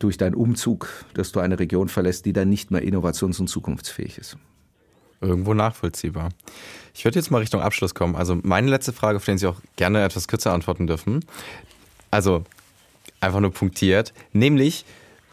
durch 0.00 0.16
deinen 0.16 0.34
Umzug, 0.34 0.88
dass 1.14 1.30
du 1.30 1.38
eine 1.38 1.60
Region 1.60 1.88
verlässt, 1.88 2.26
die 2.26 2.32
dann 2.32 2.48
nicht 2.48 2.72
mehr 2.72 2.82
innovations- 2.82 3.38
und 3.38 3.46
zukunftsfähig 3.46 4.18
ist. 4.18 4.36
Irgendwo 5.20 5.54
nachvollziehbar. 5.54 6.30
Ich 6.92 7.04
würde 7.04 7.20
jetzt 7.20 7.30
mal 7.30 7.38
Richtung 7.38 7.60
Abschluss 7.60 7.94
kommen. 7.94 8.16
Also 8.16 8.36
meine 8.42 8.68
letzte 8.68 8.92
Frage, 8.92 9.16
auf 9.16 9.24
die 9.24 9.38
Sie 9.38 9.46
auch 9.46 9.60
gerne 9.76 10.02
etwas 10.02 10.26
kürzer 10.26 10.52
antworten 10.52 10.88
dürfen. 10.88 11.24
Also 12.10 12.42
einfach 13.20 13.38
nur 13.38 13.52
punktiert. 13.52 14.12
Nämlich, 14.32 14.84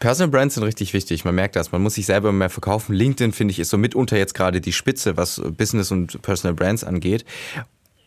Personal 0.02 0.32
Brands 0.32 0.56
sind 0.56 0.64
richtig 0.64 0.94
wichtig. 0.94 1.24
Man 1.24 1.36
merkt 1.36 1.54
das. 1.54 1.70
Man 1.70 1.80
muss 1.80 1.94
sich 1.94 2.06
selber 2.06 2.32
mehr 2.32 2.50
verkaufen. 2.50 2.92
LinkedIn, 2.92 3.30
finde 3.30 3.52
ich, 3.52 3.60
ist 3.60 3.70
so 3.70 3.78
mitunter 3.78 4.18
jetzt 4.18 4.34
gerade 4.34 4.60
die 4.60 4.72
Spitze, 4.72 5.16
was 5.16 5.40
Business 5.56 5.92
und 5.92 6.20
Personal 6.22 6.56
Brands 6.56 6.82
angeht. 6.82 7.24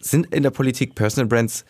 Sind 0.02 0.26
in 0.34 0.44
der 0.44 0.50
Politik 0.50 0.96
Personal 0.96 1.30
Brands 1.30 1.64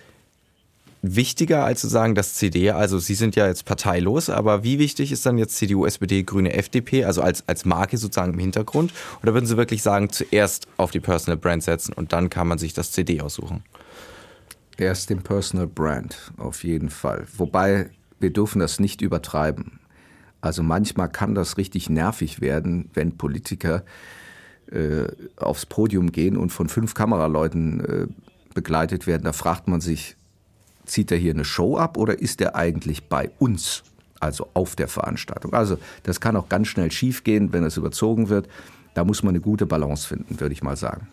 wichtiger 1.04 1.64
als 1.64 1.82
zu 1.82 1.88
sagen, 1.90 2.16
dass 2.16 2.34
CD, 2.34 2.72
also 2.72 2.98
Sie 2.98 3.14
sind 3.14 3.36
ja 3.36 3.46
jetzt 3.46 3.66
parteilos, 3.66 4.32
aber 4.32 4.64
wie 4.64 4.80
wichtig 4.80 5.12
ist 5.12 5.28
dann 5.28 5.38
jetzt 5.38 5.58
CDU, 5.58 5.86
SPD, 5.86 6.24
Grüne, 6.24 6.54
FDP, 6.54 7.06
also 7.06 7.22
als, 7.22 7.48
als 7.48 7.64
Marke 7.64 8.00
sozusagen 8.00 8.34
im 8.34 8.40
Hintergrund? 8.40 8.94
Oder 9.22 9.36
würden 9.36 9.46
Sie 9.46 9.58
wirklich 9.58 9.84
sagen, 9.84 10.10
zuerst 10.10 10.68
auf 10.78 10.90
die 10.90 11.02
Personal 11.02 11.38
Brand 11.38 11.62
setzen 11.62 11.94
und 11.94 12.14
dann 12.14 12.32
kann 12.32 12.48
man 12.48 12.58
sich 12.58 12.74
das 12.74 12.92
CD 12.92 13.22
aussuchen? 13.22 13.64
Erst 14.78 15.12
den 15.12 15.22
Personal 15.22 15.68
Brand, 15.68 16.32
auf 16.38 16.64
jeden 16.64 16.90
Fall. 16.90 17.28
Wobei 17.38 17.92
wir 18.20 18.34
dürfen 18.34 18.58
das 18.58 18.80
nicht 18.80 19.04
übertreiben. 19.04 19.82
Also 20.46 20.62
manchmal 20.62 21.10
kann 21.10 21.34
das 21.34 21.58
richtig 21.58 21.90
nervig 21.90 22.40
werden, 22.40 22.92
wenn 22.94 23.18
Politiker 23.18 23.84
äh, 24.72 25.08
aufs 25.38 25.66
Podium 25.66 26.12
gehen 26.12 26.38
und 26.38 26.52
von 26.52 26.70
fünf 26.70 26.94
Kameraleuten 26.94 27.80
äh, 27.80 28.08
begleitet 28.54 29.08
werden. 29.08 29.24
Da 29.24 29.34
fragt 29.34 29.68
man 29.68 29.82
sich, 29.82 30.16
zieht 30.86 31.12
er 31.12 31.18
hier 31.18 31.34
eine 31.34 31.46
Show 31.46 31.78
ab 31.78 31.98
oder 31.98 32.20
ist 32.20 32.42
er 32.42 32.56
eigentlich 32.56 33.10
bei 33.10 33.32
uns 33.40 33.84
also 34.20 34.48
auf 34.54 34.76
der 34.76 34.88
Veranstaltung. 34.88 35.54
Also 35.54 35.80
das 36.04 36.22
kann 36.22 36.36
auch 36.36 36.48
ganz 36.48 36.68
schnell 36.68 36.92
schiefgehen, 36.92 37.52
wenn 37.52 37.64
es 37.64 37.76
überzogen 37.76 38.30
wird. 38.30 38.48
Da 38.94 39.04
muss 39.04 39.24
man 39.24 39.32
eine 39.32 39.42
gute 39.42 39.66
Balance 39.66 40.08
finden, 40.08 40.40
würde 40.40 40.54
ich 40.54 40.62
mal 40.62 40.78
sagen. 40.78 41.08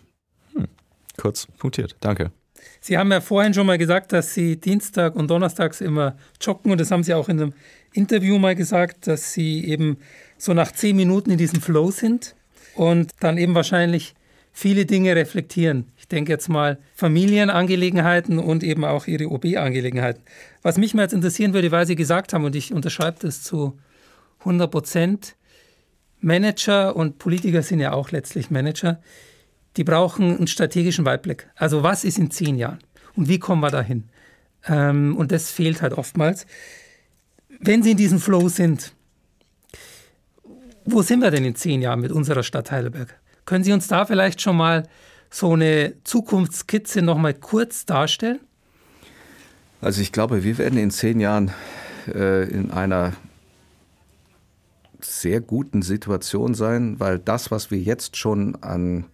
Hm. 0.53 0.69
Kurz 1.17 1.47
punktiert. 1.59 1.97
Danke. 2.01 2.33
Sie 2.81 2.99
haben 2.99 3.11
ja 3.11 3.23
vorhin 3.23 3.55
schon 3.55 3.67
mal 3.67 3.79
gesagt, 3.79 4.13
dass 4.13 4.35
Sie 4.35 4.61
Dienstag 4.61 5.17
und 5.17 5.31
Donnerstags 5.31 5.81
immer 5.81 6.17
joggen 6.41 6.71
und 6.71 6.81
das 6.81 6.91
haben 6.91 7.03
Sie 7.03 7.15
auch 7.15 7.31
in 7.31 7.41
einem 7.41 7.53
Interview 7.93 8.39
mal 8.39 8.55
gesagt, 8.55 9.07
dass 9.07 9.33
Sie 9.33 9.65
eben 9.65 9.99
so 10.39 10.55
nach 10.55 10.73
zehn 10.73 10.97
Minuten 10.97 11.31
in 11.31 11.39
diesem 11.39 11.61
Flow 11.61 11.91
sind 11.91 12.35
und 12.75 13.11
dann 13.21 13.39
eben 13.39 13.55
wahrscheinlich 13.55 14.15
viele 14.53 14.87
Dinge 14.87 15.17
reflektieren. 15.17 15.93
Ich 15.97 16.09
denke 16.09 16.33
jetzt 16.33 16.49
mal 16.49 16.79
Familienangelegenheiten 16.95 18.39
und 18.39 18.63
eben 18.63 18.85
auch 18.85 19.07
Ihre 19.07 19.29
OB-Angelegenheiten. 19.29 20.23
Was 20.63 20.79
mich 20.79 20.95
mal 20.95 21.03
jetzt 21.03 21.15
interessieren 21.15 21.55
würde, 21.55 21.71
weil 21.71 21.87
Sie 21.87 21.97
gesagt 21.97 22.33
haben, 22.33 22.45
und 22.45 22.55
ich 22.55 22.73
unterschreibe 22.73 23.19
das 23.21 23.43
zu 23.43 23.79
100 24.41 24.71
Prozent, 24.71 25.37
Manager 26.21 26.95
und 26.95 27.19
Politiker 27.19 27.63
sind 27.63 27.81
ja 27.81 27.93
auch 27.93 28.11
letztlich 28.11 28.51
Manager, 28.51 29.01
die 29.77 29.85
brauchen 29.85 30.37
einen 30.37 30.47
strategischen 30.47 31.05
Weitblick. 31.05 31.49
Also 31.57 31.83
was 31.83 32.05
ist 32.05 32.19
in 32.19 32.31
zehn 32.31 32.57
Jahren 32.57 32.79
und 33.17 33.29
wie 33.29 33.39
kommen 33.39 33.63
wir 33.63 33.71
dahin? 33.71 34.09
Ähm, 34.67 35.17
und 35.17 35.33
das 35.33 35.51
fehlt 35.51 35.83
halt 35.83 35.95
oftmals. 35.95 36.47
Wenn 37.65 37.85
Sie 37.85 37.93
in 37.93 37.97
diesem 37.97 38.19
Flow 38.19 38.49
sind, 38.49 38.93
wo 40.85 41.03
sind 41.03 41.21
wir 41.21 41.31
denn 41.31 41.45
in 41.45 41.55
zehn 41.55 41.81
Jahren 41.81 42.01
mit 42.01 42.11
unserer 42.11 42.43
Stadt 42.43 42.73
Heidelberg? 42.73 43.15
Können 43.45 43.63
Sie 43.63 43.73
uns 43.73 43.87
da 43.87 44.05
vielleicht 44.05 44.41
schon 44.41 44.57
mal 44.57 44.89
so 45.31 45.53
eine 45.53 45.95
Zukunftskizze 46.03 47.03
noch 47.03 47.19
mal 47.19 47.35
kurz 47.35 47.87
darstellen? 47.87 48.41
Also 49.81 50.01
ich 50.01 50.11
glaube, 50.11 50.43
wir 50.43 50.59
werden 50.59 50.77
in 50.77 50.91
zehn 50.91 51.21
Jahren 51.21 51.53
äh, 52.13 52.51
in 52.51 52.73
einer 52.73 53.13
sehr 55.01 55.41
guten 55.41 55.83
Situation 55.83 56.55
sein, 56.55 56.99
weil 56.99 57.21
das, 57.21 57.53
was 57.53 57.71
wir 57.71 57.79
jetzt 57.79 58.17
schon 58.17 58.57
an 58.57 59.05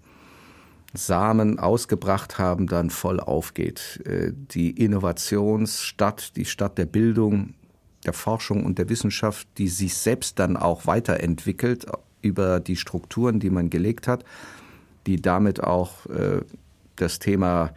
Samen 0.94 1.59
ausgebracht 1.59 2.38
haben, 2.38 2.66
dann 2.66 2.88
voll 2.88 3.20
aufgeht. 3.20 4.01
Äh, 4.07 4.32
die 4.32 4.70
Innovationsstadt, 4.70 6.34
die 6.36 6.46
Stadt 6.46 6.78
der 6.78 6.86
Bildung, 6.86 7.55
der 8.09 8.14
Forschung 8.14 8.64
und 8.64 8.78
der 8.78 8.88
Wissenschaft, 8.88 9.46
die 9.59 9.68
sich 9.68 9.94
selbst 9.94 10.38
dann 10.38 10.56
auch 10.56 10.86
weiterentwickelt 10.86 11.84
über 12.22 12.59
die 12.59 12.76
Strukturen, 12.76 13.38
die 13.38 13.50
man 13.50 13.68
gelegt 13.68 14.09
hat, 14.09 14.24
die 15.06 15.20
damit 15.20 15.62
auch 15.62 16.06
äh, 16.06 16.40
das 16.96 17.18
Thema 17.18 17.74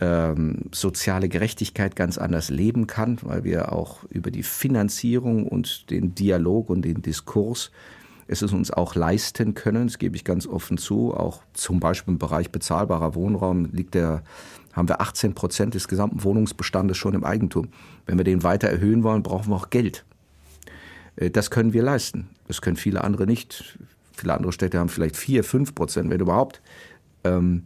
ähm, 0.00 0.70
soziale 0.72 1.28
Gerechtigkeit 1.28 1.96
ganz 1.96 2.16
anders 2.16 2.48
leben 2.48 2.86
kann, 2.86 3.18
weil 3.20 3.44
wir 3.44 3.72
auch 3.72 4.04
über 4.04 4.30
die 4.30 4.42
Finanzierung 4.42 5.46
und 5.46 5.90
den 5.90 6.14
Dialog 6.14 6.70
und 6.70 6.82
den 6.82 7.02
Diskurs 7.02 7.70
es 8.26 8.42
uns 8.42 8.70
auch 8.70 8.94
leisten 8.94 9.54
können, 9.54 9.86
das 9.86 9.98
gebe 9.98 10.16
ich 10.16 10.24
ganz 10.24 10.46
offen 10.46 10.78
zu, 10.78 11.14
auch 11.14 11.42
zum 11.52 11.80
Beispiel 11.80 12.14
im 12.14 12.18
Bereich 12.18 12.50
bezahlbarer 12.50 13.14
Wohnraum 13.14 13.66
liegt 13.72 13.94
der, 13.94 14.22
haben 14.72 14.88
wir 14.88 15.00
18 15.00 15.34
Prozent 15.34 15.74
des 15.74 15.88
gesamten 15.88 16.22
Wohnungsbestandes 16.22 16.96
schon 16.96 17.14
im 17.14 17.24
Eigentum. 17.24 17.68
Wenn 18.06 18.18
wir 18.18 18.24
den 18.24 18.42
weiter 18.42 18.68
erhöhen 18.68 19.02
wollen, 19.02 19.22
brauchen 19.22 19.50
wir 19.50 19.56
auch 19.56 19.70
Geld. 19.70 20.04
Äh, 21.16 21.30
das 21.30 21.50
können 21.50 21.72
wir 21.72 21.82
leisten. 21.82 22.28
Das 22.46 22.62
können 22.62 22.76
viele 22.76 23.02
andere 23.04 23.26
nicht. 23.26 23.78
Viele 24.14 24.34
andere 24.34 24.52
Städte 24.52 24.78
haben 24.78 24.88
vielleicht 24.88 25.16
4, 25.16 25.44
5 25.44 25.74
Prozent, 25.74 26.10
wenn 26.10 26.20
überhaupt. 26.20 26.62
Ähm, 27.24 27.64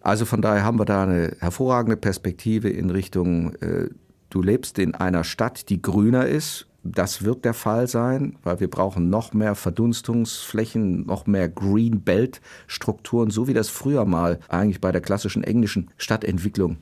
also 0.00 0.26
von 0.26 0.42
daher 0.42 0.64
haben 0.64 0.78
wir 0.78 0.84
da 0.84 1.04
eine 1.04 1.36
hervorragende 1.40 1.96
Perspektive 1.96 2.68
in 2.68 2.90
Richtung, 2.90 3.54
äh, 3.56 3.88
du 4.28 4.42
lebst 4.42 4.78
in 4.78 4.94
einer 4.94 5.24
Stadt, 5.24 5.70
die 5.70 5.80
grüner 5.80 6.26
ist 6.26 6.66
das 6.84 7.24
wird 7.24 7.44
der 7.44 7.54
Fall 7.54 7.88
sein, 7.88 8.36
weil 8.42 8.60
wir 8.60 8.68
brauchen 8.68 9.08
noch 9.08 9.32
mehr 9.32 9.54
Verdunstungsflächen, 9.54 11.06
noch 11.06 11.26
mehr 11.26 11.48
Green 11.48 12.02
Belt 12.02 12.40
Strukturen, 12.66 13.30
so 13.30 13.48
wie 13.48 13.54
das 13.54 13.70
früher 13.70 14.04
mal 14.04 14.38
eigentlich 14.48 14.80
bei 14.80 14.92
der 14.92 15.00
klassischen 15.00 15.42
englischen 15.42 15.90
Stadtentwicklung 15.96 16.76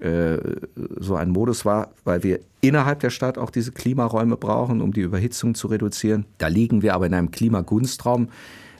äh, 0.00 0.38
so 0.98 1.16
ein 1.16 1.30
Modus 1.30 1.64
war, 1.64 1.90
weil 2.04 2.22
wir 2.22 2.40
innerhalb 2.60 3.00
der 3.00 3.10
Stadt 3.10 3.38
auch 3.38 3.50
diese 3.50 3.72
Klimaräume 3.72 4.36
brauchen, 4.36 4.80
um 4.80 4.92
die 4.92 5.02
Überhitzung 5.02 5.54
zu 5.54 5.66
reduzieren. 5.66 6.26
Da 6.38 6.46
liegen 6.46 6.82
wir 6.82 6.94
aber 6.94 7.06
in 7.06 7.14
einem 7.14 7.30
Klimagunstraum. 7.30 8.28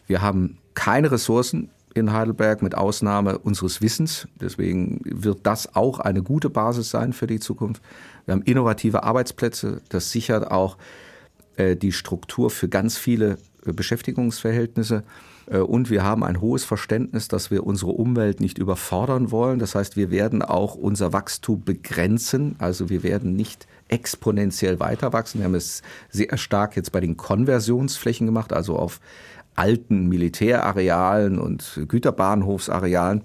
Wir 0.06 0.22
haben 0.22 0.58
keine 0.74 1.10
Ressourcen 1.10 1.68
in 1.94 2.12
Heidelberg 2.12 2.62
mit 2.62 2.76
Ausnahme 2.76 3.38
unseres 3.38 3.82
Wissens. 3.82 4.28
Deswegen 4.40 5.00
wird 5.04 5.40
das 5.42 5.74
auch 5.74 5.98
eine 5.98 6.22
gute 6.22 6.48
Basis 6.48 6.90
sein 6.90 7.12
für 7.12 7.26
die 7.26 7.40
Zukunft. 7.40 7.82
Wir 8.26 8.32
haben 8.32 8.42
innovative 8.42 9.02
Arbeitsplätze. 9.02 9.82
Das 9.88 10.10
sichert 10.10 10.50
auch 10.50 10.76
äh, 11.56 11.76
die 11.76 11.92
Struktur 11.92 12.50
für 12.50 12.68
ganz 12.68 12.96
viele 12.96 13.38
äh, 13.66 13.72
Beschäftigungsverhältnisse. 13.72 15.04
Äh, 15.46 15.58
und 15.58 15.90
wir 15.90 16.04
haben 16.04 16.24
ein 16.24 16.40
hohes 16.40 16.64
Verständnis, 16.64 17.28
dass 17.28 17.50
wir 17.50 17.66
unsere 17.66 17.92
Umwelt 17.92 18.40
nicht 18.40 18.58
überfordern 18.58 19.30
wollen. 19.30 19.58
Das 19.58 19.74
heißt, 19.74 19.96
wir 19.96 20.10
werden 20.10 20.42
auch 20.42 20.74
unser 20.74 21.12
Wachstum 21.12 21.62
begrenzen. 21.64 22.56
Also 22.58 22.88
wir 22.88 23.02
werden 23.02 23.34
nicht 23.34 23.66
exponentiell 23.88 24.80
weiter 24.80 25.12
wachsen. 25.12 25.38
Wir 25.40 25.46
haben 25.46 25.54
es 25.54 25.82
sehr 26.08 26.36
stark 26.38 26.76
jetzt 26.76 26.92
bei 26.92 27.00
den 27.00 27.16
Konversionsflächen 27.16 28.26
gemacht, 28.26 28.52
also 28.52 28.76
auf 28.76 29.00
alten 29.56 30.08
Militärarealen 30.08 31.38
und 31.38 31.82
Güterbahnhofsarealen. 31.88 33.24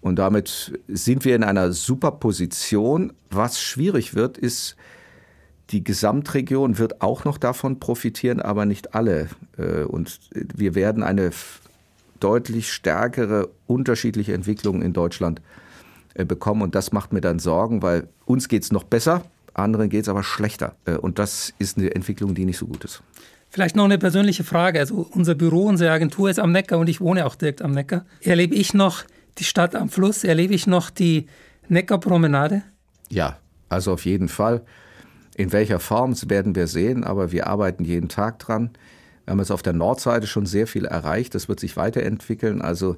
Und 0.00 0.16
damit 0.16 0.78
sind 0.86 1.24
wir 1.24 1.34
in 1.34 1.44
einer 1.44 1.72
super 1.72 2.12
Position. 2.12 3.12
Was 3.30 3.60
schwierig 3.60 4.14
wird, 4.14 4.38
ist, 4.38 4.76
die 5.70 5.84
Gesamtregion 5.84 6.78
wird 6.78 7.02
auch 7.02 7.24
noch 7.24 7.36
davon 7.36 7.78
profitieren, 7.78 8.40
aber 8.40 8.64
nicht 8.64 8.94
alle. 8.94 9.28
Äh, 9.56 9.82
und 9.82 10.20
wir 10.32 10.74
werden 10.74 11.02
eine 11.02 11.30
deutlich 12.20 12.72
stärkere 12.72 13.48
unterschiedliche 13.66 14.34
Entwicklung 14.34 14.82
in 14.82 14.92
Deutschland 14.92 15.42
äh, 16.14 16.24
bekommen. 16.24 16.62
Und 16.62 16.74
das 16.74 16.92
macht 16.92 17.12
mir 17.12 17.20
dann 17.20 17.38
Sorgen, 17.38 17.82
weil 17.82 18.08
uns 18.24 18.48
geht 18.48 18.62
es 18.62 18.72
noch 18.72 18.84
besser, 18.84 19.24
anderen 19.54 19.90
geht 19.90 20.02
es 20.02 20.08
aber 20.08 20.22
schlechter. 20.22 20.74
Äh, 20.84 20.96
und 20.96 21.18
das 21.18 21.52
ist 21.58 21.76
eine 21.76 21.94
Entwicklung, 21.94 22.34
die 22.34 22.44
nicht 22.44 22.58
so 22.58 22.66
gut 22.66 22.84
ist. 22.84 23.02
Vielleicht 23.50 23.76
noch 23.76 23.84
eine 23.84 23.98
persönliche 23.98 24.44
Frage. 24.44 24.78
Also 24.78 25.08
unser 25.10 25.34
Büro, 25.34 25.64
unsere 25.64 25.90
Agentur 25.90 26.28
ist 26.28 26.38
am 26.38 26.52
Neckar 26.52 26.78
und 26.78 26.88
ich 26.88 27.00
wohne 27.00 27.26
auch 27.26 27.34
direkt 27.34 27.62
am 27.62 27.72
Neckar. 27.72 28.04
Erlebe 28.20 28.54
ich 28.54 28.74
noch 28.74 29.04
die 29.38 29.44
Stadt 29.44 29.74
am 29.74 29.88
Fluss? 29.88 30.24
Erlebe 30.24 30.54
ich 30.54 30.66
noch 30.66 30.90
die 30.90 31.26
Neckarpromenade? 31.68 32.62
Ja, 33.08 33.38
also 33.68 33.92
auf 33.92 34.04
jeden 34.04 34.28
Fall. 34.28 34.62
In 35.36 35.52
welcher 35.52 35.78
Form 35.78 36.14
werden 36.28 36.54
wir 36.54 36.66
sehen, 36.66 37.04
aber 37.04 37.32
wir 37.32 37.46
arbeiten 37.46 37.84
jeden 37.84 38.08
Tag 38.08 38.38
dran. 38.40 38.70
Wir 39.24 39.32
haben 39.32 39.38
jetzt 39.38 39.50
auf 39.50 39.62
der 39.62 39.72
Nordseite 39.72 40.26
schon 40.26 40.46
sehr 40.46 40.66
viel 40.66 40.84
erreicht. 40.84 41.34
Das 41.34 41.48
wird 41.48 41.60
sich 41.60 41.76
weiterentwickeln. 41.76 42.62
Also 42.62 42.96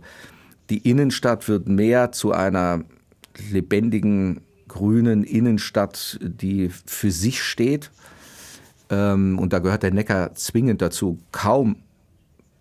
die 0.71 0.79
Innenstadt 0.79 1.49
wird 1.49 1.69
mehr 1.69 2.13
zu 2.13 2.33
einer 2.33 2.85
lebendigen, 3.51 4.41
grünen 4.69 5.25
Innenstadt, 5.25 6.19
die 6.23 6.71
für 6.87 7.11
sich 7.11 7.43
steht. 7.43 7.91
Ähm, 8.89 9.39
und 9.39 9.53
da 9.53 9.59
gehört 9.59 9.83
der 9.83 9.93
Neckar 9.93 10.35
zwingend 10.35 10.81
dazu. 10.81 11.19
Kaum 11.33 11.77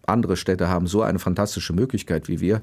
andere 0.06 0.36
Städte 0.36 0.68
haben 0.68 0.88
so 0.88 1.02
eine 1.02 1.20
fantastische 1.20 1.74
Möglichkeit 1.74 2.28
wie 2.28 2.40
wir. 2.40 2.62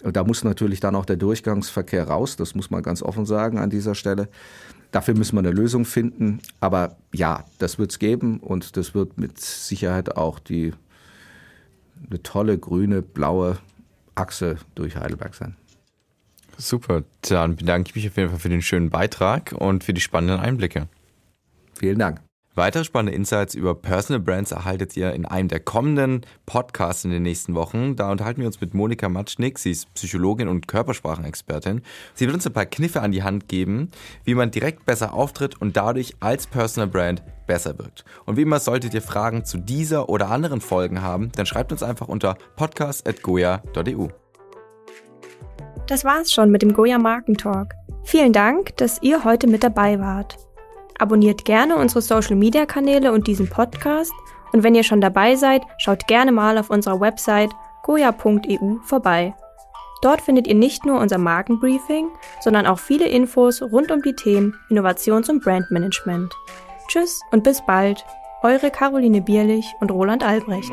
Da 0.00 0.24
muss 0.24 0.44
natürlich 0.44 0.80
dann 0.80 0.94
auch 0.94 1.04
der 1.04 1.16
Durchgangsverkehr 1.16 2.06
raus, 2.08 2.36
das 2.36 2.54
muss 2.54 2.70
man 2.70 2.82
ganz 2.82 3.02
offen 3.02 3.26
sagen 3.26 3.58
an 3.58 3.70
dieser 3.70 3.94
Stelle. 3.94 4.28
Dafür 4.90 5.14
müssen 5.14 5.36
wir 5.36 5.40
eine 5.40 5.50
Lösung 5.50 5.84
finden. 5.84 6.40
Aber 6.60 6.96
ja, 7.12 7.44
das 7.58 7.78
wird 7.78 7.90
es 7.90 7.98
geben 7.98 8.38
und 8.38 8.76
das 8.76 8.94
wird 8.94 9.18
mit 9.18 9.38
Sicherheit 9.38 10.16
auch 10.16 10.38
die, 10.38 10.72
eine 12.08 12.22
tolle 12.22 12.58
grüne, 12.58 13.02
blaue 13.02 13.58
Achse 14.14 14.56
durch 14.74 14.96
Heidelberg 14.96 15.34
sein. 15.34 15.56
Super, 16.56 17.04
dann 17.22 17.56
bedanke 17.56 17.90
ich 17.90 17.96
mich 17.96 18.08
auf 18.08 18.16
jeden 18.16 18.30
Fall 18.30 18.38
für 18.38 18.48
den 18.48 18.62
schönen 18.62 18.90
Beitrag 18.90 19.52
und 19.56 19.84
für 19.84 19.94
die 19.94 20.00
spannenden 20.00 20.40
Einblicke. 20.40 20.88
Vielen 21.74 21.98
Dank. 21.98 22.20
Weitere 22.58 22.82
spannende 22.82 23.14
Insights 23.14 23.54
über 23.54 23.76
Personal 23.76 24.20
Brands 24.20 24.50
erhaltet 24.50 24.96
ihr 24.96 25.12
in 25.12 25.24
einem 25.24 25.46
der 25.46 25.60
kommenden 25.60 26.22
Podcasts 26.44 27.04
in 27.04 27.12
den 27.12 27.22
nächsten 27.22 27.54
Wochen. 27.54 27.94
Da 27.94 28.10
unterhalten 28.10 28.40
wir 28.40 28.48
uns 28.48 28.60
mit 28.60 28.74
Monika 28.74 29.08
Matschnik. 29.08 29.60
Sie 29.60 29.70
ist 29.70 29.94
Psychologin 29.94 30.48
und 30.48 30.66
Körpersprachenexpertin. 30.66 31.82
Sie 32.14 32.26
wird 32.26 32.34
uns 32.34 32.48
ein 32.48 32.52
paar 32.52 32.66
Kniffe 32.66 33.00
an 33.00 33.12
die 33.12 33.22
Hand 33.22 33.46
geben, 33.46 33.92
wie 34.24 34.34
man 34.34 34.50
direkt 34.50 34.86
besser 34.86 35.14
auftritt 35.14 35.62
und 35.62 35.76
dadurch 35.76 36.16
als 36.18 36.48
Personal 36.48 36.88
Brand 36.88 37.22
besser 37.46 37.78
wirkt. 37.78 38.04
Und 38.26 38.36
wie 38.36 38.42
immer 38.42 38.58
solltet 38.58 38.92
ihr 38.92 39.02
Fragen 39.02 39.44
zu 39.44 39.58
dieser 39.58 40.08
oder 40.08 40.28
anderen 40.28 40.60
Folgen 40.60 41.00
haben, 41.00 41.30
dann 41.36 41.46
schreibt 41.46 41.70
uns 41.70 41.84
einfach 41.84 42.08
unter 42.08 42.36
podcast.goya.eu. 42.56 44.08
Das 45.86 46.04
war's 46.04 46.32
schon 46.32 46.50
mit 46.50 46.62
dem 46.62 46.72
Goya 46.72 46.98
Markentalk. 46.98 47.74
Vielen 48.02 48.32
Dank, 48.32 48.76
dass 48.78 49.00
ihr 49.00 49.22
heute 49.22 49.46
mit 49.46 49.62
dabei 49.62 50.00
wart. 50.00 50.47
Abonniert 50.98 51.44
gerne 51.44 51.76
unsere 51.76 52.02
Social 52.02 52.36
Media 52.36 52.66
Kanäle 52.66 53.12
und 53.12 53.26
diesen 53.26 53.48
Podcast. 53.48 54.12
Und 54.52 54.62
wenn 54.62 54.74
ihr 54.74 54.84
schon 54.84 55.00
dabei 55.00 55.36
seid, 55.36 55.62
schaut 55.78 56.06
gerne 56.06 56.32
mal 56.32 56.58
auf 56.58 56.70
unserer 56.70 57.00
Website 57.00 57.50
goya.eu 57.82 58.78
vorbei. 58.82 59.34
Dort 60.02 60.20
findet 60.20 60.46
ihr 60.46 60.54
nicht 60.54 60.86
nur 60.86 61.00
unser 61.00 61.18
Markenbriefing, 61.18 62.08
sondern 62.40 62.66
auch 62.66 62.78
viele 62.78 63.08
Infos 63.08 63.62
rund 63.62 63.90
um 63.90 64.02
die 64.02 64.14
Themen 64.14 64.54
Innovations- 64.70 65.28
und 65.28 65.42
Brandmanagement. 65.42 66.34
Tschüss 66.88 67.20
und 67.32 67.44
bis 67.44 67.64
bald. 67.66 68.04
Eure 68.42 68.70
Caroline 68.70 69.20
Bierlich 69.20 69.74
und 69.80 69.90
Roland 69.90 70.24
Albrecht. 70.24 70.72